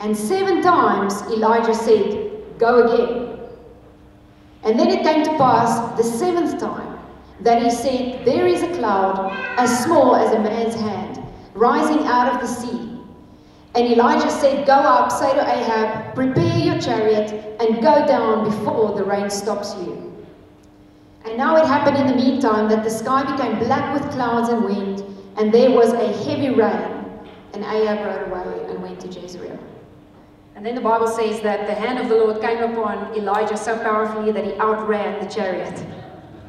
And 0.00 0.16
seven 0.16 0.62
times 0.62 1.22
Elijah 1.22 1.74
said, 1.74 2.30
Go 2.58 2.86
again. 2.86 3.38
And 4.62 4.78
then 4.78 4.88
it 4.88 5.02
came 5.02 5.24
to 5.24 5.30
pass 5.36 5.96
the 5.96 6.04
seventh 6.04 6.60
time 6.60 6.98
that 7.40 7.62
he 7.62 7.70
said, 7.70 8.24
There 8.24 8.46
is 8.46 8.62
a 8.62 8.72
cloud 8.74 9.32
as 9.56 9.84
small 9.84 10.14
as 10.14 10.32
a 10.32 10.38
man's 10.38 10.74
hand 10.74 11.22
rising 11.54 12.06
out 12.06 12.34
of 12.34 12.40
the 12.40 12.46
sea. 12.46 12.97
And 13.78 13.86
Elijah 13.92 14.28
said, 14.28 14.66
Go 14.66 14.72
up, 14.72 15.12
say 15.12 15.32
to 15.32 15.40
Ahab, 15.40 16.12
prepare 16.12 16.58
your 16.58 16.80
chariot, 16.80 17.30
and 17.60 17.76
go 17.76 18.04
down 18.08 18.42
before 18.42 18.92
the 18.96 19.04
rain 19.04 19.30
stops 19.30 19.76
you. 19.76 20.26
And 21.24 21.36
now 21.36 21.54
it 21.54 21.64
happened 21.64 21.96
in 21.96 22.08
the 22.08 22.16
meantime 22.16 22.68
that 22.70 22.82
the 22.82 22.90
sky 22.90 23.22
became 23.22 23.56
black 23.60 23.94
with 23.94 24.10
clouds 24.10 24.48
and 24.48 24.64
wind, 24.64 25.04
and 25.36 25.54
there 25.54 25.70
was 25.70 25.92
a 25.92 26.12
heavy 26.24 26.50
rain. 26.50 27.06
And 27.52 27.62
Ahab 27.62 28.04
rode 28.04 28.32
away 28.32 28.68
and 28.68 28.82
went 28.82 28.98
to 29.02 29.06
Jezreel. 29.06 29.56
And 30.56 30.66
then 30.66 30.74
the 30.74 30.80
Bible 30.80 31.06
says 31.06 31.40
that 31.42 31.68
the 31.68 31.74
hand 31.74 32.00
of 32.00 32.08
the 32.08 32.16
Lord 32.16 32.40
came 32.40 32.58
upon 32.58 33.14
Elijah 33.14 33.56
so 33.56 33.78
powerfully 33.78 34.32
that 34.32 34.44
he 34.44 34.54
outran 34.54 35.24
the 35.24 35.32
chariot. 35.32 35.86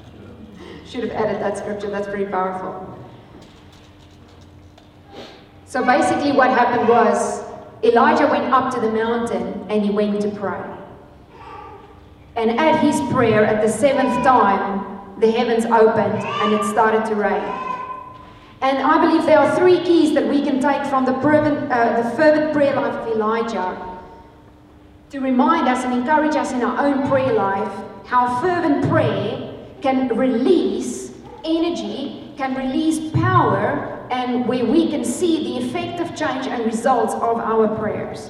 Should 0.87 1.03
have 1.03 1.11
added 1.11 1.43
that 1.43 1.59
scripture, 1.59 1.91
that's 1.91 2.07
pretty 2.07 2.25
powerful. 2.25 2.98
So 5.69 5.85
basically, 5.85 6.31
what 6.31 6.49
happened 6.49 6.89
was 6.89 7.43
Elijah 7.83 8.25
went 8.25 8.51
up 8.51 8.73
to 8.73 8.81
the 8.81 8.89
mountain 8.91 9.67
and 9.69 9.85
he 9.85 9.91
went 9.91 10.19
to 10.19 10.31
pray. 10.31 10.63
And 12.35 12.59
at 12.59 12.79
his 12.79 12.99
prayer, 13.11 13.45
at 13.45 13.61
the 13.61 13.71
seventh 13.71 14.25
time, 14.25 14.99
the 15.19 15.29
heavens 15.29 15.65
opened 15.65 16.23
and 16.23 16.53
it 16.55 16.63
started 16.65 17.05
to 17.05 17.13
rain. 17.13 17.43
And 18.61 18.79
I 18.79 18.99
believe 18.99 19.27
there 19.27 19.37
are 19.37 19.55
three 19.59 19.83
keys 19.83 20.15
that 20.15 20.27
we 20.27 20.41
can 20.41 20.59
take 20.59 20.83
from 20.87 21.05
the 21.05 21.13
fervent, 21.21 21.71
uh, 21.71 22.01
the 22.01 22.09
fervent 22.15 22.51
prayer 22.51 22.75
life 22.75 22.95
of 22.95 23.15
Elijah 23.15 23.99
to 25.11 25.19
remind 25.19 25.67
us 25.67 25.85
and 25.85 25.93
encourage 25.93 26.35
us 26.35 26.51
in 26.51 26.63
our 26.63 26.83
own 26.83 27.07
prayer 27.07 27.33
life 27.33 27.85
how 28.07 28.41
fervent 28.41 28.89
prayer 28.89 29.53
can 29.83 30.07
release 30.17 31.11
energy, 31.45 32.33
can 32.37 32.55
release 32.55 33.11
power, 33.11 33.98
and 34.09 34.47
where 34.47 34.65
we 34.65 34.89
can 34.89 35.03
see 35.05 35.43
the 35.43 35.65
effect 35.65 35.99
of 35.99 36.15
change 36.15 36.47
and 36.47 36.65
results 36.65 37.13
of 37.13 37.37
our 37.37 37.67
prayers. 37.77 38.29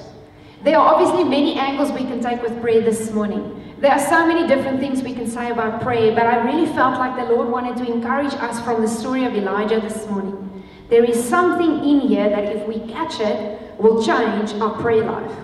There 0.62 0.78
are 0.78 0.94
obviously 0.94 1.24
many 1.24 1.54
angles 1.54 1.90
we 1.92 2.00
can 2.06 2.20
take 2.20 2.42
with 2.42 2.60
prayer 2.60 2.82
this 2.82 3.10
morning. 3.12 3.74
There 3.78 3.90
are 3.90 3.98
so 3.98 4.26
many 4.26 4.46
different 4.46 4.78
things 4.78 5.02
we 5.02 5.14
can 5.14 5.26
say 5.26 5.50
about 5.50 5.80
prayer, 5.80 6.14
but 6.14 6.26
I 6.26 6.44
really 6.44 6.66
felt 6.66 6.98
like 6.98 7.16
the 7.16 7.34
Lord 7.34 7.48
wanted 7.48 7.78
to 7.78 7.90
encourage 7.90 8.34
us 8.34 8.60
from 8.60 8.82
the 8.82 8.88
story 8.88 9.24
of 9.24 9.34
Elijah 9.34 9.80
this 9.80 10.06
morning. 10.08 10.64
There 10.90 11.02
is 11.02 11.22
something 11.24 11.82
in 11.82 12.00
here 12.00 12.28
that 12.28 12.44
if 12.44 12.68
we 12.68 12.80
catch 12.92 13.20
it, 13.20 13.58
will 13.78 14.04
change 14.04 14.52
our 14.60 14.78
prayer 14.82 15.04
life. 15.04 15.36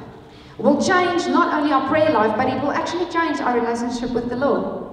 Will 0.59 0.83
change 0.83 1.27
not 1.29 1.55
only 1.55 1.73
our 1.73 1.89
prayer 1.89 2.11
life, 2.11 2.37
but 2.37 2.49
it 2.49 2.61
will 2.63 2.73
actually 2.73 3.11
change 3.11 3.41
our 3.41 3.59
relationship 3.59 4.11
with 4.11 4.29
the 4.29 4.37
Lord. 4.37 4.85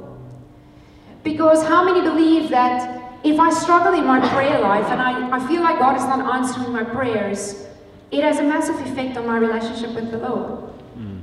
Because 1.24 1.64
how 1.64 1.84
many 1.84 2.02
believe 2.02 2.50
that 2.50 3.03
if 3.24 3.40
I 3.40 3.50
struggle 3.50 3.94
in 3.94 4.06
my 4.06 4.20
prayer 4.30 4.60
life 4.60 4.86
and 4.88 5.02
I, 5.02 5.38
I 5.38 5.48
feel 5.48 5.62
like 5.62 5.80
God 5.80 5.96
is 5.96 6.04
not 6.04 6.36
answering 6.36 6.72
my 6.72 6.84
prayers, 6.84 7.66
it 8.12 8.24
has 8.24 8.40
a 8.40 8.44
massive 8.44 8.80
effect 8.88 9.18
on 9.18 9.26
my 9.26 9.38
relationship 9.38 9.96
with 9.96 10.12
the 10.12 10.18
Lord. 10.18 10.74
Mm. 10.98 11.22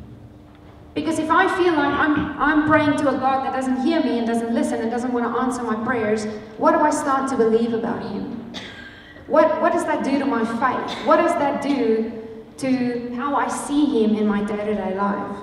Because 0.94 1.18
if 1.18 1.30
I 1.30 1.46
feel 1.62 1.74
like 1.74 1.92
I'm, 1.92 2.40
I'm 2.40 2.66
praying 2.66 2.96
to 2.98 3.10
a 3.10 3.12
God 3.12 3.44
that 3.44 3.54
doesn't 3.54 3.82
hear 3.82 4.02
me 4.02 4.18
and 4.18 4.26
doesn't 4.26 4.54
listen 4.54 4.80
and 4.80 4.90
doesn't 4.90 5.12
want 5.12 5.26
to 5.26 5.40
answer 5.40 5.62
my 5.62 5.76
prayers, 5.84 6.24
what 6.56 6.72
do 6.72 6.78
I 6.78 6.90
start 6.90 7.28
to 7.30 7.36
believe 7.36 7.74
about 7.74 8.02
Him? 8.02 8.52
What, 9.26 9.60
what 9.60 9.72
does 9.72 9.84
that 9.84 10.02
do 10.02 10.18
to 10.18 10.24
my 10.24 10.44
faith? 10.44 11.06
What 11.06 11.18
does 11.18 11.32
that 11.34 11.62
do 11.62 12.12
to 12.58 13.14
how 13.14 13.36
I 13.36 13.46
see 13.48 14.02
Him 14.02 14.16
in 14.16 14.26
my 14.26 14.42
day 14.42 14.56
to 14.56 14.74
day 14.74 14.94
life? 14.96 15.36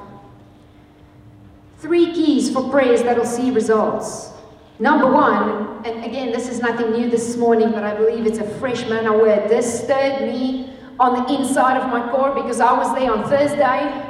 Three 1.78 2.12
keys 2.14 2.52
for 2.52 2.70
prayers 2.70 3.04
that'll 3.04 3.26
see 3.26 3.52
results. 3.52 4.32
Number 4.80 5.12
one, 5.12 5.84
and 5.86 6.06
again, 6.06 6.32
this 6.32 6.48
is 6.48 6.60
nothing 6.60 6.92
new 6.92 7.10
this 7.10 7.36
morning, 7.36 7.72
but 7.72 7.84
I 7.84 7.96
believe 7.96 8.28
it's 8.28 8.38
a 8.38 8.48
fresh 8.60 8.88
manna 8.88 9.12
word. 9.12 9.50
This 9.50 9.84
stirred 9.84 10.22
me 10.22 10.72
on 11.00 11.24
the 11.24 11.36
inside 11.36 11.78
of 11.78 11.90
my 11.90 12.12
core 12.12 12.36
because 12.36 12.60
I 12.60 12.74
was 12.74 12.94
there 12.94 13.12
on 13.12 13.24
Thursday. 13.24 14.06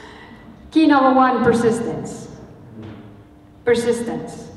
Key 0.70 0.86
number 0.86 1.14
one 1.14 1.42
persistence. 1.42 2.28
Persistence. 3.64 4.50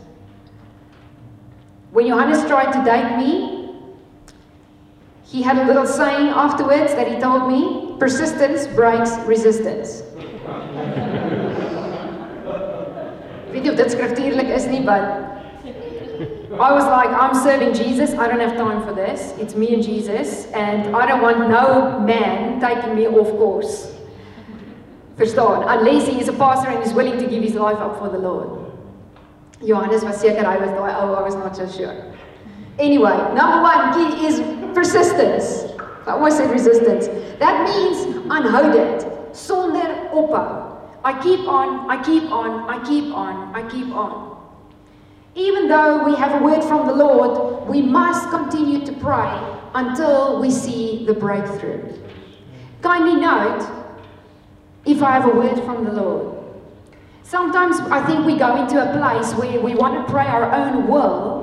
When 1.92 2.08
Johannes 2.08 2.46
tried 2.46 2.74
to 2.74 2.84
date 2.84 3.18
me, 3.18 3.60
he 5.24 5.42
had 5.42 5.58
a 5.58 5.66
little 5.66 5.86
saying 5.86 6.28
afterwards 6.28 6.94
that 6.96 7.08
he 7.08 7.18
told 7.18 7.50
me 7.50 7.96
persistence 7.98 8.68
breaks 8.68 9.16
resistance. 9.20 10.04
weet 13.52 13.70
of 13.70 13.76
dit 13.76 13.92
skriftuurlik 13.92 14.48
is 14.48 14.66
nie, 14.68 14.82
but 14.82 15.30
I 16.60 16.74
was 16.74 16.84
like, 16.84 17.10
I'm 17.10 17.34
serving 17.34 17.74
Jesus. 17.74 18.14
I 18.14 18.28
don't 18.28 18.40
have 18.40 18.58
time 18.58 18.84
for 18.84 18.94
this. 18.94 19.34
It's 19.38 19.56
me 19.56 19.74
and 19.74 19.84
Jesus, 19.84 20.48
and 20.52 20.96
I 20.96 21.06
don't 21.06 21.22
want 21.22 21.48
no 21.48 22.00
man 22.00 22.60
taking 22.60 22.96
me 22.96 23.08
off 23.08 23.30
course. 23.38 23.94
Verstaan? 25.16 25.64
Unless 25.68 26.08
he 26.08 26.20
is 26.20 26.28
a 26.28 26.34
pastor 26.34 26.70
and 26.70 26.84
is 26.84 26.94
willing 26.94 27.18
to 27.20 27.28
give 27.28 27.44
his 27.44 27.54
life 27.54 27.78
up 27.78 28.00
for 28.00 28.10
the 28.10 28.18
Lord. 28.18 28.72
Johannes 29.66 30.04
was 30.04 30.18
seker 30.18 30.44
hy 30.44 30.58
was 30.58 30.72
daai 30.72 30.96
ou, 31.04 31.14
I 31.14 31.22
was 31.22 31.36
not 31.36 31.56
so 31.56 31.68
sure. 31.68 31.94
Anyway, 32.80 33.18
number 33.36 33.62
one 33.62 33.94
key 33.94 34.26
is 34.26 34.40
persistence. 34.74 35.68
I 36.08 36.12
always 36.12 36.36
said 36.36 36.50
resistance. 36.50 37.08
That 37.40 37.68
means 37.68 38.26
aanhoudend, 38.32 39.04
sonder 39.32 40.10
ophou. 40.12 40.79
I 41.04 41.22
keep 41.22 41.48
on, 41.48 41.90
I 41.90 42.04
keep 42.04 42.30
on, 42.32 42.70
I 42.70 42.84
keep 42.86 43.14
on, 43.14 43.56
I 43.56 43.70
keep 43.70 43.88
on. 43.88 44.38
Even 45.36 45.68
though 45.68 46.04
we 46.04 46.16
have 46.16 46.42
a 46.42 46.44
word 46.44 46.64
from 46.64 46.88
the 46.88 46.94
Lord, 46.94 47.68
we 47.68 47.82
must 47.82 48.30
continue 48.30 48.86
to 48.86 48.92
pray 48.94 49.60
until 49.74 50.42
we 50.42 50.52
see 50.52 51.06
the 51.06 51.14
breakthrough. 51.14 51.98
Kindly 52.82 53.16
note 53.16 53.68
if 54.86 55.02
I 55.02 55.12
have 55.12 55.26
a 55.26 55.36
word 55.36 55.64
from 55.64 55.86
the 55.86 55.92
Lord. 55.92 56.38
Sometimes 57.24 57.80
I 57.92 58.04
think 58.06 58.26
we 58.26 58.38
go 58.38 58.56
into 58.62 58.82
a 58.82 58.92
place 58.98 59.34
where 59.36 59.60
we 59.62 59.76
want 59.76 60.06
to 60.06 60.12
pray 60.12 60.26
our 60.26 60.52
own 60.52 60.88
will 60.88 61.40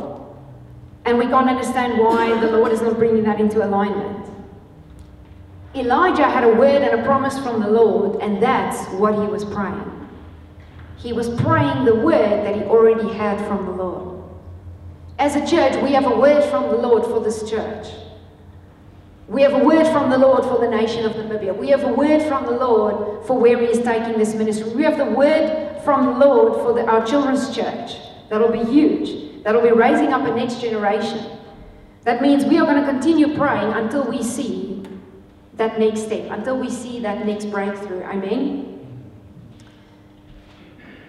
and 1.05 1.17
we 1.17 1.27
can't 1.27 1.49
understand 1.49 1.99
why 1.99 2.39
the 2.41 2.51
Lord 2.51 2.73
is 2.73 2.83
not 2.83 2.99
bringing 2.99 3.23
that 3.23 3.41
into 3.41 3.65
alignment. 3.65 4.26
Elijah 5.77 6.25
had 6.25 6.45
a 6.45 6.55
word 6.55 6.83
and 6.83 7.01
a 7.01 7.05
promise 7.05 7.39
from 7.39 7.61
the 7.61 7.69
Lord, 7.69 8.21
and 8.23 8.43
that's 8.43 8.89
what 8.93 9.15
he 9.15 9.27
was 9.27 9.45
praying. 9.45 9.93
He 10.97 11.13
was 11.13 11.29
praying 11.41 11.85
the 11.85 11.95
word 11.95 12.45
that 12.45 12.55
he 12.55 12.63
already 12.63 13.13
had 13.13 13.39
from 13.47 13.67
the 13.67 13.73
Lord. 13.73 14.23
As 15.19 15.37
a 15.37 15.47
church, 15.47 15.81
we 15.83 15.93
have 15.93 16.07
a 16.07 16.17
word 16.17 16.45
from 16.51 16.69
the 16.69 16.77
Lord 16.77 17.05
for 17.05 17.21
this 17.21 17.49
church. 17.49 17.89
We 19.29 19.43
have 19.43 19.55
a 19.55 19.65
word 19.65 19.87
from 19.89 20.11
the 20.11 20.19
Lord 20.19 20.45
for 20.45 20.59
the 20.61 20.69
nation 20.69 21.05
of 21.05 21.13
Namibia. 21.13 21.57
We 21.57 21.69
have 21.69 21.83
a 21.83 21.93
word 21.93 22.23
from 22.23 22.45
the 22.45 22.53
Lord 22.53 23.27
for 23.27 23.39
where 23.39 23.59
He 23.59 23.67
is 23.67 23.83
taking 23.83 24.19
this 24.19 24.35
ministry. 24.35 24.71
We 24.71 24.85
have 24.85 24.99
the 24.99 25.05
word 25.05 25.81
from 25.85 26.07
the 26.07 26.27
Lord 26.27 26.55
for 26.55 26.73
the, 26.73 26.87
our 26.87 27.05
children's 27.05 27.55
church. 27.55 27.97
That'll 28.29 28.53
be 28.53 28.65
huge. 28.65 29.43
That'll 29.43 29.63
be 29.63 29.73
raising 29.73 30.13
up 30.13 30.27
a 30.27 30.35
next 30.35 30.61
generation. 30.61 31.39
That 32.05 32.23
means 32.23 32.45
we 32.45 32.59
are 32.59 32.67
going 32.67 32.81
to 32.81 32.89
continue 32.89 33.37
praying 33.37 33.73
until 33.73 34.05
we 34.09 34.23
see 34.23 34.66
that 35.57 35.79
next 35.79 36.03
step, 36.03 36.31
until 36.31 36.59
we 36.59 36.71
see 36.71 37.01
that 37.01 37.27
next 37.27 37.47
breakthrough. 37.47 38.03
Amen. 38.03 38.73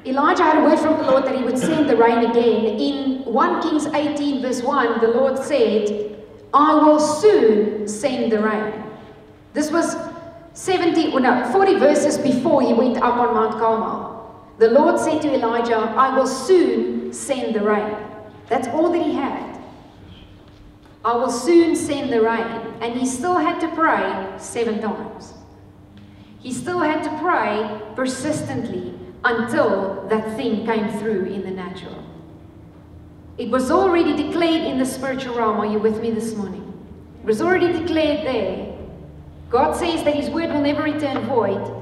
Elijah 0.05 0.43
had 0.43 0.57
a 0.59 0.63
word 0.63 0.79
from 0.79 0.97
the 0.97 1.03
Lord 1.03 1.25
that 1.25 1.35
he 1.35 1.43
would 1.43 1.57
send 1.57 1.89
the 1.89 1.97
rain 1.97 2.29
again. 2.29 2.79
In 2.79 3.25
1 3.25 3.61
Kings 3.61 3.87
18, 3.87 4.41
verse 4.41 4.61
1, 4.63 5.01
the 5.01 5.09
Lord 5.09 5.37
said, 5.37 6.23
I 6.53 6.75
will 6.75 6.99
soon 6.99 7.87
send 7.87 8.31
the 8.31 8.39
rain. 8.39 8.83
This 9.53 9.69
was 9.69 9.97
70, 10.53 11.11
or 11.11 11.19
no, 11.19 11.51
40 11.51 11.75
verses 11.75 12.17
before 12.17 12.61
he 12.61 12.73
went 12.73 12.97
up 12.97 13.15
on 13.15 13.33
Mount 13.33 13.59
Carmel. 13.59 14.53
The 14.59 14.69
Lord 14.69 14.97
said 14.97 15.21
to 15.23 15.33
Elijah, 15.33 15.75
I 15.75 16.15
will 16.17 16.25
soon 16.25 17.11
send 17.11 17.53
the 17.53 17.61
rain. 17.61 17.95
That's 18.47 18.67
all 18.69 18.89
that 18.91 19.01
he 19.03 19.13
had. 19.13 19.56
I 21.07 21.15
will 21.15 21.31
soon 21.31 21.73
send 21.73 22.11
the 22.11 22.21
rain. 22.21 22.73
And 22.81 22.99
he 22.99 23.05
still 23.05 23.37
had 23.37 23.61
to 23.61 23.73
pray 23.73 24.33
seven 24.37 24.81
times. 24.81 25.33
He 26.39 26.51
still 26.51 26.79
had 26.79 27.01
to 27.03 27.19
pray 27.19 27.81
persistently 27.95 28.93
until 29.23 30.05
that 30.09 30.35
thing 30.35 30.65
came 30.65 30.89
through 30.99 31.27
in 31.27 31.43
the 31.43 31.51
natural. 31.51 32.03
It 33.37 33.49
was 33.49 33.71
already 33.71 34.21
declared 34.21 34.63
in 34.63 34.79
the 34.79 34.85
spiritual 34.85 35.37
realm. 35.37 35.61
Are 35.61 35.65
you 35.65 35.79
with 35.79 36.01
me 36.01 36.11
this 36.11 36.35
morning? 36.35 36.65
It 37.21 37.25
was 37.25 37.41
already 37.41 37.71
declared 37.71 38.27
there. 38.27 38.77
God 39.49 39.77
says 39.77 40.03
that 40.03 40.13
His 40.13 40.29
word 40.29 40.49
will 40.49 40.61
never 40.61 40.83
return 40.83 41.25
void, 41.25 41.73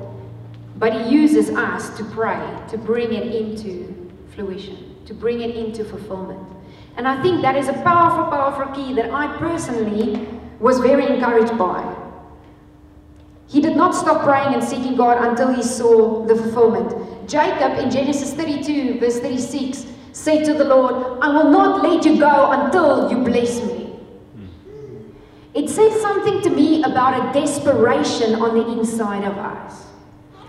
but 0.75 0.93
He 0.93 1.09
uses 1.09 1.49
us 1.49 1.97
to 1.97 2.03
pray 2.03 2.59
to 2.69 2.77
bring 2.77 3.11
it 3.11 3.33
into 3.33 4.11
fruition, 4.35 5.03
to 5.07 5.15
bring 5.15 5.41
it 5.41 5.55
into 5.55 5.83
fulfillment. 5.83 6.47
And 6.97 7.07
I 7.07 7.21
think 7.21 7.41
that 7.41 7.55
is 7.55 7.67
a 7.67 7.73
powerful, 7.73 8.25
powerful 8.25 8.73
key 8.73 8.93
that 8.93 9.11
I 9.11 9.35
personally 9.37 10.27
was 10.59 10.79
very 10.79 11.05
encouraged 11.05 11.57
by. 11.57 11.83
He 13.47 13.61
did 13.61 13.75
not 13.75 13.93
stop 13.93 14.23
praying 14.23 14.53
and 14.53 14.63
seeking 14.63 14.95
God 14.95 15.23
until 15.23 15.53
he 15.53 15.61
saw 15.61 16.25
the 16.25 16.35
fulfillment. 16.35 17.27
Jacob 17.27 17.77
in 17.77 17.91
Genesis 17.91 18.33
32, 18.33 18.99
verse 18.99 19.19
36, 19.19 19.85
said 20.13 20.45
to 20.45 20.53
the 20.53 20.63
Lord, 20.63 21.19
I 21.21 21.29
will 21.29 21.51
not 21.51 21.83
let 21.83 22.05
you 22.05 22.17
go 22.17 22.51
until 22.51 23.11
you 23.11 23.17
bless 23.23 23.61
me. 23.63 23.99
It 25.53 25.69
says 25.69 26.01
something 26.01 26.41
to 26.41 26.49
me 26.49 26.83
about 26.83 27.29
a 27.29 27.39
desperation 27.39 28.35
on 28.35 28.55
the 28.55 28.79
inside 28.79 29.23
of 29.23 29.37
us. 29.37 29.84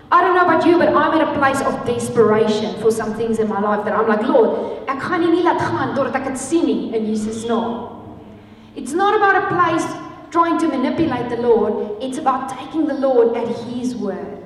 I 0.09 0.21
don't 0.21 0.35
know 0.35 0.45
about 0.45 0.65
you, 0.65 0.77
but 0.77 0.87
I'm 0.87 1.19
at 1.19 1.27
a 1.27 1.37
place 1.37 1.59
of 1.61 1.85
desperation 1.85 2.79
for 2.79 2.91
some 2.91 3.13
things 3.15 3.39
in 3.39 3.49
my 3.49 3.59
life 3.59 3.83
that 3.83 3.93
I'm 3.93 4.07
like, 4.07 4.21
Lord, 4.21 4.87
ek 4.87 5.01
gaan 5.03 5.19
nie 5.19 5.31
nie 5.31 5.43
laat 5.43 5.59
totdat 5.59 6.15
ek 6.15 6.27
dit 6.31 6.37
sien 6.39 6.93
in 6.95 7.05
Jesus 7.05 7.43
naam. 7.45 7.91
It's 8.75 8.93
not 8.93 9.15
about 9.17 9.43
a 9.43 9.47
place 9.47 9.83
trying 10.31 10.57
to 10.59 10.67
manipulate 10.67 11.29
the 11.29 11.37
Lord, 11.37 12.01
it's 12.01 12.17
about 12.17 12.47
taking 12.49 12.87
the 12.87 12.93
Lord 12.93 13.35
at 13.35 13.47
his 13.65 13.95
word. 13.95 14.43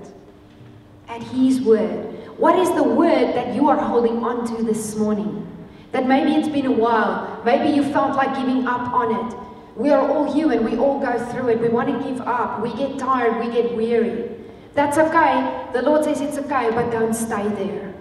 At 1.07 1.21
his 1.21 1.61
word. 1.61 2.09
What 2.37 2.57
is 2.57 2.69
the 2.73 2.83
word 2.83 3.35
that 3.35 3.53
you 3.53 3.69
are 3.69 3.77
holding 3.77 4.23
on 4.23 4.47
to 4.55 4.63
this 4.63 4.95
morning? 4.95 5.45
That 5.91 6.07
maybe 6.07 6.33
it's 6.33 6.49
been 6.49 6.65
a 6.65 6.71
while, 6.71 7.41
maybe 7.45 7.69
you 7.69 7.83
felt 7.83 8.15
like 8.15 8.35
giving 8.35 8.65
up 8.65 8.91
on 8.93 9.13
it. 9.13 9.37
We 9.75 9.91
are 9.91 10.01
all 10.01 10.33
human, 10.33 10.63
we 10.63 10.77
all 10.77 10.99
go 10.99 11.23
through 11.31 11.49
it. 11.49 11.61
We 11.61 11.69
want 11.69 11.89
to 11.89 12.07
give 12.07 12.21
up, 12.21 12.61
we 12.61 12.73
get 12.73 12.97
tired, 12.97 13.45
we 13.45 13.51
get 13.53 13.75
weary. 13.75 14.40
That's 14.73 14.97
okay. 14.97 15.67
The 15.73 15.81
Lord 15.81 16.03
says 16.03 16.21
it's 16.21 16.37
okay, 16.37 16.71
but 16.71 16.91
don't 16.91 17.13
stay 17.13 17.47
there. 17.49 17.93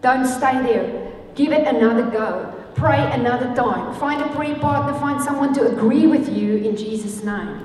Don't 0.00 0.26
stay 0.26 0.62
there. 0.62 1.12
Give 1.34 1.52
it 1.52 1.66
another 1.66 2.10
go. 2.10 2.52
Pray 2.74 3.10
another 3.12 3.54
time. 3.54 3.94
Find 3.94 4.20
a 4.20 4.28
prayer 4.34 4.56
partner, 4.56 4.98
find 4.98 5.22
someone 5.22 5.54
to 5.54 5.66
agree 5.66 6.06
with 6.06 6.28
you 6.28 6.56
in 6.56 6.76
Jesus' 6.76 7.24
name. 7.24 7.62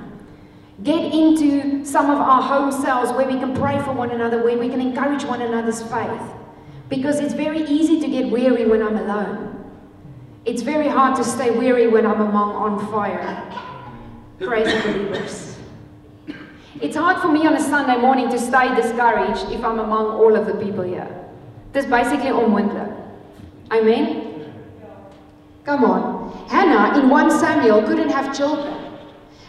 Get 0.82 1.14
into 1.14 1.84
some 1.84 2.10
of 2.10 2.18
our 2.18 2.42
home 2.42 2.72
cells 2.72 3.12
where 3.16 3.26
we 3.26 3.38
can 3.38 3.54
pray 3.54 3.78
for 3.82 3.92
one 3.92 4.10
another, 4.10 4.42
where 4.42 4.58
we 4.58 4.68
can 4.68 4.80
encourage 4.80 5.24
one 5.24 5.42
another's 5.42 5.82
faith. 5.82 6.22
Because 6.88 7.20
it's 7.20 7.34
very 7.34 7.62
easy 7.64 8.00
to 8.00 8.08
get 8.08 8.30
weary 8.30 8.66
when 8.66 8.82
I'm 8.82 8.96
alone. 8.96 9.52
It's 10.44 10.62
very 10.62 10.88
hard 10.88 11.16
to 11.16 11.24
stay 11.24 11.50
weary 11.50 11.86
when 11.86 12.04
I'm 12.04 12.20
among 12.20 12.56
on 12.56 12.90
fire. 12.90 13.44
Crazy 14.40 14.80
believers. 14.80 15.51
It's 16.82 16.96
hard 16.96 17.22
for 17.22 17.30
me 17.30 17.46
on 17.46 17.54
a 17.54 17.60
Sunday 17.60 17.96
morning 17.96 18.28
to 18.30 18.38
stay 18.40 18.74
discouraged 18.74 19.48
if 19.52 19.64
I'm 19.64 19.78
among 19.78 20.06
all 20.20 20.34
of 20.34 20.46
the 20.46 20.54
people 20.54 20.82
here. 20.82 21.06
Dis 21.72 21.86
basically 21.86 22.30
onmoontlik. 22.30 22.90
Amen. 23.70 24.52
Come 25.64 25.84
on. 25.84 26.32
Hannah 26.48 26.98
in 26.98 27.08
1 27.08 27.30
Samuel 27.30 27.82
couldn't 27.84 28.10
have 28.10 28.36
children. 28.36 28.74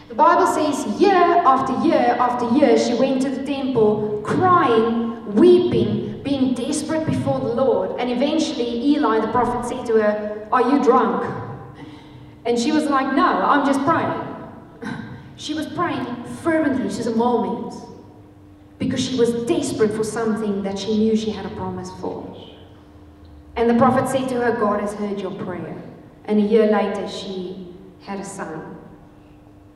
The 0.08 0.14
Bible 0.14 0.46
says 0.46 0.86
year 1.00 1.42
after 1.44 1.72
year 1.84 2.16
after 2.20 2.48
year 2.56 2.78
she 2.78 2.94
went 2.94 3.20
to 3.22 3.30
the 3.30 3.44
temple 3.44 4.22
crying, 4.22 5.34
weeping, 5.34 6.22
being 6.22 6.54
desperate 6.54 7.04
before 7.04 7.40
the 7.40 7.52
Lord. 7.52 7.98
And 7.98 8.12
eventually 8.12 8.94
Eli 8.94 9.18
the 9.18 9.32
prophet 9.32 9.66
said 9.66 9.84
to 9.86 9.94
her, 9.94 10.46
"Are 10.52 10.62
you 10.70 10.78
drunk?" 10.84 11.26
And 12.46 12.56
she 12.56 12.70
was 12.70 12.84
like, 12.88 13.12
"No, 13.12 13.26
I'm 13.26 13.66
just 13.66 13.84
praying." 13.84 14.23
She 15.44 15.52
was 15.52 15.66
praying 15.66 16.06
fervently, 16.42 16.88
she's 16.88 17.06
a 17.06 17.14
moment, 17.14 17.74
because 18.78 18.98
she 18.98 19.18
was 19.18 19.30
desperate 19.44 19.92
for 19.92 20.02
something 20.02 20.62
that 20.62 20.78
she 20.78 20.96
knew 20.96 21.14
she 21.14 21.32
had 21.32 21.44
a 21.44 21.50
promise 21.50 21.90
for. 22.00 22.34
And 23.54 23.68
the 23.68 23.74
prophet 23.74 24.08
said 24.08 24.26
to 24.30 24.36
her, 24.36 24.58
God 24.58 24.80
has 24.80 24.94
heard 24.94 25.20
your 25.20 25.32
prayer. 25.32 25.82
And 26.24 26.38
a 26.38 26.42
year 26.42 26.66
later, 26.68 27.06
she 27.06 27.74
had 28.00 28.20
a 28.20 28.24
son, 28.24 28.78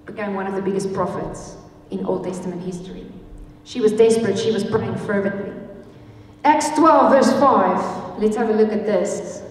became 0.06 0.32
one 0.32 0.46
of 0.46 0.54
the 0.54 0.62
biggest 0.62 0.94
prophets 0.94 1.58
in 1.90 2.06
Old 2.06 2.24
Testament 2.24 2.62
history. 2.62 3.04
She 3.64 3.82
was 3.82 3.92
desperate, 3.92 4.38
she 4.38 4.52
was 4.52 4.64
praying 4.64 4.96
fervently. 4.96 5.52
Acts 6.44 6.70
12, 6.70 7.12
verse 7.12 7.30
5. 7.38 8.18
Let's 8.18 8.38
have 8.38 8.48
a 8.48 8.54
look 8.54 8.72
at 8.72 8.86
this. 8.86 9.42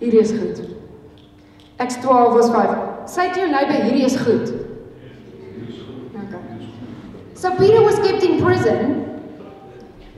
Hierdie 0.00 0.14
is 0.14 0.32
goed. 0.32 0.82
Acts 1.78 1.96
12, 1.96 2.32
verse 2.32 2.48
5. 2.48 3.10
Say 3.10 3.34
to 3.34 3.40
your 3.40 3.48
neighbor, 3.50 3.72
hierdie 3.72 4.06
is 4.06 4.16
goed. 4.16 4.61
So 7.42 7.50
Peter 7.58 7.82
was 7.82 7.96
kept 7.96 8.22
in 8.22 8.40
prison. 8.40 9.20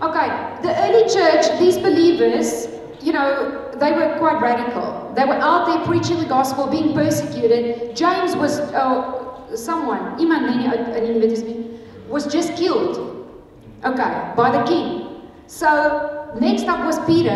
Okay, 0.03 0.29
the 0.61 0.79
early 0.85 1.09
church, 1.09 1.59
these 1.59 1.79
believers, 1.79 2.69
you 3.01 3.15
know, 3.15 3.71
they 3.81 3.93
were 3.93 4.19
quite 4.19 4.43
radical. 4.43 5.11
They 5.17 5.25
were 5.25 5.41
out 5.41 5.65
there 5.67 5.83
preaching 5.87 6.19
the 6.19 6.27
gospel, 6.27 6.67
being 6.67 6.93
persecuted. 6.93 7.97
James 7.97 8.37
was, 8.37 8.61
oh, 8.75 9.49
someone, 9.55 10.19
die 10.19 11.65
was 12.11 12.27
just 12.27 12.57
killed. 12.57 12.99
Okay, 13.87 14.33
by 14.37 14.51
the 14.51 14.63
king. 14.65 15.23
So 15.47 16.31
next 16.39 16.65
up 16.65 16.85
was 16.85 16.99
Peter, 17.07 17.31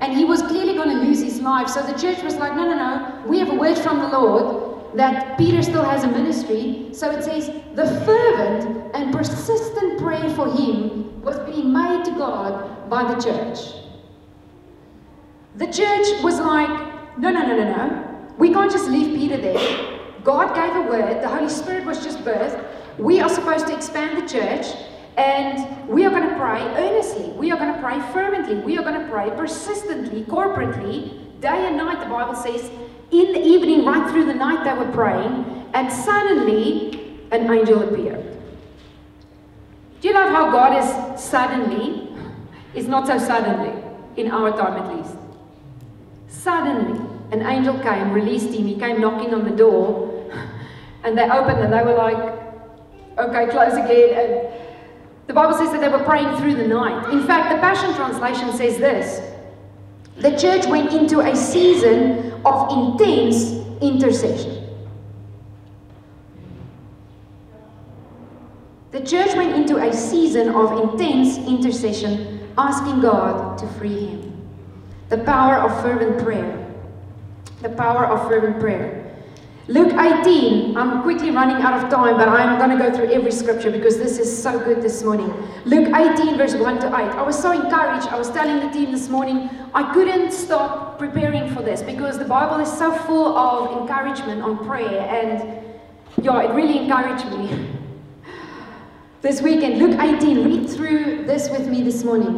and 0.00 0.14
he 0.14 0.24
was 0.24 0.40
clearly 0.40 0.72
going 0.72 0.88
to 0.88 1.04
lose 1.04 1.22
his 1.22 1.42
life. 1.42 1.68
So 1.68 1.82
the 1.82 1.98
church 1.98 2.22
was 2.22 2.36
like, 2.36 2.56
no, 2.56 2.64
no, 2.64 2.76
no, 2.76 3.22
we 3.28 3.40
have 3.40 3.50
a 3.50 3.54
word 3.54 3.76
from 3.76 3.98
the 3.98 4.08
Lord 4.08 4.63
that 4.94 5.36
Peter 5.36 5.62
still 5.62 5.84
has 5.84 6.04
a 6.04 6.08
ministry. 6.08 6.88
So 6.92 7.10
it 7.10 7.24
says, 7.24 7.46
the 7.74 7.86
fervent 8.04 8.94
and 8.94 9.12
persistent 9.12 9.98
prayer 9.98 10.30
for 10.34 10.50
him 10.50 11.22
was 11.22 11.38
being 11.50 11.72
made 11.72 12.04
to 12.04 12.12
God 12.12 12.88
by 12.88 13.12
the 13.12 13.20
church. 13.20 13.58
The 15.56 15.66
church 15.66 16.22
was 16.22 16.38
like, 16.38 16.68
no, 17.18 17.30
no, 17.30 17.46
no, 17.46 17.56
no, 17.56 17.76
no. 17.76 18.28
We 18.38 18.52
can't 18.52 18.70
just 18.70 18.88
leave 18.88 19.16
Peter 19.16 19.36
there. 19.36 20.00
God 20.22 20.54
gave 20.54 20.74
a 20.74 20.88
word, 20.88 21.22
the 21.22 21.28
Holy 21.28 21.48
Spirit 21.48 21.84
was 21.84 22.02
just 22.02 22.18
birthed. 22.20 22.64
We 22.98 23.20
are 23.20 23.28
supposed 23.28 23.66
to 23.66 23.74
expand 23.74 24.22
the 24.22 24.28
church, 24.28 24.66
and 25.16 25.88
we 25.88 26.04
are 26.06 26.10
going 26.10 26.28
to 26.28 26.36
pray 26.36 26.60
earnestly. 26.60 27.28
We 27.30 27.50
are 27.52 27.58
going 27.58 27.74
to 27.74 27.80
pray 27.80 28.00
fervently. 28.12 28.56
We 28.56 28.78
are 28.78 28.82
going 28.82 29.00
to 29.00 29.08
pray 29.08 29.30
persistently, 29.30 30.24
corporately, 30.24 31.40
day 31.40 31.66
and 31.66 31.76
night, 31.76 32.00
the 32.00 32.06
Bible 32.06 32.34
says. 32.34 32.70
In 33.14 33.32
the 33.32 33.46
evening, 33.46 33.84
right 33.84 34.10
through 34.10 34.24
the 34.24 34.34
night, 34.34 34.64
they 34.64 34.74
were 34.76 34.90
praying, 34.90 35.68
and 35.72 35.92
suddenly 35.92 37.20
an 37.30 37.48
angel 37.48 37.80
appeared. 37.80 38.26
Do 40.00 40.08
you 40.08 40.14
love 40.14 40.30
how 40.30 40.50
God 40.50 40.82
is 40.82 41.22
suddenly? 41.22 42.08
It's 42.74 42.88
not 42.88 43.06
so 43.06 43.16
suddenly, 43.18 43.72
in 44.16 44.32
our 44.32 44.50
time 44.50 44.82
at 44.82 44.96
least. 44.96 45.16
Suddenly, 46.26 47.00
an 47.30 47.42
angel 47.42 47.78
came, 47.78 48.10
released 48.10 48.52
him, 48.52 48.66
he 48.66 48.74
came 48.74 49.00
knocking 49.00 49.32
on 49.32 49.44
the 49.44 49.56
door, 49.56 50.28
and 51.04 51.16
they 51.16 51.30
opened 51.30 51.60
and 51.60 51.72
they 51.72 51.84
were 51.84 51.94
like, 51.94 52.18
okay, 53.16 53.46
close 53.52 53.74
again. 53.74 54.10
And 54.18 54.48
the 55.28 55.34
Bible 55.34 55.56
says 55.56 55.70
that 55.70 55.80
they 55.80 55.88
were 55.88 56.02
praying 56.02 56.36
through 56.38 56.56
the 56.56 56.66
night. 56.66 57.12
In 57.12 57.24
fact, 57.28 57.54
the 57.54 57.60
Passion 57.60 57.94
Translation 57.94 58.52
says 58.56 58.78
this 58.78 59.22
the 60.16 60.36
church 60.36 60.66
went 60.66 60.92
into 60.92 61.20
a 61.20 61.36
season 61.36 62.23
of 62.44 62.70
intense 62.70 63.52
intercession. 63.80 64.64
The 68.90 69.00
church 69.00 69.34
went 69.34 69.56
into 69.56 69.76
a 69.78 69.92
season 69.92 70.50
of 70.50 70.92
intense 70.92 71.36
intercession, 71.38 72.48
asking 72.56 73.00
God 73.00 73.58
to 73.58 73.66
free 73.78 74.06
him. 74.06 74.48
The 75.08 75.18
power 75.18 75.56
of 75.56 75.82
fervent 75.82 76.22
prayer. 76.22 76.72
The 77.60 77.70
power 77.70 78.06
of 78.06 78.28
fervent 78.28 78.60
prayer. 78.60 79.03
Luke 79.66 79.94
18, 79.94 80.76
I'm 80.76 81.02
quickly 81.02 81.30
running 81.30 81.56
out 81.56 81.82
of 81.82 81.90
time, 81.90 82.18
but 82.18 82.28
I'm 82.28 82.58
going 82.58 82.76
to 82.78 82.84
go 82.84 82.94
through 82.94 83.10
every 83.10 83.32
scripture 83.32 83.70
because 83.70 83.96
this 83.96 84.18
is 84.18 84.42
so 84.42 84.58
good 84.58 84.82
this 84.82 85.02
morning. 85.02 85.32
Luke 85.64 85.88
18, 85.88 86.36
verse 86.36 86.54
1 86.54 86.80
to 86.80 86.88
8. 86.88 86.92
I 86.92 87.22
was 87.22 87.40
so 87.40 87.50
encouraged. 87.50 88.08
I 88.08 88.18
was 88.18 88.30
telling 88.30 88.60
the 88.60 88.70
team 88.70 88.92
this 88.92 89.08
morning, 89.08 89.48
I 89.72 89.94
couldn't 89.94 90.32
stop 90.32 90.98
preparing 90.98 91.54
for 91.54 91.62
this 91.62 91.80
because 91.80 92.18
the 92.18 92.26
Bible 92.26 92.60
is 92.60 92.70
so 92.70 92.92
full 92.92 93.38
of 93.38 93.80
encouragement 93.80 94.42
on 94.42 94.66
prayer, 94.66 95.00
and 95.00 95.64
yeah, 96.22 96.42
it 96.42 96.54
really 96.54 96.80
encouraged 96.80 97.24
me. 97.30 97.70
This 99.22 99.40
weekend, 99.40 99.78
Luke 99.78 99.98
18, 99.98 100.44
read 100.44 100.68
through 100.68 101.24
this 101.24 101.48
with 101.48 101.68
me 101.68 101.82
this 101.82 102.04
morning. 102.04 102.34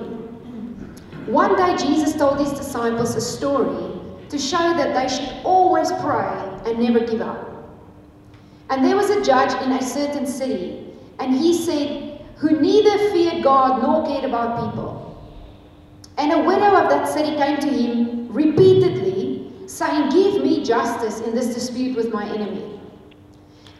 One 1.27 1.57
day, 1.57 1.77
Jesus 1.77 2.15
told 2.15 2.39
his 2.39 2.53
disciples 2.53 3.17
a 3.17 3.21
story 3.21 4.01
to 4.29 4.39
show 4.39 4.75
that 4.75 4.95
they 4.95 5.13
should 5.13 5.45
always 5.45 5.91
pray 5.91 6.46
and 6.67 6.79
never 6.79 7.01
give 7.01 7.21
up. 7.21 7.53
And 8.69 8.85
there 8.85 8.97
was 8.97 9.11
a 9.11 9.23
judge 9.25 9.53
in 9.63 9.73
a 9.73 9.83
certain 9.83 10.27
city, 10.27 10.93
and 11.19 11.35
he 11.35 11.55
said, 11.55 12.07
who 12.37 12.61
neither 12.61 12.99
feared 13.11 13.43
God 13.43 13.83
nor 13.83 14.07
cared 14.07 14.25
about 14.25 14.67
people. 14.67 15.03
And 16.19 16.33
a 16.33 16.43
widow 16.43 16.77
of 16.77 16.91
that 16.91 17.09
city 17.09 17.37
came 17.37 17.59
to 17.59 17.69
him 17.69 18.29
repeatedly, 18.31 19.51
saying, 19.67 20.11
Give 20.11 20.43
me 20.43 20.63
justice 20.65 21.21
in 21.21 21.35
this 21.35 21.55
dispute 21.55 21.97
with 21.97 22.13
my 22.13 22.27
enemy. 22.29 22.79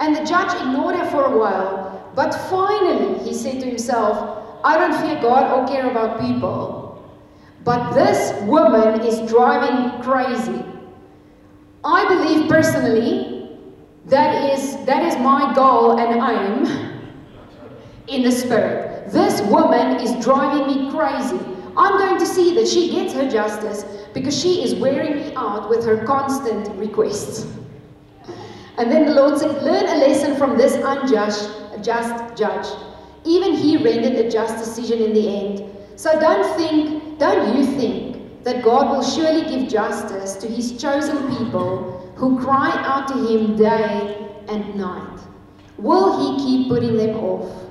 And 0.01 0.17
the 0.17 0.25
judge 0.25 0.55
ignored 0.61 0.97
her 0.97 1.11
for 1.11 1.25
a 1.25 1.39
while, 1.39 2.13
but 2.15 2.33
finally 2.51 3.19
he 3.25 3.35
said 3.35 3.61
to 3.61 3.67
himself, 3.67 4.61
I 4.65 4.79
don't 4.79 5.01
fear 5.01 5.21
God 5.21 5.53
or 5.53 5.67
care 5.67 5.91
about 5.91 6.21
people. 6.21 6.85
But 7.63 7.93
this 7.93 8.33
woman 8.43 9.01
is 9.01 9.29
driving 9.29 9.99
me 9.99 10.03
crazy. 10.03 10.65
I 11.87 12.09
believe 12.09 12.49
personally 12.49 13.49
that 14.07 14.53
is, 14.53 14.85
that 14.87 15.05
is 15.05 15.17
my 15.19 15.55
goal 15.55 16.01
and 16.01 16.21
aim 16.21 17.13
in 18.09 18.23
the 18.25 18.33
spirit. 18.33 19.13
This 19.13 19.41
woman 19.43 20.01
is 20.01 20.13
driving 20.25 20.67
me 20.67 20.91
crazy. 20.91 21.39
I'm 21.77 21.97
going 21.99 22.19
to 22.19 22.27
see 22.27 22.57
that 22.57 22.67
she 22.67 22.91
gets 22.91 23.15
her 23.15 23.31
justice 23.31 23.85
because 24.15 24.37
she 24.37 24.65
is 24.65 24.75
wearing 24.75 25.15
me 25.15 25.33
out 25.37 25.69
with 25.71 25.85
her 25.85 26.05
constant 26.05 26.69
requests. 26.77 27.47
And 28.79 28.91
then 28.91 29.07
the 29.07 29.15
Lord 29.15 29.39
said, 29.39 29.63
Learn 29.63 29.85
a 29.85 29.99
lesson 30.09 30.35
from 30.37 30.59
this 30.59 30.75
unjust 30.75 31.51
just 31.83 32.37
judge. 32.37 32.67
Even 33.25 33.55
he 33.55 33.77
rendered 33.77 34.15
a 34.27 34.29
just 34.29 34.59
decision 34.59 35.01
in 35.01 35.13
the 35.13 35.29
end. 35.29 35.73
So 35.95 36.19
don't 36.19 36.57
think, 36.57 37.19
don't 37.21 37.57
you 37.57 37.65
think 37.65 38.06
that 38.47 38.63
God 38.63 38.91
will 38.91 39.03
surely 39.03 39.43
give 39.43 39.69
justice 39.69 40.37
to 40.37 40.47
his 40.47 40.81
chosen 40.81 41.19
people 41.37 42.13
who 42.15 42.41
cry 42.41 42.71
out 42.85 43.09
to 43.09 43.15
him 43.15 43.57
day 43.57 44.31
and 44.49 44.77
night? 44.77 45.19
Will 45.79 46.39
he 46.39 46.45
keep 46.45 46.69
putting 46.69 46.97
them 46.97 47.17
off? 47.17 47.65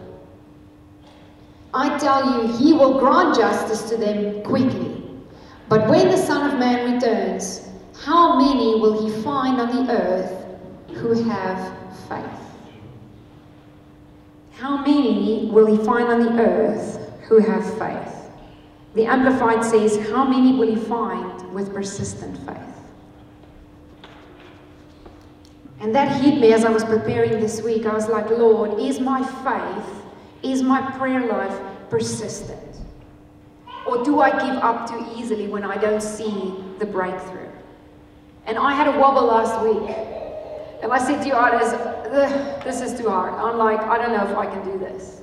I 1.74 1.98
tell 1.98 2.22
you, 2.30 2.58
he 2.58 2.74
will 2.74 3.00
grant 3.00 3.36
justice 3.36 3.90
to 3.90 3.96
them 3.96 4.44
quickly. 4.44 5.02
But 5.70 5.88
when 5.90 6.10
the 6.10 6.18
Son 6.18 6.52
of 6.52 6.60
Man 6.60 6.94
returns, 6.94 7.70
how 8.04 8.38
many 8.38 8.80
will 8.80 9.08
he 9.08 9.24
find 9.24 9.62
on 9.62 9.88
the 9.88 9.94
earth 9.94 10.46
who 10.98 11.24
have 11.24 11.74
faith? 12.10 12.42
How 14.52 14.78
many 14.78 15.50
will 15.52 15.66
he 15.66 15.84
find 15.86 16.10
on 16.10 16.20
the 16.20 16.44
earth 16.44 17.06
who 17.28 17.40
have 17.40 17.64
faith. 17.78 18.25
The 18.96 19.06
Amplified 19.06 19.64
says, 19.64 20.10
How 20.10 20.24
many 20.24 20.58
will 20.58 20.74
he 20.74 20.78
find 20.78 21.54
with 21.54 21.74
persistent 21.74 22.38
faith? 22.46 22.60
And 25.82 25.94
that 25.94 26.22
hit 26.22 26.40
me 26.40 26.54
as 26.54 26.64
I 26.64 26.70
was 26.70 26.84
preparing 26.86 27.34
this 27.42 27.62
week. 27.62 27.86
I 27.86 27.94
was 27.94 28.08
like, 28.08 28.30
Lord, 28.30 28.80
is 28.80 29.00
my 29.02 29.22
faith, 29.44 30.04
is 30.42 30.64
my 30.64 30.82
prayer 30.92 31.28
life 31.28 31.60
persistent? 31.90 32.62
Or 33.86 34.04
do 34.04 34.22
I 34.22 34.32
give 34.32 34.64
up 34.64 34.90
too 34.90 35.06
easily 35.16 35.48
when 35.48 35.64
I 35.64 35.78
don't 35.78 36.02
see 36.02 36.56
the 36.80 36.86
breakthrough? 36.86 37.50
And 38.46 38.58
I 38.58 38.74
had 38.74 38.88
a 38.88 38.98
wobble 38.98 39.26
last 39.26 39.62
week. 39.64 39.96
And 40.82 40.92
I 40.92 40.98
said 40.98 41.22
to 41.22 41.28
you, 41.28 41.34
Artis, 41.34 41.72
this 42.64 42.82
is 42.82 42.98
too 43.00 43.10
hard. 43.10 43.34
I'm 43.34 43.58
like, 43.58 43.80
I 43.80 43.98
don't 43.98 44.12
know 44.12 44.26
if 44.26 44.38
I 44.38 44.46
can 44.46 44.64
do 44.64 44.80
this. 44.80 45.22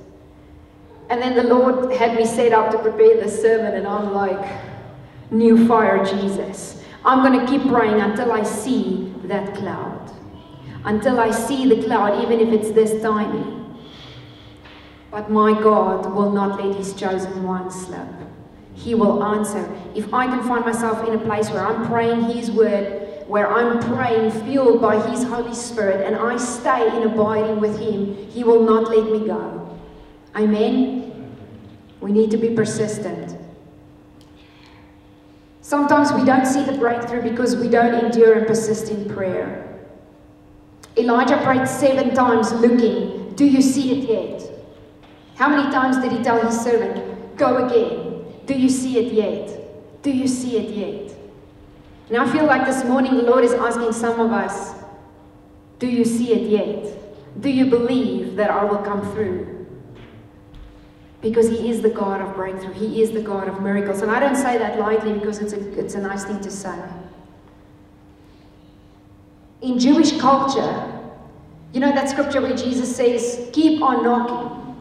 And 1.09 1.21
then 1.21 1.35
the 1.35 1.43
Lord 1.43 1.93
had 1.93 2.15
me 2.15 2.25
set 2.25 2.53
up 2.53 2.71
to 2.71 2.79
prepare 2.79 3.21
the 3.21 3.29
sermon, 3.29 3.75
and 3.75 3.85
I'm 3.85 4.13
like, 4.13 4.61
new 5.31 5.67
fire, 5.67 6.03
Jesus. 6.03 6.83
I'm 7.05 7.23
going 7.23 7.39
to 7.39 7.51
keep 7.51 7.67
praying 7.67 7.99
until 7.99 8.31
I 8.31 8.43
see 8.43 9.13
that 9.25 9.55
cloud. 9.55 10.11
Until 10.85 11.19
I 11.19 11.31
see 11.31 11.67
the 11.67 11.83
cloud, 11.83 12.23
even 12.23 12.39
if 12.39 12.49
it's 12.49 12.71
this 12.71 13.01
tiny. 13.01 13.61
But 15.11 15.29
my 15.29 15.53
God 15.61 16.13
will 16.13 16.31
not 16.31 16.63
let 16.63 16.75
his 16.75 16.93
chosen 16.93 17.43
one 17.43 17.69
slip. 17.69 18.07
He 18.73 18.95
will 18.95 19.23
answer. 19.23 19.69
If 19.93 20.13
I 20.13 20.25
can 20.25 20.41
find 20.47 20.65
myself 20.65 21.07
in 21.07 21.13
a 21.13 21.19
place 21.19 21.49
where 21.49 21.65
I'm 21.65 21.85
praying 21.87 22.23
his 22.23 22.49
word, 22.49 23.27
where 23.27 23.47
I'm 23.47 23.79
praying 23.93 24.31
fueled 24.43 24.81
by 24.81 24.99
his 25.09 25.23
Holy 25.23 25.53
Spirit, 25.53 26.05
and 26.05 26.15
I 26.15 26.37
stay 26.37 26.87
in 26.97 27.03
abiding 27.03 27.59
with 27.59 27.79
him, 27.79 28.15
he 28.29 28.43
will 28.43 28.63
not 28.63 28.89
let 28.89 29.05
me 29.11 29.27
go. 29.27 29.62
Amen? 30.35 31.37
We 32.01 32.11
need 32.11 32.31
to 32.31 32.37
be 32.37 32.49
persistent. 32.49 33.37
Sometimes 35.61 36.11
we 36.11 36.25
don't 36.25 36.45
see 36.45 36.63
the 36.63 36.73
breakthrough 36.73 37.21
because 37.21 37.55
we 37.55 37.69
don't 37.69 37.93
endure 37.93 38.33
and 38.33 38.45
persist 38.45 38.91
in 38.91 39.09
prayer. 39.13 39.59
Elijah 40.97 41.37
prayed 41.43 41.67
seven 41.67 42.13
times 42.13 42.51
looking, 42.51 43.33
Do 43.35 43.45
you 43.45 43.61
see 43.61 43.91
it 43.97 44.09
yet? 44.09 44.51
How 45.35 45.49
many 45.49 45.71
times 45.71 45.97
did 45.97 46.11
he 46.11 46.23
tell 46.23 46.45
his 46.45 46.59
servant, 46.59 47.37
Go 47.37 47.65
again? 47.65 48.25
Do 48.45 48.53
you 48.53 48.69
see 48.69 48.99
it 48.99 49.13
yet? 49.13 50.03
Do 50.03 50.11
you 50.11 50.27
see 50.27 50.57
it 50.57 50.69
yet? 50.71 51.17
And 52.09 52.17
I 52.17 52.31
feel 52.31 52.45
like 52.45 52.65
this 52.65 52.83
morning 52.83 53.15
the 53.15 53.23
Lord 53.23 53.43
is 53.43 53.53
asking 53.53 53.93
some 53.93 54.19
of 54.19 54.31
us, 54.31 54.75
Do 55.79 55.87
you 55.87 56.03
see 56.03 56.33
it 56.33 56.49
yet? 56.49 57.41
Do 57.41 57.49
you 57.49 57.67
believe 57.67 58.35
that 58.35 58.51
I 58.51 58.63
will 58.65 58.79
come 58.79 59.01
through? 59.13 59.52
Because 61.23 61.47
he 61.47 61.69
is 61.69 61.81
the 61.81 61.89
God 61.89 62.19
of 62.19 62.35
breakthrough. 62.35 62.73
He 62.73 63.01
is 63.01 63.11
the 63.11 63.21
God 63.21 63.47
of 63.47 63.61
miracles. 63.61 64.01
And 64.01 64.11
I 64.11 64.19
don't 64.19 64.35
say 64.35 64.57
that 64.57 64.77
lightly 64.77 65.13
because 65.13 65.39
it's 65.39 65.53
a, 65.53 65.79
it's 65.79 65.95
a 65.95 66.01
nice 66.01 66.25
thing 66.25 66.41
to 66.41 66.51
say. 66.51 66.77
In 69.61 69.79
Jewish 69.79 70.19
culture, 70.19 70.91
you 71.71 71.79
know 71.79 71.93
that 71.93 72.09
scripture 72.09 72.41
where 72.41 72.55
Jesus 72.55 72.93
says, 72.93 73.49
Keep 73.53 73.81
on 73.81 74.03
knocking. 74.03 74.75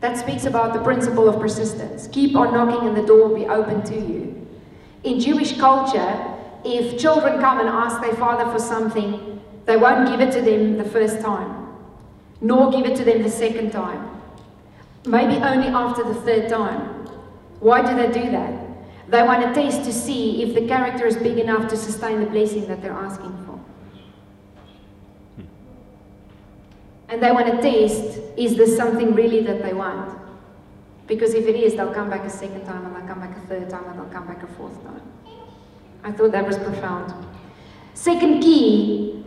That 0.00 0.16
speaks 0.16 0.46
about 0.46 0.72
the 0.72 0.80
principle 0.80 1.28
of 1.28 1.38
persistence. 1.38 2.08
Keep 2.08 2.34
on 2.34 2.54
knocking 2.54 2.88
and 2.88 2.96
the 2.96 3.06
door 3.06 3.28
will 3.28 3.36
be 3.36 3.46
open 3.46 3.82
to 3.84 3.94
you. 3.94 4.46
In 5.04 5.20
Jewish 5.20 5.58
culture, 5.58 6.34
if 6.64 6.98
children 6.98 7.40
come 7.40 7.60
and 7.60 7.68
ask 7.68 8.00
their 8.00 8.14
father 8.14 8.50
for 8.50 8.58
something, 8.58 9.38
they 9.66 9.76
won't 9.76 10.08
give 10.08 10.26
it 10.26 10.32
to 10.32 10.40
them 10.40 10.78
the 10.78 10.84
first 10.84 11.20
time, 11.20 11.68
nor 12.40 12.70
give 12.70 12.86
it 12.86 12.96
to 12.96 13.04
them 13.04 13.22
the 13.22 13.30
second 13.30 13.70
time 13.70 14.13
Maybe 15.06 15.34
only 15.42 15.68
after 15.68 16.02
the 16.02 16.14
third 16.14 16.48
time. 16.48 17.06
Why 17.60 17.82
do 17.82 17.94
they 17.96 18.12
do 18.12 18.30
that? 18.30 18.60
They 19.08 19.22
want 19.22 19.44
a 19.44 19.52
test 19.54 19.84
to 19.84 19.92
see 19.92 20.42
if 20.42 20.54
the 20.54 20.66
character 20.66 21.06
is 21.06 21.16
big 21.16 21.38
enough 21.38 21.68
to 21.68 21.76
sustain 21.76 22.20
the 22.20 22.26
blessing 22.26 22.66
that 22.68 22.80
they're 22.80 22.92
asking 22.92 23.36
for. 23.44 23.60
Hmm. 25.36 25.42
And 27.10 27.22
they 27.22 27.30
want 27.30 27.48
a 27.48 27.62
test 27.62 28.18
is 28.36 28.56
this 28.56 28.76
something 28.76 29.14
really 29.14 29.42
that 29.42 29.62
they 29.62 29.74
want? 29.74 30.18
Because 31.06 31.34
if 31.34 31.46
it 31.46 31.56
is, 31.56 31.74
they'll 31.74 31.92
come 31.92 32.08
back 32.08 32.24
a 32.24 32.30
second 32.30 32.64
time, 32.64 32.86
and 32.86 32.96
they'll 32.96 33.06
come 33.06 33.20
back 33.20 33.36
a 33.36 33.46
third 33.46 33.68
time, 33.68 33.84
and 33.84 33.98
they'll 33.98 34.06
come 34.06 34.26
back 34.26 34.42
a 34.42 34.46
fourth 34.46 34.82
time. 34.82 35.02
I 36.02 36.12
thought 36.12 36.32
that 36.32 36.46
was 36.46 36.58
profound. 36.58 37.12
Second 37.92 38.40
key 38.40 39.24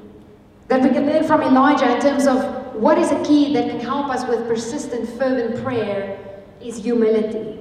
that 0.68 0.82
we 0.82 0.90
can 0.90 1.06
learn 1.06 1.24
from 1.24 1.42
Elijah 1.42 1.96
in 1.96 2.02
terms 2.02 2.28
of 2.28 2.67
what 2.80 2.98
is 2.98 3.12
a 3.12 3.24
key 3.24 3.54
that 3.54 3.70
can 3.70 3.80
help 3.80 4.10
us 4.10 4.28
with 4.28 4.48
persistent, 4.48 5.10
fervent 5.18 5.64
prayer 5.64 6.20
is 6.62 6.78
humility. 6.78 7.60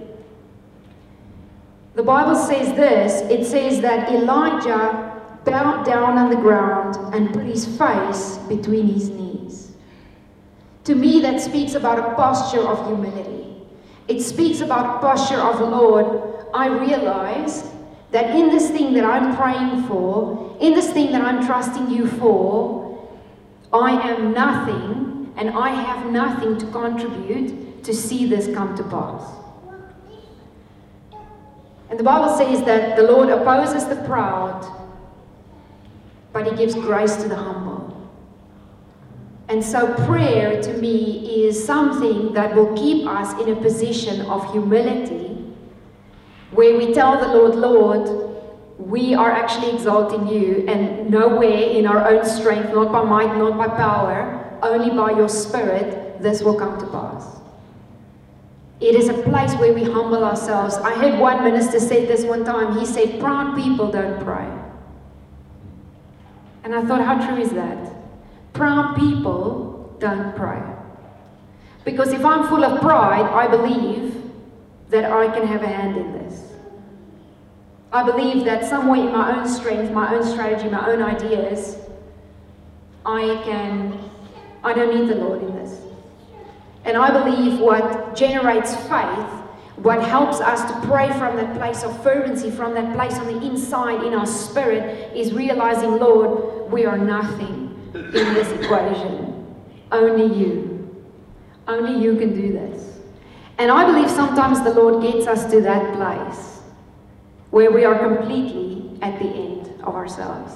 The 1.94 2.02
Bible 2.02 2.34
says 2.34 2.74
this 2.76 3.22
it 3.30 3.46
says 3.46 3.80
that 3.80 4.12
Elijah 4.12 5.14
bowed 5.44 5.86
down 5.86 6.18
on 6.18 6.28
the 6.28 6.36
ground 6.36 6.96
and 7.14 7.32
put 7.32 7.44
his 7.44 7.64
face 7.78 8.36
between 8.48 8.88
his 8.88 9.08
knees. 9.08 9.72
To 10.84 10.94
me, 10.94 11.20
that 11.22 11.40
speaks 11.40 11.74
about 11.74 11.98
a 11.98 12.14
posture 12.14 12.60
of 12.60 12.86
humility. 12.86 13.56
It 14.08 14.20
speaks 14.20 14.60
about 14.60 14.96
a 14.96 14.98
posture 15.00 15.40
of 15.40 15.60
Lord. 15.60 16.46
I 16.52 16.68
realize 16.68 17.64
that 18.10 18.36
in 18.36 18.50
this 18.50 18.70
thing 18.70 18.92
that 18.94 19.04
I'm 19.04 19.36
praying 19.36 19.84
for, 19.88 20.56
in 20.60 20.74
this 20.74 20.92
thing 20.92 21.10
that 21.12 21.22
I'm 21.22 21.44
trusting 21.44 21.90
you 21.90 22.06
for, 22.06 22.85
I 23.76 24.10
am 24.10 24.32
nothing 24.32 25.32
and 25.36 25.50
I 25.50 25.68
have 25.68 26.10
nothing 26.10 26.56
to 26.58 26.66
contribute 26.66 27.84
to 27.84 27.92
see 27.92 28.26
this 28.26 28.52
come 28.54 28.74
to 28.76 28.82
pass. 28.84 29.22
And 31.90 31.98
the 31.98 32.04
Bible 32.04 32.36
says 32.36 32.64
that 32.64 32.96
the 32.96 33.02
Lord 33.02 33.28
opposes 33.28 33.86
the 33.86 33.96
proud, 34.06 34.66
but 36.32 36.50
He 36.50 36.56
gives 36.56 36.74
grace 36.74 37.16
to 37.16 37.28
the 37.28 37.36
humble. 37.36 37.92
And 39.48 39.62
so, 39.64 39.94
prayer 40.06 40.60
to 40.60 40.72
me 40.78 41.44
is 41.44 41.64
something 41.64 42.32
that 42.32 42.56
will 42.56 42.76
keep 42.76 43.06
us 43.06 43.40
in 43.40 43.52
a 43.52 43.56
position 43.56 44.22
of 44.22 44.50
humility 44.50 45.26
where 46.50 46.76
we 46.76 46.92
tell 46.92 47.20
the 47.20 47.28
Lord, 47.28 47.54
Lord, 47.54 48.25
we 48.78 49.14
are 49.14 49.30
actually 49.30 49.74
exalting 49.74 50.28
you, 50.28 50.64
and 50.68 51.10
nowhere 51.10 51.70
in 51.70 51.86
our 51.86 52.08
own 52.08 52.24
strength, 52.24 52.72
not 52.74 52.92
by 52.92 53.02
might, 53.04 53.36
not 53.36 53.56
by 53.56 53.68
power, 53.68 54.58
only 54.62 54.90
by 54.90 55.10
your 55.10 55.28
Spirit, 55.28 56.20
this 56.22 56.42
will 56.42 56.58
come 56.58 56.78
to 56.78 56.86
pass. 56.88 57.36
It 58.80 58.94
is 58.94 59.08
a 59.08 59.14
place 59.22 59.54
where 59.54 59.72
we 59.72 59.84
humble 59.84 60.22
ourselves. 60.22 60.76
I 60.76 60.94
heard 60.94 61.18
one 61.18 61.42
minister 61.42 61.80
say 61.80 62.04
this 62.04 62.24
one 62.24 62.44
time. 62.44 62.78
He 62.78 62.84
said, 62.84 63.18
Proud 63.18 63.56
people 63.56 63.90
don't 63.90 64.22
pray. 64.22 64.46
And 66.62 66.74
I 66.74 66.84
thought, 66.84 67.00
how 67.00 67.26
true 67.26 67.40
is 67.40 67.52
that? 67.52 67.92
Proud 68.52 68.96
people 68.96 69.96
don't 69.98 70.34
pray. 70.36 70.60
Because 71.84 72.12
if 72.12 72.24
I'm 72.24 72.48
full 72.48 72.64
of 72.64 72.80
pride, 72.80 73.24
I 73.24 73.46
believe 73.46 74.20
that 74.88 75.04
I 75.04 75.28
can 75.28 75.46
have 75.46 75.62
a 75.62 75.68
hand 75.68 75.96
in 75.96 76.12
this. 76.12 76.55
I 77.92 78.02
believe 78.04 78.44
that 78.44 78.64
somewhere 78.64 79.00
in 79.00 79.12
my 79.12 79.38
own 79.38 79.48
strength, 79.48 79.92
my 79.92 80.14
own 80.14 80.24
strategy, 80.24 80.68
my 80.68 80.90
own 80.90 81.02
ideas, 81.02 81.76
I 83.04 83.40
can, 83.44 84.10
I 84.64 84.72
don't 84.72 84.94
need 84.94 85.08
the 85.08 85.14
Lord 85.14 85.42
in 85.42 85.54
this. 85.54 85.80
And 86.84 86.96
I 86.96 87.10
believe 87.10 87.60
what 87.60 88.16
generates 88.16 88.74
faith, 88.74 89.28
what 89.76 90.02
helps 90.02 90.40
us 90.40 90.70
to 90.70 90.86
pray 90.88 91.08
from 91.18 91.36
that 91.36 91.56
place 91.56 91.84
of 91.84 92.02
fervency, 92.02 92.50
from 92.50 92.74
that 92.74 92.94
place 92.94 93.14
on 93.14 93.26
the 93.26 93.46
inside 93.46 94.02
in 94.04 94.14
our 94.14 94.26
spirit, 94.26 95.16
is 95.16 95.32
realizing, 95.32 95.98
Lord, 95.98 96.70
we 96.70 96.86
are 96.86 96.98
nothing 96.98 97.78
in 97.94 98.12
this 98.12 98.50
equation. 98.60 99.54
Only 99.92 100.36
you. 100.36 101.04
Only 101.68 102.02
you 102.02 102.16
can 102.16 102.34
do 102.34 102.52
this. 102.52 102.98
And 103.58 103.70
I 103.70 103.86
believe 103.86 104.10
sometimes 104.10 104.62
the 104.62 104.74
Lord 104.74 105.02
gets 105.02 105.26
us 105.26 105.50
to 105.50 105.60
that 105.62 105.94
place 105.94 106.45
where 107.56 107.70
we 107.70 107.86
are 107.86 107.98
completely 107.98 108.98
at 109.00 109.18
the 109.18 109.24
end 109.24 109.66
of 109.80 109.94
ourselves. 109.94 110.52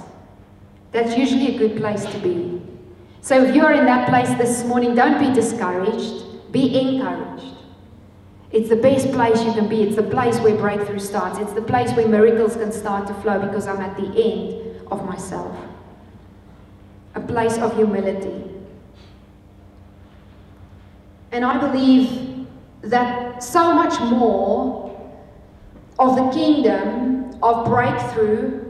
That's 0.93 1.17
usually 1.17 1.57
a 1.57 1.59
good 1.59 1.79
place 1.79 2.05
to 2.05 2.19
be. 2.19 2.61
So 3.23 3.43
if 3.43 3.55
you're 3.55 3.73
in 3.73 3.87
that 3.87 4.07
place 4.11 4.29
this 4.37 4.67
morning, 4.67 4.95
don't 4.95 5.19
be 5.19 5.33
discouraged, 5.33 6.53
be 6.53 6.79
encouraged. 6.79 7.55
It's 8.53 8.69
the 8.69 8.77
best 8.77 9.11
place 9.13 9.43
you 9.43 9.55
can 9.55 9.67
be. 9.67 9.83
It's 9.83 9.97
the 9.97 10.03
place 10.03 10.39
where 10.41 10.55
breakthrough 10.55 10.99
starts. 10.99 11.39
It's 11.39 11.55
the 11.55 11.63
place 11.63 11.91
where 11.93 12.07
miracles 12.07 12.55
can 12.55 12.71
start 12.71 13.07
to 13.07 13.15
flow 13.23 13.39
because 13.47 13.67
I'm 13.67 13.81
at 13.81 13.97
the 13.97 14.09
end 14.23 14.87
of 14.93 15.03
myself. 15.07 15.57
A 17.15 17.21
place 17.21 17.57
of 17.57 17.75
humility. 17.77 18.45
And 21.33 21.47
I 21.47 21.57
believe 21.67 22.47
that 22.83 23.43
so 23.43 23.73
much 23.73 23.99
more 24.03 24.89
of 26.01 26.17
the 26.17 26.31
kingdom 26.31 27.39
of 27.43 27.67
breakthrough 27.67 28.61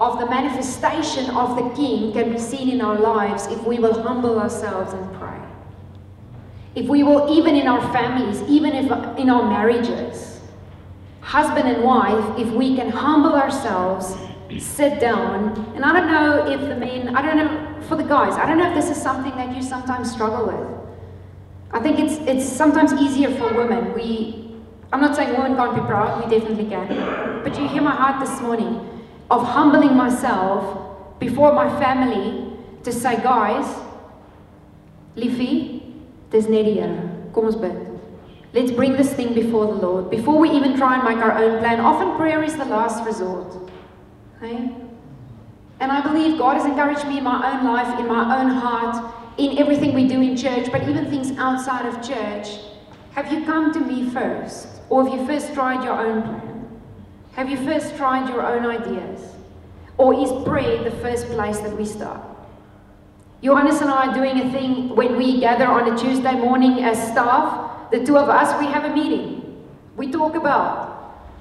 of 0.00 0.18
the 0.18 0.26
manifestation 0.26 1.30
of 1.30 1.56
the 1.56 1.68
King 1.76 2.12
can 2.12 2.32
be 2.32 2.38
seen 2.38 2.70
in 2.70 2.80
our 2.80 2.98
lives 2.98 3.46
if 3.46 3.62
we 3.64 3.78
will 3.78 4.02
humble 4.02 4.38
ourselves 4.40 4.92
and 4.94 5.14
pray. 5.18 5.38
If 6.74 6.86
we 6.86 7.02
will, 7.02 7.30
even 7.30 7.54
in 7.54 7.66
our 7.66 7.80
families, 7.92 8.42
even 8.48 8.72
if 8.72 8.90
in 9.18 9.28
our 9.28 9.48
marriages, 9.48 10.40
husband 11.20 11.68
and 11.68 11.84
wife, 11.84 12.38
if 12.38 12.48
we 12.52 12.74
can 12.76 12.88
humble 12.88 13.34
ourselves, 13.34 14.16
sit 14.58 14.98
down, 15.00 15.72
and 15.76 15.84
I 15.84 15.92
don't 15.92 16.10
know 16.10 16.50
if 16.50 16.60
the 16.60 16.76
men, 16.76 17.14
I 17.14 17.22
don't 17.22 17.36
know 17.36 17.82
for 17.82 17.96
the 17.96 18.02
guys, 18.02 18.32
I 18.34 18.46
don't 18.46 18.58
know 18.58 18.68
if 18.68 18.74
this 18.74 18.90
is 18.90 19.00
something 19.00 19.34
that 19.36 19.54
you 19.54 19.62
sometimes 19.62 20.10
struggle 20.10 20.46
with. 20.46 20.80
I 21.72 21.80
think 21.80 21.98
it's 22.00 22.14
it's 22.26 22.50
sometimes 22.50 22.92
easier 22.94 23.30
for 23.36 23.54
women. 23.54 23.92
We, 23.92 24.39
I'm 24.92 25.00
not 25.00 25.14
saying 25.14 25.30
women 25.32 25.56
can't 25.56 25.74
be 25.74 25.80
proud, 25.82 26.24
we 26.24 26.30
definitely 26.38 26.68
can, 26.68 26.88
but 27.44 27.56
you 27.58 27.68
hear 27.68 27.82
my 27.82 27.94
heart 27.94 28.18
this 28.18 28.40
morning 28.40 28.80
of 29.30 29.44
humbling 29.44 29.96
myself 29.96 31.18
before 31.20 31.52
my 31.52 31.68
family 31.78 32.52
to 32.82 32.92
say, 32.92 33.16
guys, 33.22 33.66
net 35.14 35.38
die 36.32 36.72
Here. 36.72 37.10
Kom 37.32 37.44
ons. 37.44 37.56
Let's 38.52 38.72
bring 38.72 38.96
this 38.96 39.12
thing 39.14 39.32
before 39.32 39.66
the 39.66 39.74
Lord. 39.74 40.10
Before 40.10 40.38
we 40.38 40.50
even 40.50 40.76
try 40.76 40.96
and 40.96 41.04
make 41.04 41.24
our 41.24 41.38
own 41.38 41.60
plan, 41.60 41.80
often 41.80 42.16
prayer 42.16 42.42
is 42.42 42.56
the 42.56 42.64
last 42.64 43.04
resort. 43.04 43.70
Okay? 44.36 44.74
And 45.78 45.92
I 45.92 46.00
believe 46.00 46.36
God 46.38 46.56
has 46.56 46.66
encouraged 46.66 47.06
me 47.06 47.18
in 47.18 47.24
my 47.24 47.52
own 47.52 47.64
life, 47.64 48.00
in 48.00 48.08
my 48.08 48.40
own 48.40 48.50
heart, 48.50 49.14
in 49.38 49.56
everything 49.58 49.94
we 49.94 50.08
do 50.08 50.20
in 50.20 50.36
church, 50.36 50.70
but 50.72 50.82
even 50.88 51.08
things 51.08 51.30
outside 51.38 51.86
of 51.86 52.02
church. 52.02 52.58
Have 53.12 53.32
you 53.32 53.44
come 53.44 53.72
to 53.72 53.80
me 53.80 54.10
first? 54.10 54.69
Or 54.90 55.04
have 55.08 55.18
you 55.18 55.24
first 55.24 55.54
tried 55.54 55.84
your 55.84 55.94
own 55.94 56.22
plan? 56.22 56.80
Have 57.34 57.48
you 57.48 57.56
first 57.56 57.96
tried 57.96 58.28
your 58.28 58.44
own 58.44 58.66
ideas? 58.66 59.22
Or 59.96 60.12
is 60.12 60.30
prayer 60.44 60.82
the 60.82 60.90
first 60.90 61.26
place 61.28 61.58
that 61.60 61.76
we 61.76 61.86
start? 61.86 62.20
Johannes 63.42 63.80
and 63.80 63.88
I 63.90 64.08
are 64.08 64.14
doing 64.14 64.40
a 64.40 64.50
thing 64.52 64.94
when 64.94 65.16
we 65.16 65.40
gather 65.40 65.66
on 65.66 65.92
a 65.92 65.96
Tuesday 65.96 66.34
morning 66.34 66.82
as 66.82 66.98
staff, 67.12 67.90
the 67.90 68.04
two 68.04 68.18
of 68.18 68.28
us, 68.28 68.58
we 68.60 68.66
have 68.66 68.84
a 68.84 68.94
meeting. 68.94 69.64
We 69.96 70.10
talk 70.10 70.34
about 70.34 70.90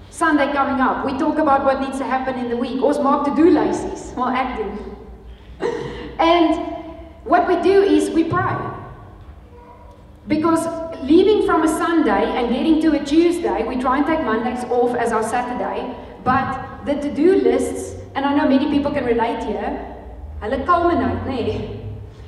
Sunday 0.10 0.52
coming 0.54 0.80
up. 0.80 1.06
We 1.06 1.18
talk 1.18 1.40
about 1.40 1.66
what 1.66 1.82
needs 1.82 1.98
to 1.98 2.06
happen 2.06 2.38
in 2.38 2.50
the 2.50 2.58
week. 2.58 2.82
Ons 2.82 3.00
maak 3.00 3.26
to-do 3.26 3.50
lysies 3.50 4.14
while 4.16 4.30
acting. 4.30 4.72
and 6.20 6.76
what 7.26 7.48
we 7.48 7.62
do 7.62 7.82
is 7.82 8.10
we 8.12 8.24
pray. 8.24 8.79
Because 10.30 10.68
leaving 11.02 11.44
from 11.48 11.64
a 11.64 11.68
Sunday 11.68 12.24
and 12.38 12.54
getting 12.54 12.80
to 12.84 13.02
a 13.02 13.04
Tuesday, 13.04 13.68
we 13.68 13.78
try 13.78 13.98
and 13.98 14.06
take 14.06 14.24
Mondays 14.24 14.64
off 14.66 14.96
as 14.96 15.12
our 15.12 15.24
Saturday, 15.24 15.92
but 16.24 16.86
the 16.86 16.94
to-do 16.94 17.38
lists, 17.38 17.96
and 18.14 18.24
I 18.24 18.36
know 18.36 18.48
many 18.48 18.70
people 18.70 18.92
can 18.92 19.06
relate 19.06 19.44
here, 19.44 19.96
hulle 20.40 20.64
culminate, 20.68 21.26
nee. 21.26 21.80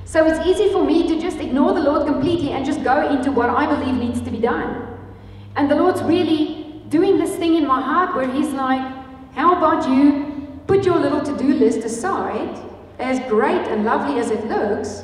So 0.06 0.26
it's 0.26 0.44
easy 0.48 0.72
for 0.72 0.84
me 0.84 1.08
to 1.10 1.22
just 1.22 1.38
ignore 1.38 1.74
the 1.74 1.82
Lord 1.82 2.08
completely 2.08 2.54
and 2.54 2.66
just 2.66 2.84
go 2.84 3.08
into 3.08 3.32
what 3.32 3.52
I 3.52 3.68
believe 3.68 3.94
needs 3.94 4.20
to 4.22 4.32
be 4.32 4.40
done. 4.40 4.98
And 5.56 5.70
the 5.70 5.76
Lord's 5.76 6.02
really 6.02 6.82
doing 6.90 7.20
this 7.20 7.36
thing 7.36 7.54
in 7.54 7.68
my 7.68 7.82
heart 7.82 8.16
where 8.16 8.28
He's 8.28 8.50
like, 8.50 8.82
how 9.36 9.56
about 9.56 9.88
you 9.88 10.60
put 10.66 10.86
your 10.86 10.98
little 10.98 11.22
to-do 11.22 11.54
list 11.54 11.86
aside, 11.86 12.58
as 12.98 13.20
great 13.30 13.68
and 13.68 13.86
lovely 13.86 14.20
as 14.20 14.32
it 14.32 14.48
looks, 14.48 15.04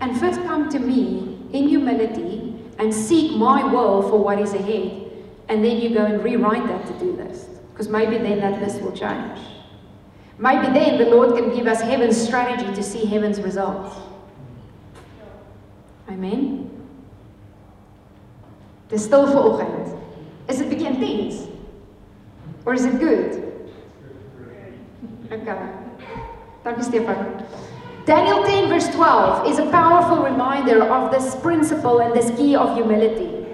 and 0.00 0.16
first 0.20 0.40
come 0.42 0.68
to 0.68 0.78
me 0.78 1.35
in 1.56 1.68
humility 1.68 2.54
and 2.78 2.92
seek 2.92 3.36
my 3.36 3.64
will 3.64 4.02
for 4.02 4.18
what 4.18 4.38
is 4.38 4.52
ahead. 4.52 5.10
And 5.48 5.64
then 5.64 5.78
you 5.80 5.90
go 5.94 6.04
and 6.04 6.22
rewrite 6.22 6.66
that 6.66 6.86
to 6.86 6.98
do 6.98 7.12
list. 7.12 7.48
Because 7.72 7.88
maybe 7.88 8.18
then 8.18 8.40
that 8.40 8.60
list 8.60 8.80
will 8.82 8.92
change. 8.92 9.38
Maybe 10.38 10.66
then 10.66 10.98
the 10.98 11.06
Lord 11.06 11.36
can 11.36 11.54
give 11.54 11.66
us 11.66 11.80
heaven's 11.80 12.16
strategy 12.16 12.74
to 12.74 12.82
see 12.82 13.06
heaven's 13.06 13.40
results. 13.40 13.96
Amen. 16.08 16.70
Dis 18.88 19.04
stil 19.04 19.26
vir 19.26 19.42
oggend. 19.42 19.94
Is 20.48 20.58
dit 20.58 20.68
bietjie 20.70 20.92
intens? 20.92 21.48
Or 22.64 22.74
is 22.74 22.84
it 22.84 23.00
good? 23.00 23.42
Okay. 25.32 25.58
Dankie 26.64 26.84
Stefan. 26.84 27.42
Daniel 28.06 28.44
10 28.44 28.68
verse 28.68 28.86
12 28.94 29.48
is 29.48 29.58
a 29.58 29.68
powerful 29.72 30.22
reminder 30.22 30.84
of 30.84 31.10
this 31.10 31.34
principle 31.34 31.98
and 31.98 32.14
this 32.14 32.30
key 32.38 32.54
of 32.54 32.72
humility. 32.76 33.44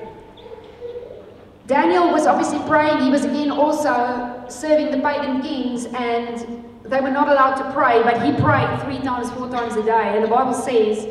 Daniel 1.66 2.12
was 2.12 2.26
obviously 2.26 2.58
praying. 2.68 3.02
He 3.02 3.08
was 3.08 3.24
again 3.24 3.50
also 3.50 4.44
serving 4.50 4.90
the 4.90 4.98
pagan 4.98 5.40
kings, 5.40 5.86
and 5.86 6.66
they 6.82 7.00
were 7.00 7.10
not 7.10 7.30
allowed 7.30 7.54
to 7.54 7.72
pray, 7.72 8.02
but 8.02 8.20
he 8.20 8.32
prayed 8.42 8.78
three 8.82 8.98
times, 8.98 9.30
four 9.30 9.48
times 9.48 9.74
a 9.76 9.82
day. 9.82 10.16
And 10.16 10.22
the 10.22 10.28
Bible 10.28 10.52
says 10.52 11.08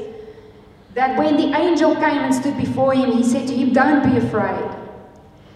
that 0.94 1.18
when 1.18 1.36
the 1.36 1.58
angel 1.58 1.96
came 1.96 2.20
and 2.20 2.36
stood 2.36 2.56
before 2.58 2.94
him, 2.94 3.12
he 3.12 3.24
said 3.24 3.48
to 3.48 3.56
him, 3.56 3.74
Don't 3.74 4.04
be 4.08 4.18
afraid. 4.18 4.70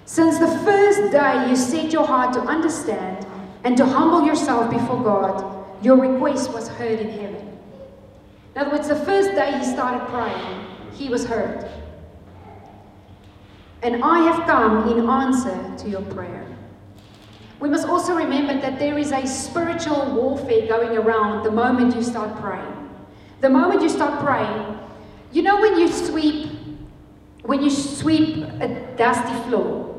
Since 0.05 0.39
the 0.39 0.47
first 0.65 1.11
day 1.11 1.49
you 1.49 1.55
set 1.55 1.93
your 1.93 2.07
heart 2.07 2.33
to 2.33 2.39
understand 2.39 3.27
and 3.63 3.77
to 3.77 3.85
humble 3.85 4.25
yourself 4.25 4.71
before 4.71 5.03
God, 5.03 5.85
your 5.85 5.97
request 5.97 6.51
was 6.51 6.67
heard 6.67 6.99
in 6.99 7.11
heaven. 7.11 7.54
In 8.55 8.61
other 8.61 8.71
words, 8.71 8.87
the 8.87 8.95
first 8.95 9.31
day 9.31 9.57
he 9.57 9.65
started 9.65 10.07
praying, 10.07 10.65
he 10.93 11.09
was 11.09 11.25
heard. 11.25 11.69
And 13.83 14.01
I 14.01 14.19
have 14.31 14.47
come 14.47 14.87
in 14.87 15.09
answer 15.09 15.75
to 15.83 15.89
your 15.89 16.01
prayer. 16.03 16.47
We 17.59 17.67
must 17.67 17.85
also 17.85 18.15
remember 18.15 18.53
that 18.61 18.79
there 18.79 18.97
is 18.97 19.11
a 19.11 19.27
spiritual 19.27 20.13
warfare 20.13 20.67
going 20.67 20.97
around 20.97 21.43
the 21.43 21.51
moment 21.51 21.95
you 21.95 22.01
start 22.01 22.39
praying. 22.39 22.89
The 23.41 23.49
moment 23.49 23.81
you 23.81 23.89
start 23.89 24.23
praying, 24.23 24.79
you 25.33 25.41
know 25.41 25.59
when 25.59 25.77
you 25.77 25.89
sweep 25.89 26.51
when 27.43 27.61
you 27.61 27.69
sweep 27.69 28.37
a 28.59 28.95
dusty 28.97 29.35
floor. 29.47 29.91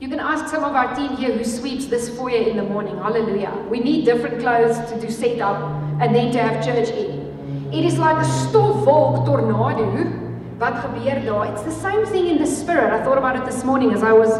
You 0.00 0.08
can 0.08 0.18
ask 0.18 0.48
some 0.48 0.64
of 0.64 0.74
our 0.74 0.96
team 0.96 1.16
here 1.16 1.36
who 1.36 1.44
sweeps 1.44 1.86
this 1.86 2.08
foyer 2.16 2.48
in 2.48 2.56
the 2.56 2.64
morning. 2.64 2.96
Hallelujah. 2.96 3.54
We 3.70 3.78
need 3.78 4.04
different 4.04 4.40
clothes 4.40 4.78
to 4.90 5.00
do 5.00 5.08
setup 5.10 5.62
and 6.00 6.14
then 6.14 6.32
to 6.32 6.42
have 6.42 6.64
church 6.64 6.88
in. 6.88 7.25
It 7.72 7.84
is 7.84 7.98
like 7.98 8.16
a 8.16 8.28
stofwolk 8.28 9.24
tornado. 9.26 10.06
Wat 10.58 10.74
gebeur 10.74 11.24
daar? 11.24 11.52
It's 11.52 11.62
the 11.62 11.70
same 11.70 12.06
thing 12.06 12.28
in 12.28 12.38
the 12.38 12.46
spirit. 12.46 12.92
I 12.92 13.02
thought 13.02 13.18
about 13.18 13.36
it 13.36 13.44
this 13.44 13.64
morning 13.64 13.92
as 13.92 14.02
I 14.02 14.12
was 14.12 14.30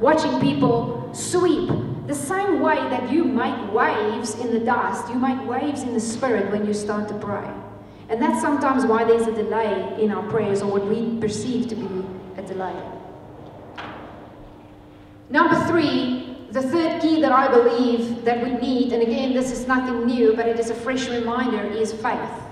watching 0.00 0.40
people 0.40 1.10
sweep. 1.12 1.70
The 2.06 2.14
same 2.14 2.60
way 2.60 2.76
that 2.76 3.10
you 3.10 3.24
make 3.24 3.72
waves 3.74 4.34
in 4.36 4.50
the 4.50 4.60
dust, 4.60 5.08
you 5.10 5.18
make 5.18 5.46
waves 5.46 5.82
in 5.82 5.92
the 5.92 6.00
spirit 6.00 6.50
when 6.50 6.66
you 6.66 6.72
start 6.72 7.08
to 7.08 7.14
pray. 7.14 7.50
And 8.08 8.22
that's 8.22 8.40
sometimes 8.40 8.86
why 8.86 9.04
there's 9.04 9.26
a 9.26 9.32
delay 9.32 9.96
in 10.00 10.10
our 10.10 10.22
prayers 10.30 10.62
or 10.62 10.70
what 10.70 10.86
we 10.86 11.18
perceive 11.20 11.68
to 11.68 11.74
be 11.74 12.06
a 12.38 12.42
delay. 12.42 12.74
Number 15.28 15.56
three, 15.66 16.46
the 16.52 16.62
third 16.62 17.02
key 17.02 17.20
that 17.20 17.32
I 17.32 17.48
believe 17.48 18.24
that 18.24 18.42
we 18.42 18.52
need, 18.52 18.92
and 18.94 19.02
again, 19.02 19.34
this 19.34 19.50
is 19.50 19.66
nothing 19.66 20.06
new, 20.06 20.34
but 20.34 20.48
it 20.48 20.58
is 20.58 20.70
a 20.70 20.74
fresh 20.74 21.08
reminder, 21.08 21.62
is 21.66 21.92
faith. 21.92 22.47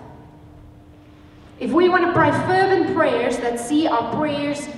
If 1.58 1.72
we 1.72 1.88
want 1.88 2.04
to 2.04 2.12
pray 2.12 2.30
fervent 2.30 2.94
prayers 2.94 3.38
that 3.38 3.58
see 3.58 3.86
our 3.86 4.14
prayers 4.14 4.68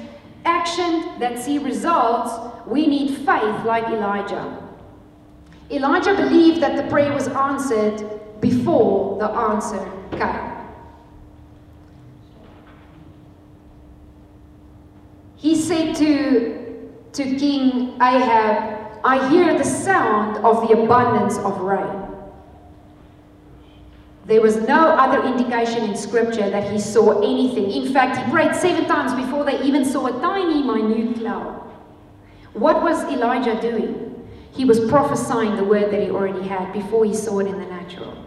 action, 0.45 1.19
that 1.19 1.39
see 1.39 1.59
results, 1.59 2.33
we 2.67 2.87
need 2.87 3.17
faith 3.17 3.65
like 3.65 3.85
Elijah. 3.89 4.63
Elijah 5.71 6.15
believed 6.15 6.63
that 6.63 6.77
the 6.77 6.89
prayer 6.89 7.13
was 7.13 7.29
answered 7.29 8.21
before 8.41 9.19
the 9.19 9.29
answer 9.29 9.91
came. 10.13 10.55
He 15.37 15.55
said 15.55 15.95
to, 15.97 16.91
to 17.13 17.23
King 17.37 17.95
Ahab, 18.01 19.01
I 19.05 19.29
hear 19.29 19.57
the 19.57 19.65
sound 19.65 20.45
of 20.45 20.67
the 20.69 20.83
abundance 20.83 21.39
of 21.39 21.61
rain. 21.61 22.08
There 24.29 24.43
was 24.43 24.57
no 24.57 24.91
other 24.91 25.27
indication 25.27 25.85
in 25.85 25.97
scripture 25.97 26.51
that 26.51 26.71
he 26.71 26.79
saw 26.79 27.19
anything. 27.23 27.71
In 27.71 27.91
fact, 27.95 28.19
he 28.19 28.31
prayed 28.31 28.55
seven 28.55 28.85
times 28.85 29.15
before 29.15 29.43
they 29.43 29.59
even 29.63 29.87
saw 29.87 30.07
a 30.07 30.21
tiny, 30.21 30.63
minute 30.63 31.17
cloud. 31.17 31.63
What 32.53 32.83
was 32.83 33.03
Elijah 33.05 33.59
doing? 33.59 34.29
He 34.53 34.67
was 34.67 34.81
prophesying 34.81 35.57
the 35.57 35.65
word 35.65 35.91
that 35.91 36.03
he 36.03 36.11
already 36.11 36.47
had 36.47 36.75
before 36.75 37.07
he 37.07 37.15
saw 37.15 37.39
it 37.39 37.47
in 37.47 37.59
the 37.59 37.65
natural. 37.69 38.23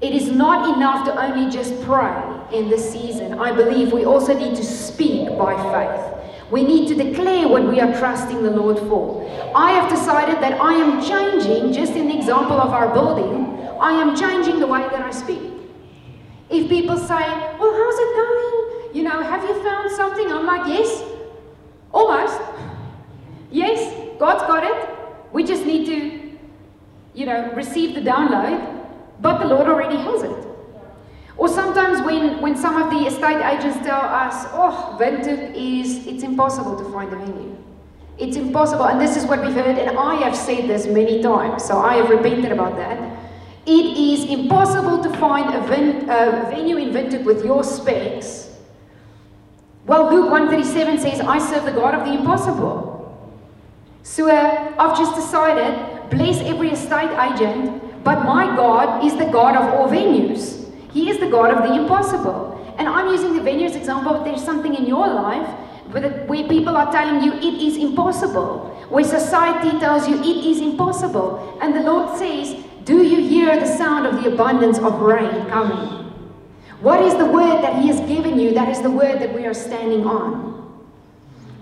It 0.00 0.12
is 0.12 0.28
not 0.28 0.76
enough 0.76 1.06
to 1.06 1.24
only 1.24 1.52
just 1.52 1.80
pray 1.82 2.24
in 2.52 2.68
this 2.68 2.90
season. 2.90 3.38
I 3.38 3.52
believe 3.52 3.92
we 3.92 4.04
also 4.04 4.36
need 4.36 4.56
to 4.56 4.64
speak 4.64 5.28
by 5.38 5.54
faith. 5.72 6.50
We 6.50 6.64
need 6.64 6.88
to 6.88 6.96
declare 6.96 7.46
what 7.46 7.62
we 7.68 7.78
are 7.80 7.96
trusting 7.96 8.42
the 8.42 8.50
Lord 8.50 8.78
for. 8.88 9.22
I 9.54 9.70
have 9.70 9.88
decided 9.88 10.42
that 10.42 10.60
I 10.60 10.74
am 10.74 11.00
changing, 11.00 11.72
just 11.72 11.92
in 11.92 12.08
the 12.08 12.16
example 12.16 12.60
of 12.60 12.70
our 12.70 12.92
building, 12.92 13.55
I 13.80 13.92
am 13.92 14.16
changing 14.16 14.60
the 14.60 14.66
way 14.66 14.80
that 14.80 15.02
I 15.02 15.10
speak. 15.10 15.40
If 16.50 16.68
people 16.68 16.96
say, 16.96 17.24
Well, 17.58 17.72
how's 17.72 17.98
it 17.98 18.16
going? 18.16 18.96
You 18.96 19.02
know, 19.02 19.22
have 19.22 19.42
you 19.44 19.62
found 19.62 19.90
something? 19.90 20.30
I'm 20.30 20.46
like, 20.46 20.66
Yes, 20.68 21.02
almost. 21.92 22.40
Yes, 23.50 24.18
God's 24.18 24.42
got 24.42 24.64
it. 24.64 24.88
We 25.32 25.44
just 25.44 25.64
need 25.64 25.86
to, 25.86 26.38
you 27.14 27.26
know, 27.26 27.52
receive 27.54 27.94
the 27.94 28.00
download, 28.00 28.86
but 29.20 29.38
the 29.38 29.46
Lord 29.46 29.68
already 29.68 29.96
has 29.96 30.22
it. 30.22 30.46
Or 31.36 31.48
sometimes 31.48 32.04
when, 32.04 32.40
when 32.40 32.56
some 32.56 32.80
of 32.80 32.90
the 32.90 33.06
estate 33.06 33.44
agents 33.44 33.78
tell 33.86 34.00
us, 34.00 34.46
oh, 34.52 34.96
Windhoek 34.98 35.54
is, 35.54 36.06
it's 36.06 36.22
impossible 36.22 36.76
to 36.78 36.90
find 36.90 37.12
a 37.12 37.16
venue. 37.16 37.56
It's 38.18 38.36
impossible. 38.36 38.86
And 38.86 38.98
this 38.98 39.16
is 39.16 39.26
what 39.26 39.44
we've 39.44 39.52
heard, 39.52 39.78
and 39.78 39.98
I 39.98 40.14
have 40.16 40.34
said 40.34 40.68
this 40.68 40.86
many 40.86 41.22
times, 41.22 41.64
so 41.64 41.78
I 41.78 41.96
have 41.96 42.08
repented 42.08 42.52
about 42.52 42.76
that. 42.76 43.15
It 43.66 43.98
is 43.98 44.24
impossible 44.24 45.02
to 45.02 45.10
find 45.18 45.52
a, 45.52 45.58
a 45.58 46.50
venue 46.50 46.76
in 46.76 46.90
Windhoek 46.90 47.24
with 47.24 47.44
your 47.44 47.64
specs. 47.64 48.50
Well, 49.86 50.10
Luke 50.10 50.30
137 50.30 50.98
says, 51.00 51.20
I 51.20 51.38
serve 51.38 51.64
the 51.64 51.72
God 51.72 51.94
of 51.94 52.06
the 52.06 52.12
impossible. 52.12 52.96
So 54.04 54.30
uh, 54.30 54.72
I've 54.78 54.96
just 54.96 55.16
decided, 55.16 56.10
bless 56.10 56.38
every 56.42 56.70
estate 56.70 57.10
agent, 57.18 58.04
but 58.04 58.24
my 58.24 58.54
God 58.54 59.04
is 59.04 59.16
the 59.16 59.26
God 59.26 59.56
of 59.56 59.74
all 59.74 59.88
venues. 59.88 60.72
He 60.92 61.10
is 61.10 61.18
the 61.18 61.28
God 61.28 61.50
of 61.50 61.68
the 61.68 61.74
impossible. 61.74 62.74
And 62.78 62.88
I'm 62.88 63.08
using 63.08 63.34
the 63.34 63.40
venues 63.40 63.74
example, 63.74 64.12
but 64.12 64.24
there's 64.24 64.44
something 64.44 64.74
in 64.74 64.86
your 64.86 65.08
life 65.08 65.48
where 65.90 66.48
people 66.48 66.76
are 66.76 66.90
telling 66.92 67.22
you 67.22 67.32
it 67.32 67.62
is 67.62 67.76
impossible, 67.76 68.76
where 68.90 69.04
society 69.04 69.76
tells 69.78 70.08
you 70.08 70.16
it 70.20 70.46
is 70.46 70.60
impossible. 70.60 71.58
And 71.60 71.74
the 71.74 71.80
Lord 71.80 72.16
says, 72.18 72.65
Do 72.86 73.02
you 73.02 73.20
hear 73.28 73.58
the 73.58 73.66
sound 73.66 74.06
of 74.06 74.22
the 74.22 74.32
abundance 74.32 74.78
of 74.78 75.00
rain 75.00 75.46
coming? 75.48 76.04
What 76.80 77.02
is 77.02 77.16
the 77.16 77.26
word 77.26 77.60
that 77.60 77.82
He 77.82 77.88
has 77.88 77.98
given 78.08 78.38
you? 78.38 78.54
That 78.54 78.68
is 78.68 78.80
the 78.80 78.90
word 78.90 79.18
that 79.18 79.34
we 79.34 79.44
are 79.44 79.54
standing 79.54 80.06
on. 80.06 80.86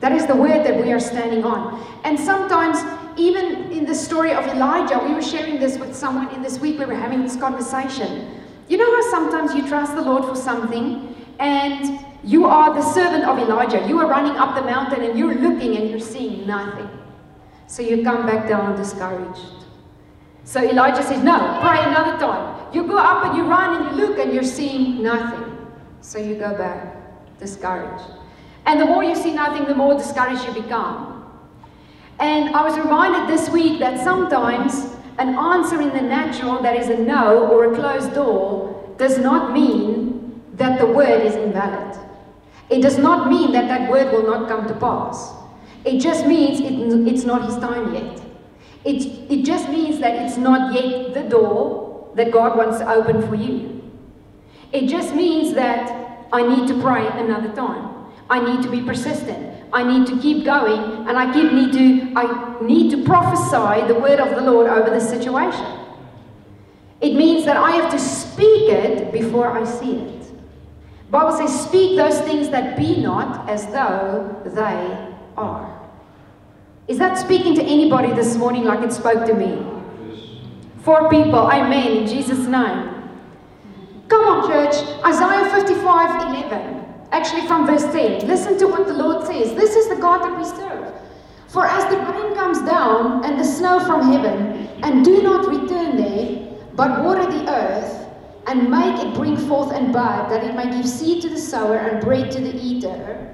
That 0.01 0.13
is 0.13 0.27
the 0.27 0.37
word 0.37 0.67
that 0.67 0.77
we 0.85 0.93
are 0.93 1.01
standing 1.01 1.43
on. 1.43 1.83
And 2.05 2.21
sometimes, 2.21 2.77
even 3.19 3.73
in 3.73 3.87
the 3.87 3.95
story 3.95 4.33
of 4.33 4.45
Elijah, 4.49 4.99
we 4.99 5.15
were 5.15 5.23
sharing 5.23 5.59
this 5.59 5.79
with 5.79 5.97
someone 5.97 6.29
in 6.35 6.43
this 6.43 6.59
week, 6.59 6.79
we 6.79 6.85
were 6.85 6.95
having 6.95 7.23
this 7.23 7.37
conversation. 7.37 8.43
You 8.69 8.77
know 8.77 8.95
how 8.95 9.11
sometimes 9.11 9.55
you 9.55 9.67
trust 9.67 9.95
the 9.95 10.03
Lord 10.03 10.27
for 10.27 10.37
something 10.37 11.17
and 11.39 12.05
you 12.23 12.45
are 12.45 12.75
the 12.75 12.83
servant 12.83 13.25
of 13.25 13.39
Elijah. 13.39 13.83
You 13.89 13.99
are 14.01 14.07
running 14.07 14.37
up 14.37 14.55
the 14.55 14.63
mountain 14.63 15.03
and 15.03 15.19
you're 15.19 15.35
looking 15.37 15.75
and 15.79 15.89
you're 15.89 16.01
seeing 16.01 16.47
nothing. 16.47 16.91
So 17.67 17.81
you 17.81 18.05
come 18.05 18.27
back 18.27 18.47
down 18.47 18.77
discouraged. 18.77 19.64
So 20.45 20.63
Elijah 20.63 21.03
says, 21.03 21.23
No, 21.23 21.59
pray 21.63 21.83
another 21.83 22.19
time. 22.19 22.73
You 22.75 22.87
go 22.87 22.99
up 22.99 23.25
and 23.25 23.37
you 23.37 23.45
run 23.45 23.83
and 23.83 23.97
you 23.97 24.07
look 24.07 24.19
and 24.19 24.33
you're 24.33 24.43
seeing 24.43 25.03
nothing. 25.03 25.57
So 26.01 26.19
you 26.19 26.37
go 26.37 26.57
back 26.57 26.95
discouraged. 27.39 28.05
And 28.67 28.81
the 28.81 28.87
more 28.87 29.05
you 29.05 29.15
see 29.15 29.33
nothing, 29.33 29.67
the 29.67 29.75
more 29.75 29.95
discouraged 29.95 30.45
you 30.47 30.63
become. 30.63 31.11
And 32.19 32.55
I 32.55 32.63
was 32.63 32.79
reminded 32.79 33.29
this 33.29 33.51
week 33.51 33.79
that 33.81 34.03
sometimes 34.03 34.95
an 35.19 35.35
answer 35.35 35.81
in 35.81 35.91
the 35.91 36.01
natural 36.01 36.63
that 36.63 36.77
is 36.77 36.89
a 36.89 36.97
no 36.97 37.47
or 37.49 37.73
a 37.73 37.75
closed 37.75 38.15
door 38.15 38.95
does 38.97 39.19
not 39.19 39.53
mean 39.53 40.43
that 40.55 40.79
the 40.79 40.87
word 40.87 41.23
is 41.23 41.35
invalid. 41.35 41.99
It 42.71 42.81
does 42.81 42.99
not 42.99 43.29
mean 43.29 43.53
that 43.53 43.69
that 43.69 43.91
word 43.91 44.13
will 44.13 44.27
not 44.27 44.49
come 44.49 44.67
to 44.67 44.75
pass. 44.75 45.33
It 45.85 45.99
just 46.01 46.27
means 46.27 46.61
it, 46.61 46.73
it's 47.13 47.25
not 47.25 47.45
his 47.45 47.57
time 47.59 47.93
yet. 47.95 48.24
It, 48.85 49.31
it 49.31 49.45
just 49.45 49.69
means 49.69 49.99
that 50.01 50.15
it's 50.23 50.37
not 50.37 50.75
yet 50.75 51.15
the 51.15 51.23
door 51.23 52.13
that 52.15 52.31
God 52.31 52.57
wants 52.57 52.79
to 52.79 52.91
open 52.91 53.27
for 53.27 53.35
you. 53.35 53.91
It 54.73 54.89
just 54.89 55.15
means 55.15 55.55
that 55.55 56.27
I 56.33 56.43
need 56.43 56.69
to 56.69 56.81
pray 56.81 57.07
another 57.07 57.53
time. 57.55 57.95
I 58.29 58.41
need 58.41 58.63
to 58.63 58.71
be 58.71 58.83
persistent. 58.83 59.55
I 59.73 59.83
need 59.83 60.07
to 60.07 60.21
keep 60.21 60.45
going, 60.45 61.09
and 61.09 61.19
I 61.19 61.33
keep 61.33 61.53
need 61.53 61.73
to 61.73 62.13
I 62.17 62.63
need 62.63 62.91
to 62.91 63.03
prophesy 63.05 63.87
the 63.93 63.99
word 63.99 64.21
of 64.21 64.31
the 64.31 64.41
Lord 64.41 64.69
over 64.69 64.89
the 64.89 65.01
situation. 65.01 65.67
It 67.01 67.15
means 67.15 67.45
that 67.45 67.57
I 67.57 67.73
have 67.73 67.91
to 67.91 67.99
speak 67.99 68.71
it 68.71 69.13
before 69.13 69.49
I 69.51 69.65
see 69.65 69.97
it. 69.97 70.33
Bible 71.11 71.33
says, 71.33 71.67
"Speak 71.69 71.97
those 71.97 72.21
things 72.21 72.49
that 72.51 72.77
be 72.77 73.01
not 73.01 73.49
as 73.49 73.67
though 73.67 74.37
they 74.45 75.09
are." 75.37 75.74
Is 76.87 76.99
that 76.99 77.17
speaking 77.17 77.55
to 77.55 77.63
anybody 77.63 78.13
this 78.13 78.37
morning 78.37 78.65
like 78.65 78.81
it 78.81 78.93
spoke 78.93 79.25
to 79.27 79.35
me? 79.35 79.57
Four 80.83 81.09
people. 81.09 81.51
Amen. 81.51 81.97
In 81.97 82.07
Jesus' 82.07 82.47
name. 82.47 82.91
Come 84.09 84.25
on, 84.27 84.47
church. 84.47 84.75
Isaiah 85.03 85.51
55 85.51 86.35
11. 86.35 86.85
Actually, 87.11 87.47
from 87.47 87.67
verse 87.67 87.85
10. 87.85 88.27
Listen 88.27 88.59
to 88.59 88.67
what 88.67 88.87
the 88.87 88.93
Lord 88.93 89.27
says. 89.27 89.55
This 89.55 89.77
is 89.77 89.89
the 89.89 89.97
God 89.97 90.23
that 90.25 90.37
we 90.37 90.45
serve. 90.45 90.93
For 91.49 91.65
as 91.65 91.89
the 91.91 91.97
rain 91.97 92.35
comes 92.35 92.61
down 92.63 93.25
and 93.25 93.41
the 93.41 93.45
snow 93.45 93.81
from 93.81 94.13
heaven, 94.13 94.69
and 94.83 95.05
do 95.05 95.23
not 95.23 95.47
return 95.47 95.97
there, 95.97 96.55
but 96.75 97.03
water 97.03 97.25
the 97.25 97.49
earth, 97.49 98.07
and 98.47 98.71
make 98.71 99.03
it 99.03 99.15
bring 99.15 99.37
forth 99.37 99.73
and 99.73 99.91
bud, 99.91 100.29
that 100.31 100.45
it 100.45 100.55
may 100.55 100.71
give 100.71 100.87
seed 100.87 101.23
to 101.23 101.31
the 101.31 101.39
sower 101.39 101.77
and 101.77 102.05
bread 102.05 102.31
to 102.33 102.41
the 102.41 102.55
eater, 102.55 103.34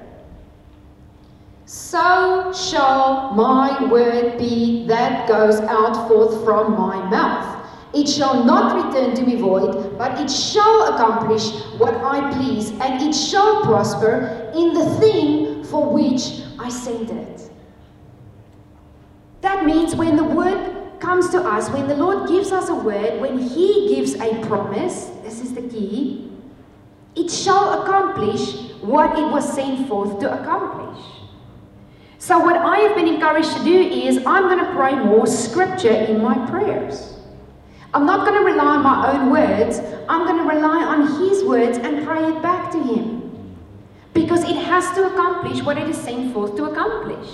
so 1.71 2.51
shall 2.51 3.31
my 3.31 3.89
word 3.89 4.37
be 4.37 4.85
that 4.87 5.25
goes 5.25 5.61
out 5.61 6.09
forth 6.09 6.43
from 6.43 6.73
my 6.73 7.01
mouth. 7.09 7.65
It 7.93 8.09
shall 8.09 8.43
not 8.43 8.75
return 8.75 9.15
to 9.15 9.21
me 9.21 9.37
void, 9.37 9.97
but 9.97 10.19
it 10.19 10.29
shall 10.29 10.93
accomplish 10.93 11.49
what 11.77 11.93
I 11.95 12.29
please, 12.33 12.71
and 12.71 13.01
it 13.01 13.13
shall 13.13 13.61
prosper 13.63 14.51
in 14.53 14.73
the 14.73 14.83
thing 14.99 15.63
for 15.63 15.93
which 15.93 16.41
I 16.59 16.67
sent 16.67 17.09
it. 17.09 17.49
That 19.39 19.65
means 19.65 19.95
when 19.95 20.17
the 20.17 20.25
word 20.25 20.99
comes 20.99 21.29
to 21.29 21.41
us, 21.41 21.69
when 21.69 21.87
the 21.87 21.95
Lord 21.95 22.27
gives 22.27 22.51
us 22.51 22.67
a 22.67 22.75
word, 22.75 23.21
when 23.21 23.37
He 23.37 23.95
gives 23.95 24.15
a 24.15 24.45
promise, 24.45 25.05
this 25.23 25.39
is 25.39 25.53
the 25.53 25.61
key, 25.61 26.33
it 27.15 27.31
shall 27.31 27.81
accomplish 27.81 28.73
what 28.81 29.17
it 29.17 29.31
was 29.31 29.53
sent 29.53 29.87
forth 29.87 30.19
to 30.19 30.41
accomplish. 30.41 31.20
So, 32.21 32.37
what 32.37 32.55
I 32.55 32.77
have 32.81 32.95
been 32.95 33.07
encouraged 33.07 33.57
to 33.57 33.63
do 33.63 33.79
is 33.81 34.17
I'm 34.27 34.43
going 34.43 34.63
to 34.63 34.71
pray 34.75 34.93
more 34.93 35.25
scripture 35.25 35.89
in 35.89 36.21
my 36.21 36.35
prayers. 36.51 37.15
I'm 37.95 38.05
not 38.05 38.27
going 38.27 38.37
to 38.37 38.45
rely 38.45 38.75
on 38.75 38.83
my 38.83 39.11
own 39.11 39.31
words, 39.31 39.79
I'm 40.07 40.27
going 40.27 40.37
to 40.37 40.43
rely 40.43 40.83
on 40.83 41.19
His 41.19 41.43
words 41.43 41.79
and 41.79 42.05
pray 42.05 42.23
it 42.23 42.39
back 42.43 42.71
to 42.73 42.83
Him. 42.83 43.57
Because 44.13 44.43
it 44.43 44.55
has 44.55 44.91
to 44.91 45.11
accomplish 45.11 45.63
what 45.63 45.79
it 45.79 45.89
is 45.89 45.97
sent 45.97 46.31
forth 46.31 46.55
to 46.57 46.65
accomplish. 46.65 47.27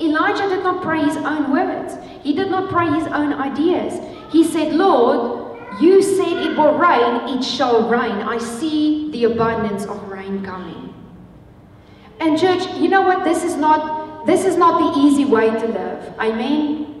Elijah 0.00 0.48
did 0.48 0.64
not 0.64 0.82
pray 0.82 1.04
his 1.04 1.18
own 1.18 1.52
words. 1.52 1.98
He 2.22 2.32
did 2.32 2.50
not 2.50 2.70
pray 2.70 2.88
his 2.88 3.06
own 3.08 3.34
ideas. 3.34 4.00
He 4.32 4.44
said, 4.44 4.72
Lord, 4.72 5.60
you 5.78 6.02
said 6.02 6.38
it 6.38 6.56
will 6.56 6.78
rain, 6.78 7.36
it 7.36 7.44
shall 7.44 7.86
rain. 7.86 8.12
I 8.12 8.38
see 8.38 9.10
the 9.10 9.24
abundance 9.24 9.84
of 9.84 10.02
rain 10.08 10.42
coming. 10.42 10.94
And 12.18 12.38
church, 12.38 12.66
you 12.78 12.88
know 12.88 13.02
what? 13.02 13.24
This 13.24 13.44
is 13.44 13.56
not 13.56 14.01
this 14.26 14.44
is 14.44 14.56
not 14.56 14.94
the 14.94 15.00
easy 15.00 15.24
way 15.24 15.50
to 15.50 15.66
live. 15.66 16.14
I 16.18 16.32
mean, 16.32 16.92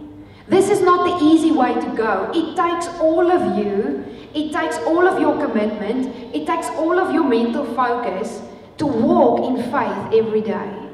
This 0.48 0.68
is 0.68 0.82
not 0.82 1.06
the 1.08 1.24
easy 1.24 1.50
way 1.50 1.72
to 1.72 1.96
go. 1.96 2.30
It 2.34 2.56
takes 2.56 2.86
all 3.00 3.30
of 3.30 3.56
you, 3.56 4.04
it 4.34 4.52
takes 4.52 4.76
all 4.78 5.06
of 5.06 5.20
your 5.20 5.34
commitment, 5.42 6.14
it 6.34 6.46
takes 6.46 6.68
all 6.70 6.98
of 6.98 7.14
your 7.14 7.24
mental 7.24 7.64
focus 7.74 8.42
to 8.78 8.86
walk 8.86 9.48
in 9.48 9.56
faith 9.72 10.20
every 10.20 10.42
day. 10.42 10.90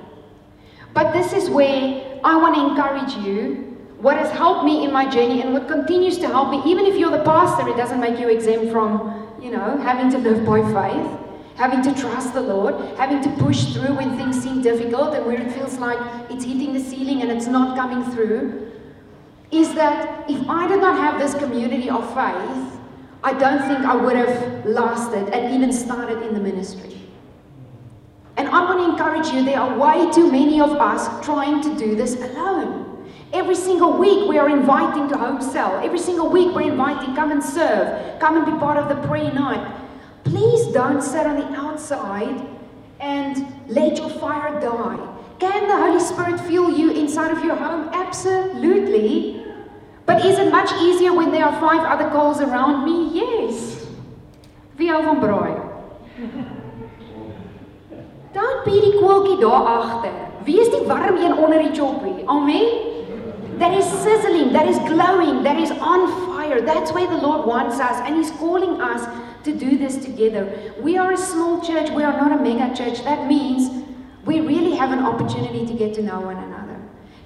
But 0.95 1.13
this 1.13 1.33
is 1.33 1.51
where 1.51 2.21
I 2.23 2.37
want 2.37 2.55
to 2.55 2.69
encourage 2.69 3.27
you. 3.27 3.77
What 3.99 4.17
has 4.17 4.31
helped 4.31 4.65
me 4.65 4.85
in 4.85 4.93
my 4.93 5.11
journey 5.11 5.43
and 5.43 5.53
what 5.53 5.67
continues 5.67 6.19
to 6.19 6.29
help 6.29 6.51
me, 6.51 6.63
even 6.71 6.87
if 6.87 6.97
you're 6.97 7.11
the 7.11 7.25
pastor, 7.25 7.69
it 7.69 7.77
doesn't 7.77 7.99
make 7.99 8.21
you 8.21 8.29
exempt 8.29 8.71
from, 8.71 9.39
you 9.43 9.51
know, 9.51 9.77
having 9.79 10.09
to 10.13 10.19
live 10.19 10.47
by 10.47 10.61
faith, 10.63 11.28
having 11.59 11.83
to 11.83 11.93
trust 12.01 12.35
the 12.35 12.41
Lord, 12.41 12.75
having 12.97 13.21
to 13.21 13.31
push 13.43 13.75
through 13.75 13.97
when 13.97 14.17
things 14.17 14.41
seem 14.41 14.63
difficult 14.63 15.15
and 15.15 15.27
where 15.27 15.41
it 15.41 15.51
feels 15.53 15.77
like 15.79 15.99
it's 16.31 16.45
hitting 16.45 16.73
the 16.73 16.81
ceiling 16.81 17.21
and 17.21 17.33
it's 17.33 17.49
not 17.49 17.77
coming 17.77 18.09
through. 18.13 18.71
Is 19.51 19.75
that 19.75 20.31
if 20.31 20.49
I 20.49 20.69
did 20.69 20.81
not 20.81 20.97
have 20.99 21.19
this 21.19 21.35
community 21.35 21.91
of 21.91 22.07
faith, 22.15 22.79
I 23.25 23.33
don't 23.37 23.61
think 23.63 23.81
I 23.81 23.97
would 23.97 24.15
have 24.15 24.67
lasted 24.67 25.29
and 25.35 25.53
even 25.53 25.73
started 25.73 26.23
in 26.23 26.33
the 26.33 26.41
ministry. 26.41 26.95
And 28.37 28.47
I 28.49 28.63
want 28.63 28.79
to 28.79 28.91
encourage 28.93 29.35
you, 29.35 29.45
there 29.45 29.59
are 29.59 29.77
way 29.77 30.13
too 30.13 30.31
many 30.31 30.61
of 30.61 30.71
us 30.71 31.25
trying 31.27 31.61
to 31.63 31.77
do 31.77 31.97
this 31.97 32.15
alone. 32.15 32.85
Every 33.33 33.57
single 33.57 33.99
week 33.99 34.29
we 34.29 34.39
are 34.39 34.49
inviting 34.49 35.09
to 35.09 35.19
home 35.19 35.43
cell. 35.43 35.81
Every 35.85 35.99
single 35.99 36.31
week 36.31 36.55
we're 36.55 36.71
inviting, 36.71 37.17
come 37.17 37.33
and 37.33 37.43
serve, 37.43 38.21
come 38.21 38.37
and 38.37 38.47
be 38.47 38.53
part 38.61 38.77
of 38.79 38.89
the 38.89 39.09
prayer 39.09 39.33
night. 39.33 39.88
Please 40.29 40.67
don't 40.67 41.03
sit 41.03 41.27
on 41.27 41.37
the 41.37 41.57
outside 41.57 42.47
and 43.01 43.47
let 43.69 43.97
your 43.97 44.11
fire 44.11 44.61
die. 44.61 44.99
Can 45.39 45.69
the 45.69 45.77
Holy 45.77 46.01
Spirit 46.01 46.41
fuel 46.41 46.71
you 46.71 46.91
inside 46.91 47.31
of 47.31 47.43
your 47.45 47.57
home? 47.57 47.89
Absolutely. 47.93 49.45
But 50.05 50.25
is 50.25 50.39
it 50.39 50.51
much 50.51 50.71
easier 50.81 51.15
when 51.15 51.31
there 51.31 51.45
are 51.45 51.61
five 51.61 51.81
other 51.81 52.11
calls 52.11 52.41
around 52.41 52.85
me? 52.85 53.11
Yes. 53.15 53.87
Wie 54.77 54.91
van 54.91 55.21
braai? 55.21 55.55
Don't 58.33 58.65
be 58.65 58.81
die 58.81 58.99
koeltjie 59.01 59.39
daar 59.41 59.65
agter. 59.65 60.13
Wees 60.45 60.71
die 60.71 60.85
warm 60.87 61.17
een 61.17 61.37
onder 61.37 61.59
die 61.59 61.75
choppie. 61.75 62.23
Amen. 62.27 62.69
That 63.59 63.73
is 63.73 63.87
sizzling, 64.03 64.53
that 64.53 64.69
is 64.69 64.79
glowing, 64.79 65.43
that 65.43 65.59
is 65.59 65.71
on 65.71 66.07
fire. 66.27 66.61
That's 66.61 66.93
where 66.93 67.09
the 67.09 67.17
Lord 67.17 67.47
wants 67.47 67.81
us 67.81 67.99
and 68.07 68.17
he's 68.17 68.31
calling 68.39 68.81
us 68.81 69.03
to 69.49 69.59
do 69.59 69.79
this 69.79 69.97
together. 69.97 70.75
We 70.81 70.99
are 70.99 71.13
a 71.13 71.17
small 71.17 71.61
church, 71.65 71.91
we 71.91 72.03
are 72.03 72.13
not 72.13 72.39
a 72.39 72.43
mega 72.43 72.75
church. 72.77 73.03
That 73.05 73.27
means 73.27 73.85
we 74.25 74.41
really 74.41 74.77
have 74.77 74.93
an 74.93 75.01
opportunity 75.01 75.67
to 75.67 75.73
get 75.73 75.95
to 75.95 76.03
know 76.03 76.21
one 76.21 76.37
another, 76.37 76.77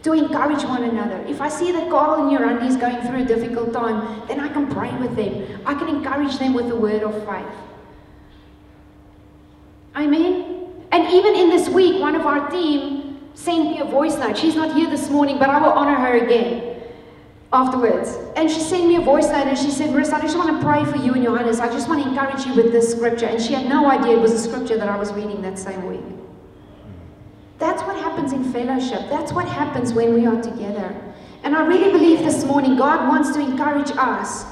to 0.05 0.13
encourage 0.13 0.63
one 0.65 0.85
another. 0.85 1.19
If 1.27 1.41
I 1.41 1.49
see 1.49 1.73
that 1.73 1.91
Carl 1.91 2.23
and 2.23 2.39
Yorandi 2.39 2.69
is 2.69 2.77
going 2.77 3.01
through 3.03 3.23
a 3.23 3.25
difficult 3.25 3.73
time, 3.73 4.27
then 4.29 4.39
I 4.41 4.49
can 4.49 4.69
pray 4.73 4.93
with 4.99 5.17
them. 5.17 5.63
I 5.67 5.75
can 5.75 5.89
encourage 5.89 6.39
them 6.39 6.55
with 6.55 6.69
the 6.69 6.77
word 6.77 7.03
of 7.03 7.15
faith. 7.27 7.53
Amen. 9.97 10.69
And 10.93 11.09
even 11.13 11.35
in 11.35 11.51
this 11.51 11.69
week, 11.69 12.01
one 12.01 12.15
of 12.15 12.25
our 12.25 12.51
team 12.51 13.19
sent 13.35 13.65
me 13.71 13.81
a 13.81 13.85
voice 13.85 14.17
note. 14.17 14.37
She's 14.39 14.55
not 14.55 14.75
here 14.77 14.89
this 14.89 15.11
morning, 15.11 15.39
but 15.39 15.49
I 15.49 15.61
will 15.61 15.73
honor 15.73 15.95
her 15.95 16.25
again 16.25 16.72
afterwards. 17.53 18.19
And 18.37 18.51
she 18.51 18.61
sent 18.61 18.87
me 18.87 18.97
a 18.97 19.01
voice 19.01 19.29
note 19.29 19.47
and 19.47 19.59
she 19.59 19.71
said, 19.71 19.91
Marissa, 19.91 20.15
I 20.15 20.21
just 20.21 20.37
want 20.37 20.59
to 20.59 20.65
pray 20.67 20.85
for 20.85 20.97
you 20.97 21.15
and 21.15 21.25
Johannes. 21.25 21.61
I 21.61 21.69
just 21.69 21.89
want 21.89 22.03
to 22.03 22.09
encourage 22.09 22.47
you 22.47 22.55
with 22.55 22.73
this 22.73 22.91
scripture. 22.91 23.27
And 23.27 23.41
she 23.41 23.53
had 23.53 23.69
no 23.69 23.91
idea 23.91 24.17
it 24.17 24.21
was 24.21 24.33
a 24.33 24.39
scripture 24.39 24.79
that 24.79 24.89
I 24.89 24.97
was 24.97 25.13
reading 25.13 25.43
that 25.43 25.59
same 25.59 25.87
week. 25.87 26.01
That's 27.59 27.83
what 27.83 27.97
happens 27.97 28.33
in 28.33 28.51
fellowship. 28.53 29.09
That's 29.09 29.33
what 29.33 29.47
happens 29.47 29.93
when 29.93 30.15
we 30.15 30.27
are 30.27 30.41
together. 30.41 30.95
And 31.45 31.55
I 31.57 31.67
really 31.67 31.93
believe 31.93 32.21
this 32.21 32.45
morning 32.45 32.77
God 32.77 33.09
wants 33.09 33.33
to 33.35 33.41
encourage 33.41 33.91
us 33.97 34.45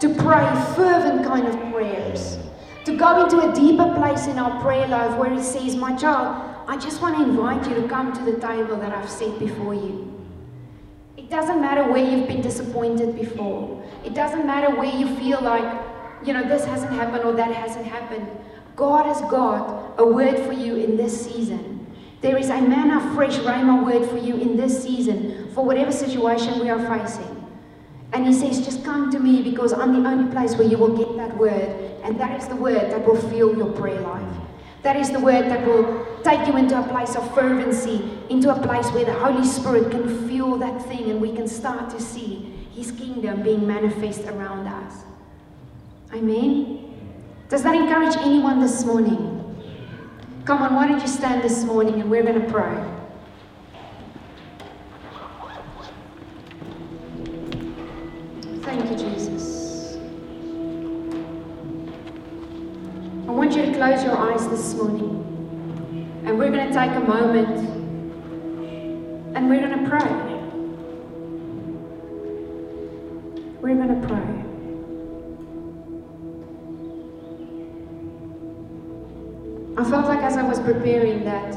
to 0.00 0.08
pray 0.14 0.48
fervent 0.74 1.24
kind 1.24 1.46
of 1.46 1.54
prayers 1.72 2.38
to 2.84 2.96
go 2.96 3.24
into 3.24 3.38
a 3.40 3.54
deeper 3.54 3.94
place 3.94 4.26
in 4.26 4.38
our 4.38 4.60
prayer 4.62 4.88
life 4.88 5.16
where 5.18 5.30
He 5.30 5.42
says, 5.42 5.76
My 5.76 5.94
child, 5.96 6.64
I 6.66 6.76
just 6.76 7.02
want 7.02 7.16
to 7.18 7.22
invite 7.22 7.68
you 7.68 7.74
to 7.80 7.88
come 7.88 8.12
to 8.12 8.24
the 8.24 8.40
table 8.40 8.76
that 8.76 8.92
I've 8.92 9.10
set 9.10 9.38
before 9.38 9.74
you. 9.74 10.09
Doesn't 11.30 11.60
matter 11.60 11.84
where 11.84 12.04
you've 12.04 12.26
been 12.26 12.40
disappointed 12.40 13.14
before, 13.14 13.80
it 14.04 14.14
doesn't 14.14 14.44
matter 14.44 14.74
where 14.74 14.92
you 14.92 15.14
feel 15.14 15.40
like, 15.40 15.80
you 16.24 16.32
know, 16.32 16.42
this 16.42 16.64
hasn't 16.64 16.92
happened 16.92 17.22
or 17.22 17.32
that 17.34 17.54
hasn't 17.54 17.86
happened. 17.86 18.28
God 18.74 19.06
has 19.06 19.20
got 19.30 19.94
a 19.96 20.04
word 20.04 20.40
for 20.40 20.52
you 20.52 20.74
in 20.74 20.96
this 20.96 21.24
season. 21.26 21.86
There 22.20 22.36
is 22.36 22.50
a 22.50 22.60
manna, 22.60 23.14
fresh 23.14 23.38
rhema 23.38 23.84
word 23.84 24.10
for 24.10 24.18
you 24.18 24.38
in 24.38 24.56
this 24.56 24.82
season 24.82 25.52
for 25.54 25.64
whatever 25.64 25.92
situation 25.92 26.58
we 26.58 26.68
are 26.68 26.84
facing. 26.98 27.36
And 28.12 28.26
he 28.26 28.32
says, 28.32 28.64
just 28.64 28.84
come 28.84 29.12
to 29.12 29.20
me 29.20 29.40
because 29.40 29.72
I'm 29.72 30.02
the 30.02 30.08
only 30.08 30.32
place 30.32 30.56
where 30.56 30.66
you 30.66 30.78
will 30.78 30.96
get 30.96 31.16
that 31.16 31.36
word 31.36 31.90
and 32.02 32.18
that 32.18 32.40
is 32.40 32.48
the 32.48 32.56
word 32.56 32.90
that 32.90 33.06
will 33.06 33.20
fuel 33.30 33.56
your 33.56 33.72
prayer 33.72 34.00
life. 34.00 34.36
That 34.82 34.96
is 34.96 35.10
the 35.10 35.20
word 35.20 35.44
that 35.44 35.64
will 35.64 36.09
take 36.22 36.46
you 36.46 36.56
into 36.56 36.78
a 36.78 36.82
place 36.88 37.16
of 37.16 37.34
fervency, 37.34 38.02
into 38.28 38.54
a 38.54 38.60
place 38.60 38.90
where 38.92 39.04
the 39.04 39.14
Holy 39.14 39.44
Spirit 39.44 39.90
can 39.90 40.28
fuel 40.28 40.56
that 40.58 40.82
thing 40.86 41.10
and 41.10 41.20
we 41.20 41.32
can 41.32 41.48
start 41.48 41.90
to 41.90 42.00
see 42.00 42.52
His 42.72 42.92
kingdom 42.92 43.42
being 43.42 43.66
manifest 43.66 44.22
around 44.22 44.66
us. 44.66 45.04
Amen. 46.12 46.86
Does 47.48 47.62
that 47.62 47.74
encourage 47.74 48.16
anyone 48.18 48.60
this 48.60 48.84
morning? 48.84 49.40
Come 50.44 50.62
on, 50.62 50.74
why 50.74 50.88
don't 50.88 51.00
you 51.00 51.08
stand 51.08 51.42
this 51.42 51.64
morning 51.64 52.00
and 52.00 52.10
we're 52.10 52.22
going 52.22 52.40
to 52.40 52.50
pray. 52.50 52.86
Thank 58.62 58.90
you, 58.90 58.96
Jesus. 58.96 59.98
I 63.28 63.32
want 63.32 63.54
you 63.54 63.66
to 63.66 63.72
close 63.74 64.02
your 64.02 64.16
eyes 64.16 64.48
this 64.48 64.74
morning. 64.74 65.19
And 66.30 66.38
we're 66.38 66.52
going 66.52 66.68
to 66.68 66.72
take 66.72 66.92
a 66.92 67.00
moment 67.00 67.58
and 69.34 69.50
we're 69.50 69.66
going 69.66 69.82
to 69.82 69.90
pray. 69.90 70.12
We're 73.60 73.74
going 73.74 74.00
to 74.00 74.06
pray. 74.06 74.28
I 79.76 79.90
felt 79.90 80.06
like 80.06 80.20
as 80.20 80.36
I 80.36 80.44
was 80.44 80.60
preparing 80.60 81.24
that 81.24 81.52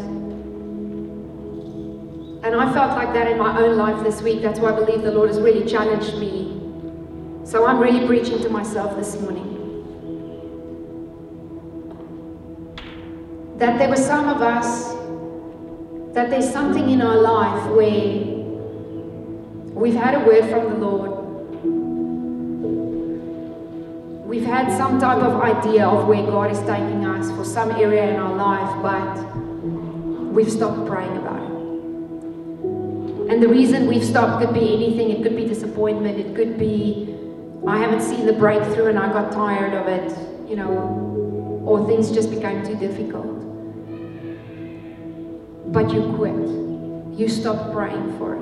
And 2.43 2.55
I 2.55 2.74
felt 2.74 2.97
like 2.97 3.13
that 3.13 3.28
in 3.28 3.38
my 3.38 3.55
own 3.59 3.78
life 3.78 4.03
this 4.03 4.24
week. 4.24 4.41
That's 4.41 4.59
why 4.59 4.71
I 4.74 4.76
believe 4.76 5.03
the 5.03 5.11
Lord 5.11 5.30
has 5.30 5.39
really 5.39 5.69
challenged 5.69 6.17
me. 6.17 6.59
So 7.45 7.67
I'm 7.67 7.78
really 7.78 8.07
preaching 8.07 8.41
to 8.41 8.49
myself 8.49 8.97
this 8.97 9.21
morning. 9.21 9.53
That 13.64 13.78
there 13.80 13.88
were 13.88 13.95
some 13.95 14.28
of 14.28 14.41
us, 14.41 14.91
that 16.14 16.30
there's 16.30 16.51
something 16.51 16.89
in 16.89 17.01
our 17.01 17.16
life 17.16 17.72
where 17.72 18.26
we've 19.74 19.95
had 19.95 20.16
a 20.16 20.20
word 20.20 20.49
from 20.49 20.68
the 20.68 20.76
Lord. 20.86 21.11
We've 24.28 24.43
had 24.45 24.70
some 24.76 24.99
type 24.99 25.24
of 25.24 25.41
idea 25.41 25.88
of 25.88 26.09
where 26.09 26.24
God 26.24 26.51
is 26.51 26.59
taking 26.59 27.05
us 27.05 27.32
for 27.38 27.45
some 27.45 27.72
area 27.72 28.09
in 28.09 28.18
our 28.18 28.36
life, 28.36 28.82
but 28.84 29.16
we've 30.34 30.51
stopped 30.51 30.86
praying 30.86 31.16
about 31.16 31.41
it. 31.43 31.51
And 33.32 33.41
the 33.41 33.47
reason 33.47 33.88
we've 33.88 34.03
stopped 34.03 34.45
could 34.45 34.53
be 34.53 34.74
anything. 34.74 35.09
It 35.09 35.24
could 35.24 35.38
be 35.38 35.45
disappointment. 35.45 36.20
It 36.20 36.36
could 36.36 36.59
be 36.59 37.16
I 37.66 37.78
haven't 37.78 38.01
seen 38.01 38.26
the 38.26 38.34
breakthrough 38.34 38.88
and 38.88 38.99
I 38.99 39.07
got 39.14 39.32
tired 39.32 39.74
of 39.74 39.88
it, 39.88 40.49
you 40.49 40.57
know, 40.57 41.64
or 41.66 41.88
things 41.88 42.11
just 42.11 42.30
became 42.30 42.61
too 42.66 42.76
difficult. 42.76 43.42
But 45.74 45.91
you 45.91 46.13
quit. 46.15 46.36
You 47.17 47.28
stopped 47.28 47.74
praying 47.74 48.15
for 48.19 48.36
it. 48.36 48.41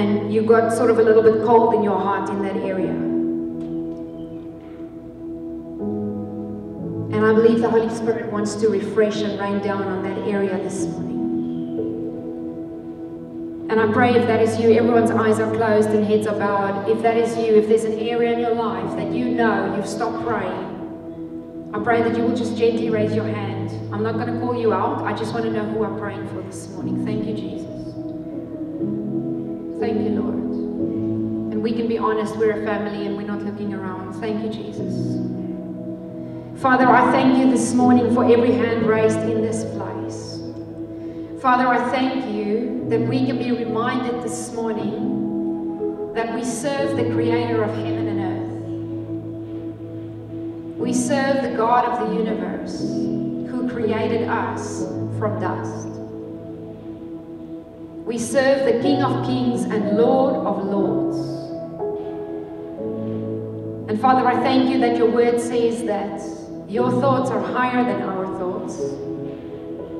And 0.00 0.32
you 0.32 0.42
got 0.42 0.72
sort 0.72 0.90
of 0.90 0.98
a 0.98 1.02
little 1.02 1.22
bit 1.22 1.44
cold 1.44 1.74
in 1.74 1.82
your 1.82 1.98
heart 1.98 2.30
in 2.30 2.42
that 2.42 2.56
area. 2.56 2.94
And 7.14 7.26
I 7.26 7.34
believe 7.34 7.60
the 7.60 7.68
Holy 7.68 7.94
Spirit 7.94 8.32
wants 8.32 8.54
to 8.56 8.68
refresh 8.70 9.20
and 9.20 9.38
rain 9.38 9.58
down 9.60 9.82
on 9.82 10.02
that 10.04 10.26
area 10.26 10.56
this 10.56 10.86
morning. 10.86 11.18
And 13.70 13.78
I 13.78 13.92
pray 13.92 14.14
if 14.14 14.26
that 14.26 14.40
is 14.40 14.58
you, 14.58 14.72
everyone's 14.72 15.10
eyes 15.10 15.38
are 15.38 15.54
closed 15.54 15.90
and 15.90 16.02
heads 16.02 16.26
are 16.26 16.38
bowed. 16.38 16.88
If 16.88 17.02
that 17.02 17.18
is 17.18 17.36
you, 17.36 17.56
if 17.56 17.68
there's 17.68 17.84
an 17.84 17.98
area 17.98 18.32
in 18.32 18.40
your 18.40 18.54
life 18.54 18.96
that 18.96 19.12
you 19.12 19.26
know 19.26 19.76
you've 19.76 19.86
stopped 19.86 20.24
praying, 20.26 20.67
I 21.72 21.78
pray 21.80 22.00
that 22.02 22.16
you 22.16 22.22
will 22.22 22.36
just 22.36 22.56
gently 22.56 22.88
raise 22.88 23.14
your 23.14 23.26
hand. 23.26 23.70
I'm 23.92 24.02
not 24.02 24.14
going 24.14 24.32
to 24.32 24.40
call 24.40 24.58
you 24.58 24.72
out. 24.72 25.02
I 25.02 25.12
just 25.14 25.34
want 25.34 25.44
to 25.44 25.50
know 25.50 25.64
who 25.64 25.84
I'm 25.84 25.98
praying 25.98 26.26
for 26.28 26.40
this 26.40 26.68
morning. 26.70 27.04
Thank 27.04 27.26
you, 27.26 27.34
Jesus. 27.34 27.66
Thank 29.78 30.02
you, 30.02 30.20
Lord. 30.20 30.34
And 31.52 31.62
we 31.62 31.72
can 31.72 31.86
be 31.86 31.98
honest, 31.98 32.36
we're 32.36 32.62
a 32.62 32.64
family 32.64 33.06
and 33.06 33.16
we're 33.16 33.26
not 33.26 33.42
looking 33.42 33.74
around. 33.74 34.14
Thank 34.14 34.42
you, 34.42 34.50
Jesus. 34.50 35.18
Father, 36.60 36.88
I 36.88 37.12
thank 37.12 37.38
you 37.38 37.50
this 37.50 37.74
morning 37.74 38.14
for 38.14 38.24
every 38.24 38.52
hand 38.52 38.86
raised 38.86 39.18
in 39.20 39.42
this 39.42 39.64
place. 39.76 40.40
Father, 41.42 41.68
I 41.68 41.90
thank 41.90 42.34
you 42.34 42.86
that 42.88 43.00
we 43.00 43.26
can 43.26 43.38
be 43.38 43.52
reminded 43.52 44.22
this 44.22 44.52
morning 44.54 46.12
that 46.14 46.34
we 46.34 46.42
serve 46.42 46.96
the 46.96 47.04
Creator 47.12 47.62
of 47.62 47.70
heaven 47.76 48.08
and 48.08 48.17
earth. 48.17 48.17
We 50.78 50.92
serve 50.94 51.42
the 51.42 51.56
God 51.56 51.84
of 51.84 52.08
the 52.08 52.14
universe 52.14 52.80
who 52.80 53.68
created 53.68 54.28
us 54.28 54.84
from 55.18 55.40
dust. 55.40 55.88
We 58.06 58.16
serve 58.16 58.64
the 58.64 58.80
King 58.80 59.02
of 59.02 59.26
kings 59.26 59.64
and 59.64 59.98
Lord 59.98 60.34
of 60.46 60.64
lords. 60.64 61.18
And 63.90 64.00
Father, 64.00 64.26
I 64.26 64.36
thank 64.36 64.70
you 64.70 64.78
that 64.78 64.96
your 64.96 65.10
word 65.10 65.40
says 65.40 65.84
that 65.84 66.22
your 66.70 66.90
thoughts 67.00 67.30
are 67.30 67.42
higher 67.42 67.82
than 67.82 68.02
our 68.02 68.26
thoughts, 68.38 68.78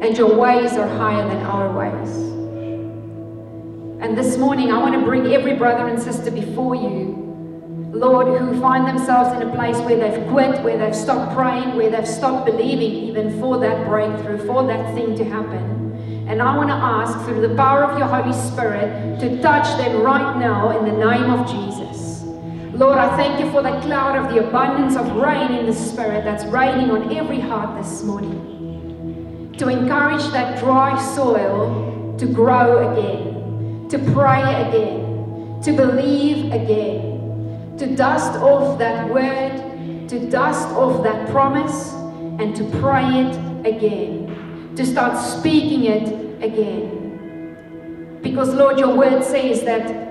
and 0.00 0.16
your 0.16 0.36
ways 0.36 0.74
are 0.74 0.86
higher 0.86 1.26
than 1.26 1.44
our 1.44 1.72
ways. 1.76 2.16
And 4.00 4.16
this 4.16 4.36
morning, 4.38 4.70
I 4.70 4.78
want 4.78 4.94
to 4.94 5.00
bring 5.00 5.26
every 5.26 5.54
brother 5.56 5.88
and 5.88 6.00
sister 6.00 6.30
before 6.30 6.76
you, 6.76 7.27
Lord, 7.90 8.38
who 8.38 8.60
find 8.60 8.86
themselves 8.86 9.34
in 9.40 9.48
a 9.48 9.54
place 9.54 9.76
where 9.78 9.96
they've 9.96 10.28
quit, 10.28 10.62
where 10.62 10.76
they've 10.76 10.94
stopped 10.94 11.34
praying, 11.34 11.74
where 11.74 11.90
they've 11.90 12.06
stopped 12.06 12.44
believing 12.44 12.92
even 12.92 13.40
for 13.40 13.58
that 13.58 13.86
breakthrough, 13.86 14.46
for 14.46 14.66
that 14.66 14.94
thing 14.94 15.16
to 15.16 15.24
happen. 15.24 16.26
And 16.28 16.42
I 16.42 16.54
want 16.54 16.68
to 16.68 16.74
ask, 16.74 17.26
through 17.26 17.40
the 17.40 17.54
power 17.54 17.84
of 17.84 17.98
your 17.98 18.06
Holy 18.06 18.34
Spirit, 18.34 19.18
to 19.20 19.40
touch 19.40 19.66
them 19.78 20.02
right 20.02 20.38
now 20.38 20.78
in 20.78 20.84
the 20.84 20.92
name 20.92 21.30
of 21.30 21.50
Jesus. 21.50 22.22
Lord, 22.74 22.98
I 22.98 23.16
thank 23.16 23.40
you 23.40 23.50
for 23.50 23.62
the 23.62 23.80
cloud 23.80 24.16
of 24.16 24.34
the 24.34 24.46
abundance 24.46 24.94
of 24.94 25.16
rain 25.16 25.52
in 25.52 25.64
the 25.64 25.72
Spirit 25.72 26.24
that's 26.24 26.44
raining 26.44 26.90
on 26.90 27.16
every 27.16 27.40
heart 27.40 27.82
this 27.82 28.02
morning. 28.02 29.54
To 29.56 29.68
encourage 29.68 30.22
that 30.32 30.58
dry 30.58 31.02
soil 31.14 32.14
to 32.18 32.26
grow 32.26 32.92
again, 32.92 33.88
to 33.88 33.98
pray 34.12 34.42
again, 34.68 35.60
to 35.62 35.72
believe 35.72 36.52
again, 36.52 37.07
to 37.78 37.94
dust 37.94 38.38
off 38.40 38.78
that 38.78 39.08
word, 39.08 40.08
to 40.08 40.30
dust 40.30 40.68
off 40.70 41.02
that 41.04 41.28
promise, 41.30 41.92
and 42.40 42.54
to 42.56 42.64
pray 42.80 43.04
it 43.04 43.66
again, 43.66 44.74
to 44.76 44.84
start 44.84 45.16
speaking 45.18 45.84
it 45.84 46.42
again. 46.42 48.18
Because, 48.22 48.50
Lord, 48.50 48.78
your 48.78 48.96
word 48.96 49.22
says 49.22 49.62
that 49.62 50.08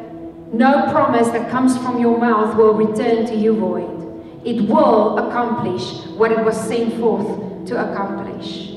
no 0.53 0.89
promise 0.91 1.27
that 1.29 1.49
comes 1.51 1.77
from 1.77 1.99
your 1.99 2.17
mouth 2.17 2.55
will 2.55 2.73
return 2.73 3.25
to 3.25 3.35
you 3.35 3.53
void. 3.53 3.97
It 4.45 4.61
will 4.69 5.17
accomplish 5.17 6.05
what 6.17 6.31
it 6.31 6.39
was 6.39 6.55
sent 6.55 6.93
forth 7.01 7.67
to 7.67 7.91
accomplish. 7.91 8.69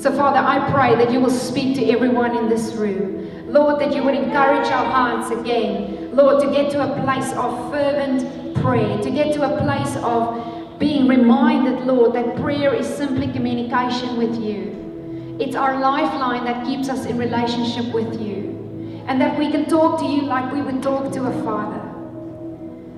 So, 0.00 0.12
Father, 0.14 0.38
I 0.38 0.70
pray 0.70 0.94
that 0.96 1.10
you 1.10 1.20
will 1.20 1.30
speak 1.30 1.74
to 1.76 1.90
everyone 1.90 2.36
in 2.36 2.50
this 2.50 2.74
room. 2.74 3.50
Lord, 3.50 3.80
that 3.80 3.94
you 3.94 4.02
would 4.02 4.14
encourage 4.14 4.66
our 4.68 4.84
hearts 4.84 5.30
again. 5.30 6.03
Lord, 6.14 6.40
to 6.44 6.50
get 6.50 6.70
to 6.70 6.82
a 6.82 7.02
place 7.02 7.32
of 7.32 7.72
fervent 7.72 8.54
prayer, 8.62 8.98
to 9.02 9.10
get 9.10 9.34
to 9.34 9.42
a 9.42 9.58
place 9.62 9.96
of 9.96 10.78
being 10.78 11.08
reminded, 11.08 11.86
Lord, 11.86 12.14
that 12.14 12.36
prayer 12.36 12.72
is 12.72 12.86
simply 12.86 13.26
communication 13.32 14.16
with 14.16 14.40
you. 14.40 15.36
It's 15.40 15.56
our 15.56 15.80
lifeline 15.80 16.44
that 16.44 16.64
keeps 16.64 16.88
us 16.88 17.06
in 17.06 17.18
relationship 17.18 17.92
with 17.92 18.20
you 18.20 19.02
and 19.08 19.20
that 19.20 19.36
we 19.36 19.50
can 19.50 19.66
talk 19.66 19.98
to 20.00 20.06
you 20.06 20.22
like 20.22 20.52
we 20.52 20.62
would 20.62 20.82
talk 20.82 21.12
to 21.14 21.24
a 21.24 21.42
father. 21.42 21.80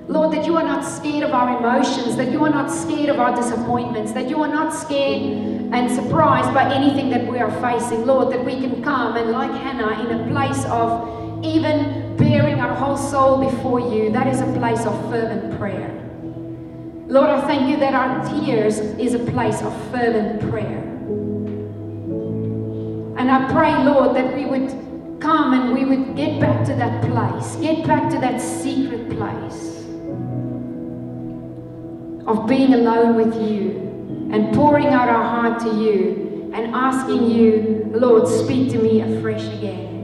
Lord, 0.07 0.31
that 0.33 0.45
you 0.45 0.55
are 0.55 0.63
not 0.63 0.85
scared 0.85 1.23
of 1.23 1.31
our 1.33 1.57
emotions, 1.57 2.15
that 2.17 2.31
you 2.31 2.45
are 2.45 2.51
not 2.51 2.71
scared 2.71 3.09
of 3.09 3.19
our 3.19 3.35
disappointments, 3.35 4.11
that 4.13 4.29
you 4.29 4.41
are 4.43 4.47
not 4.47 4.73
scared 4.73 5.73
and 5.73 5.91
surprised 5.91 6.53
by 6.53 6.71
anything 6.71 7.09
that 7.09 7.27
we 7.27 7.39
are 7.39 7.51
facing. 7.61 8.05
Lord, 8.05 8.31
that 8.31 8.45
we 8.45 8.61
can 8.61 8.83
come 8.83 9.17
and, 9.17 9.31
like 9.31 9.51
Hannah, 9.51 10.07
in 10.07 10.19
a 10.19 10.31
place 10.31 10.63
of 10.65 11.43
even 11.43 12.06
bearing 12.17 12.59
our 12.59 12.73
whole 12.73 12.97
soul 12.97 13.37
before 13.49 13.79
you, 13.79 14.11
that 14.11 14.27
is 14.27 14.41
a 14.41 14.51
place 14.53 14.85
of 14.85 14.93
fervent 15.09 15.57
prayer. 15.57 15.93
Lord, 17.07 17.29
I 17.29 17.41
thank 17.47 17.69
you 17.69 17.77
that 17.77 17.93
our 17.93 18.27
tears 18.27 18.79
is 18.79 19.13
a 19.13 19.19
place 19.19 19.61
of 19.61 19.73
fervent 19.91 20.49
prayer. 20.49 20.83
And 23.17 23.31
I 23.31 23.51
pray, 23.51 23.83
Lord, 23.83 24.15
that 24.15 24.35
we 24.35 24.45
would 24.45 25.19
come 25.19 25.53
and 25.53 25.73
we 25.73 25.85
would 25.85 26.15
get 26.15 26.39
back 26.39 26.65
to 26.65 26.73
that 26.75 27.01
place, 27.09 27.55
get 27.57 27.87
back 27.87 28.09
to 28.11 28.19
that 28.19 28.41
secret 28.41 29.09
place 29.09 29.85
of 32.27 32.45
being 32.45 32.73
alone 32.73 33.15
with 33.15 33.33
you 33.35 34.29
and 34.33 34.53
pouring 34.53 34.87
out 34.87 35.07
our 35.07 35.23
heart 35.23 35.61
to 35.61 35.69
you 35.81 36.51
and 36.53 36.75
asking 36.75 37.31
you, 37.31 37.89
Lord, 37.93 38.27
speak 38.27 38.69
to 38.71 38.77
me 38.77 39.01
afresh 39.01 39.45
again. 39.45 39.96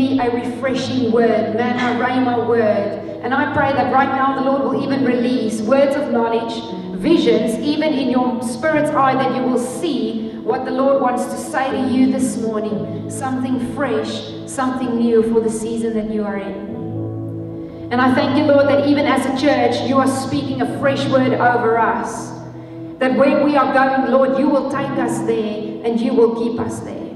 Me 0.00 0.18
a 0.18 0.30
refreshing 0.30 1.12
word, 1.12 1.54
man, 1.54 1.76
manna, 1.76 2.02
rhema 2.02 2.48
word. 2.48 3.20
And 3.22 3.34
I 3.34 3.52
pray 3.52 3.70
that 3.74 3.92
right 3.92 4.08
now 4.08 4.34
the 4.34 4.50
Lord 4.50 4.62
will 4.62 4.82
even 4.82 5.04
release 5.04 5.60
words 5.60 5.94
of 5.94 6.10
knowledge, 6.10 6.54
visions, 6.98 7.58
even 7.58 7.92
in 7.92 8.08
your 8.08 8.42
spirit's 8.42 8.88
eye, 8.92 9.12
that 9.12 9.36
you 9.36 9.42
will 9.42 9.58
see 9.58 10.30
what 10.38 10.64
the 10.64 10.70
Lord 10.70 11.02
wants 11.02 11.26
to 11.26 11.36
say 11.36 11.70
to 11.70 11.94
you 11.94 12.10
this 12.10 12.38
morning 12.38 13.10
something 13.10 13.74
fresh, 13.74 14.32
something 14.46 14.96
new 14.96 15.22
for 15.34 15.38
the 15.42 15.50
season 15.50 15.92
that 15.92 16.10
you 16.10 16.24
are 16.24 16.38
in. 16.38 17.90
And 17.92 18.00
I 18.00 18.14
thank 18.14 18.38
you, 18.38 18.44
Lord, 18.44 18.68
that 18.68 18.88
even 18.88 19.04
as 19.04 19.26
a 19.26 19.38
church, 19.38 19.86
you 19.86 19.98
are 19.98 20.08
speaking 20.08 20.62
a 20.62 20.78
fresh 20.78 21.06
word 21.10 21.34
over 21.34 21.76
us. 21.76 22.30
That 23.00 23.18
where 23.18 23.44
we 23.44 23.54
are 23.54 23.74
going, 23.74 24.10
Lord, 24.10 24.38
you 24.38 24.48
will 24.48 24.70
take 24.70 24.96
us 24.96 25.18
there 25.26 25.84
and 25.84 26.00
you 26.00 26.14
will 26.14 26.42
keep 26.42 26.58
us 26.58 26.80
there. 26.80 27.09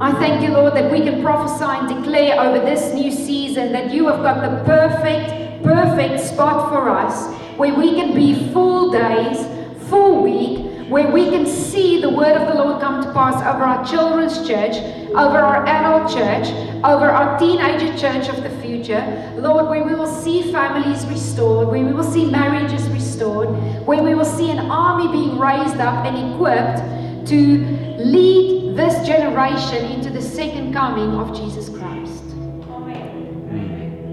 I 0.00 0.12
thank 0.12 0.44
you, 0.44 0.50
Lord, 0.50 0.74
that 0.74 0.92
we 0.92 1.00
can 1.00 1.20
prophesy 1.22 1.64
and 1.64 1.88
declare 1.88 2.40
over 2.40 2.64
this 2.64 2.94
new 2.94 3.10
season 3.10 3.72
that 3.72 3.92
you 3.92 4.06
have 4.06 4.22
got 4.22 4.42
the 4.42 4.64
perfect, 4.64 5.64
perfect 5.64 6.22
spot 6.22 6.68
for 6.68 6.88
us 6.88 7.34
where 7.56 7.74
we 7.74 7.96
can 7.96 8.14
be 8.14 8.52
full 8.52 8.92
days, 8.92 9.44
full 9.88 10.22
week, 10.22 10.88
where 10.88 11.10
we 11.10 11.30
can 11.30 11.44
see 11.44 12.00
the 12.00 12.08
word 12.08 12.36
of 12.36 12.46
the 12.46 12.54
Lord 12.54 12.80
come 12.80 13.02
to 13.02 13.12
pass 13.12 13.42
over 13.42 13.64
our 13.64 13.84
children's 13.84 14.46
church, 14.46 14.76
over 15.08 15.38
our 15.38 15.66
adult 15.66 16.12
church, 16.12 16.46
over 16.84 17.10
our 17.10 17.36
teenager 17.36 17.98
church 17.98 18.28
of 18.28 18.44
the 18.44 18.50
future. 18.62 19.02
Lord, 19.36 19.68
where 19.68 19.82
we 19.82 19.96
will 19.96 20.06
see 20.06 20.52
families 20.52 21.04
restored, 21.06 21.66
where 21.66 21.84
we 21.84 21.92
will 21.92 22.08
see 22.08 22.30
marriages 22.30 22.88
restored, 22.90 23.48
where 23.84 24.00
we 24.00 24.14
will 24.14 24.24
see 24.24 24.52
an 24.52 24.70
army 24.70 25.10
being 25.10 25.40
raised 25.40 25.80
up 25.80 26.06
and 26.06 26.34
equipped 26.34 26.97
to 27.28 27.58
lead 27.98 28.74
this 28.76 29.06
generation 29.06 29.84
into 29.92 30.08
the 30.08 30.22
second 30.22 30.72
coming 30.72 31.10
of 31.10 31.36
Jesus 31.36 31.68
Christ. 31.68 32.24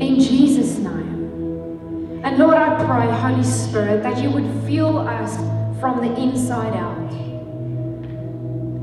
In 0.01 0.19
Jesus' 0.19 0.77
name. 0.79 2.21
And 2.25 2.37
Lord, 2.37 2.57
I 2.57 2.75
pray, 2.83 3.09
Holy 3.09 3.43
Spirit, 3.43 4.03
that 4.03 4.21
you 4.21 4.29
would 4.31 4.65
fuel 4.65 4.97
us 4.97 5.37
from 5.79 6.01
the 6.01 6.21
inside 6.21 6.75
out. 6.75 6.95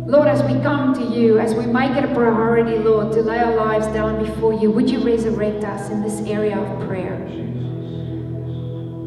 Lord, 0.08 0.28
as 0.28 0.42
we 0.42 0.60
come 0.62 0.94
to 0.94 1.02
you, 1.02 1.38
as 1.38 1.54
we 1.54 1.66
make 1.66 1.90
it 1.96 2.04
a 2.04 2.14
priority, 2.14 2.78
Lord, 2.78 3.12
to 3.12 3.22
lay 3.22 3.38
our 3.38 3.54
lives 3.54 3.86
down 3.88 4.24
before 4.24 4.54
you, 4.54 4.70
would 4.70 4.88
you 4.88 5.04
resurrect 5.04 5.64
us 5.64 5.90
in 5.90 6.02
this 6.02 6.20
area 6.26 6.58
of 6.58 6.88
prayer? 6.88 7.18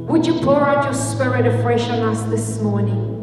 Would 0.07 0.25
you 0.25 0.33
pour 0.41 0.61
out 0.61 0.83
your 0.83 0.93
spirit 0.93 1.47
afresh 1.47 1.89
on 1.89 1.99
us 1.99 2.21
this 2.23 2.61
morning? 2.61 3.14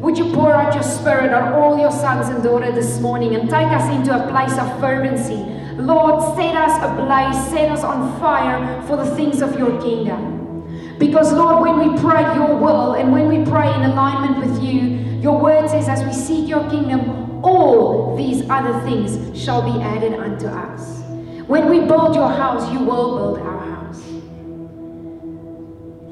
Would 0.00 0.16
you 0.16 0.32
pour 0.32 0.52
out 0.52 0.74
your 0.74 0.84
spirit 0.84 1.32
on 1.32 1.52
all 1.54 1.76
your 1.76 1.90
sons 1.90 2.28
and 2.28 2.40
daughters 2.40 2.76
this 2.76 3.00
morning 3.00 3.34
and 3.34 3.50
take 3.50 3.66
us 3.66 3.92
into 3.92 4.14
a 4.14 4.30
place 4.30 4.56
of 4.56 4.80
fervency? 4.80 5.44
Lord, 5.74 6.36
set 6.36 6.54
us 6.54 6.70
ablaze, 6.84 7.50
set 7.50 7.68
us 7.70 7.82
on 7.82 8.18
fire 8.20 8.80
for 8.86 8.96
the 8.96 9.16
things 9.16 9.42
of 9.42 9.58
your 9.58 9.80
kingdom. 9.82 10.96
Because, 10.98 11.32
Lord, 11.32 11.62
when 11.62 11.78
we 11.78 12.00
pray 12.00 12.22
your 12.36 12.56
will 12.56 12.94
and 12.94 13.10
when 13.10 13.26
we 13.26 13.44
pray 13.50 13.74
in 13.74 13.82
alignment 13.82 14.38
with 14.38 14.62
you, 14.62 14.80
your 15.20 15.40
word 15.40 15.68
says, 15.68 15.88
as 15.88 16.04
we 16.04 16.12
seek 16.12 16.48
your 16.48 16.68
kingdom, 16.70 17.44
all 17.44 18.16
these 18.16 18.48
other 18.48 18.78
things 18.80 19.36
shall 19.36 19.62
be 19.62 19.82
added 19.82 20.14
unto 20.14 20.46
us. 20.46 21.00
When 21.48 21.68
we 21.68 21.80
build 21.80 22.14
your 22.14 22.30
house, 22.30 22.70
you 22.72 22.78
will 22.78 23.16
build 23.16 23.38
our 23.40 23.58
house. 23.58 24.04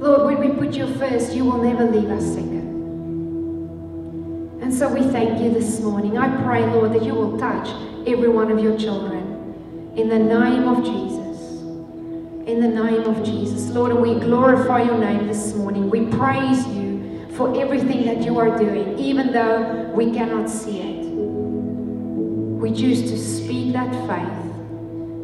Lord, 0.00 0.26
when 0.26 0.40
we 0.40 0.56
put 0.56 0.74
you 0.74 0.92
first, 0.96 1.32
you 1.34 1.44
will 1.44 1.62
never 1.62 1.84
leave 1.84 2.10
us 2.10 2.24
second. 2.34 2.75
So 4.76 4.92
we 4.92 5.00
thank 5.00 5.40
you 5.40 5.50
this 5.50 5.80
morning. 5.80 6.18
I 6.18 6.28
pray, 6.42 6.66
Lord, 6.66 6.92
that 6.92 7.02
you 7.02 7.14
will 7.14 7.38
touch 7.38 7.66
every 8.06 8.28
one 8.28 8.52
of 8.52 8.58
your 8.58 8.76
children 8.76 9.94
in 9.96 10.10
the 10.10 10.18
name 10.18 10.68
of 10.68 10.84
Jesus. 10.84 11.62
In 12.46 12.60
the 12.60 12.68
name 12.68 13.04
of 13.04 13.24
Jesus. 13.24 13.70
Lord, 13.70 13.92
and 13.92 14.02
we 14.02 14.20
glorify 14.20 14.82
your 14.82 14.98
name 14.98 15.28
this 15.28 15.54
morning. 15.54 15.88
We 15.88 16.04
praise 16.18 16.66
you 16.68 17.26
for 17.36 17.58
everything 17.58 18.04
that 18.04 18.20
you 18.22 18.38
are 18.38 18.58
doing, 18.58 18.98
even 18.98 19.32
though 19.32 19.90
we 19.94 20.12
cannot 20.12 20.50
see 20.50 20.82
it. 20.82 21.06
We 21.06 22.70
choose 22.70 23.00
to 23.10 23.16
speak 23.16 23.72
that 23.72 23.90
faith. 24.06 24.44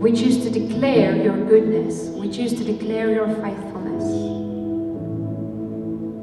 We 0.00 0.12
choose 0.12 0.42
to 0.44 0.50
declare 0.50 1.14
your 1.14 1.36
goodness. 1.44 2.08
We 2.08 2.30
choose 2.30 2.54
to 2.54 2.64
declare 2.64 3.10
your 3.10 3.28
faithfulness. 3.28 4.04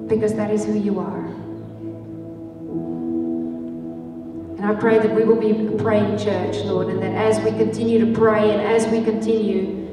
Because 0.10 0.34
that 0.34 0.50
is 0.50 0.66
who 0.66 0.80
you 0.80 1.00
are. 1.00 1.29
And 4.60 4.68
I 4.68 4.74
pray 4.76 5.00
that 5.00 5.16
we 5.16 5.24
will 5.24 5.38
be 5.38 5.52
a 5.52 5.78
praying 5.78 6.18
church, 6.18 6.58
Lord, 6.66 6.88
and 6.90 7.02
that 7.02 7.14
as 7.14 7.40
we 7.46 7.52
continue 7.52 8.06
to 8.06 8.12
pray 8.12 8.52
and 8.52 8.62
as 8.62 8.86
we 8.88 9.02
continue 9.02 9.88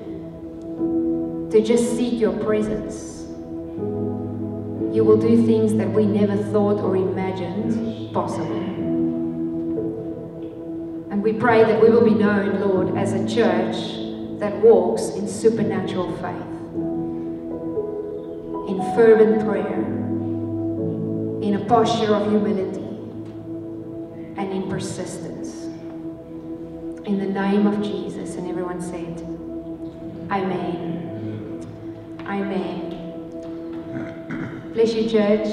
to 1.53 1.63
just 1.63 1.97
seek 1.97 2.19
your 2.19 2.33
presence, 2.39 3.23
you 4.93 5.05
will 5.05 5.19
do 5.19 5.47
things 5.47 5.75
that 5.75 5.89
we 5.89 6.05
never 6.05 6.37
thought 6.37 6.81
or 6.81 6.97
imagined 6.97 8.13
possible. 8.13 8.57
And 11.13 11.23
we 11.23 11.33
pray 11.33 11.63
that 11.63 11.81
we 11.81 11.89
will 11.89 12.05
be 12.05 12.15
known, 12.15 12.61
Lord, 12.61 12.99
as 12.99 13.13
a 13.13 13.25
church 13.25 13.77
that 14.41 14.53
walks 14.57 15.11
in 15.11 15.29
supernatural 15.29 16.11
faith, 16.17 16.43
in 18.69 18.81
fervent 18.97 19.45
prayer, 19.47 19.85
in 21.41 21.55
a 21.55 21.65
posture 21.69 22.17
of 22.17 22.29
humility 22.29 22.76
and 24.37 24.53
in 24.53 24.69
persistence. 24.69 25.65
In 27.07 27.19
the 27.19 27.27
name 27.27 27.67
of 27.67 27.83
Jesus. 27.83 28.35
And 28.37 28.49
everyone 28.49 28.81
said, 28.81 29.21
Amen. 30.31 31.67
Amen. 32.27 32.93
Bless 34.75 34.93
you, 34.95 35.09
church. 35.09 35.49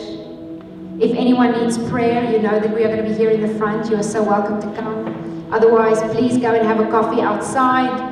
If 0.99 1.15
anyone 1.15 1.51
needs 1.53 1.77
prayer, 1.89 2.29
you 2.31 2.39
know 2.39 2.59
that 2.59 2.73
we 2.73 2.83
are 2.83 2.87
going 2.87 3.03
to 3.03 3.09
be 3.09 3.15
here 3.15 3.29
in 3.29 3.41
the 3.41 3.53
front. 3.57 3.89
You 3.89 3.97
are 3.97 4.03
so 4.03 4.21
welcome 4.23 4.59
to 4.61 4.67
come. 4.79 5.47
Otherwise, 5.51 6.01
please 6.13 6.37
go 6.37 6.53
and 6.53 6.65
have 6.67 6.79
a 6.79 6.89
coffee 6.89 7.21
outside. 7.21 8.11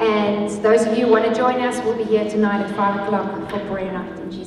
And 0.00 0.50
those 0.64 0.84
of 0.84 0.98
you 0.98 1.06
who 1.06 1.12
want 1.12 1.24
to 1.24 1.34
join 1.34 1.60
us, 1.60 1.82
we'll 1.84 1.96
be 1.96 2.04
here 2.04 2.28
tonight 2.28 2.60
at 2.60 2.74
5 2.74 3.06
o'clock 3.06 3.50
for 3.50 3.58
prayer 3.66 3.92
night 3.92 4.18
in 4.18 4.30
Jesus' 4.30 4.41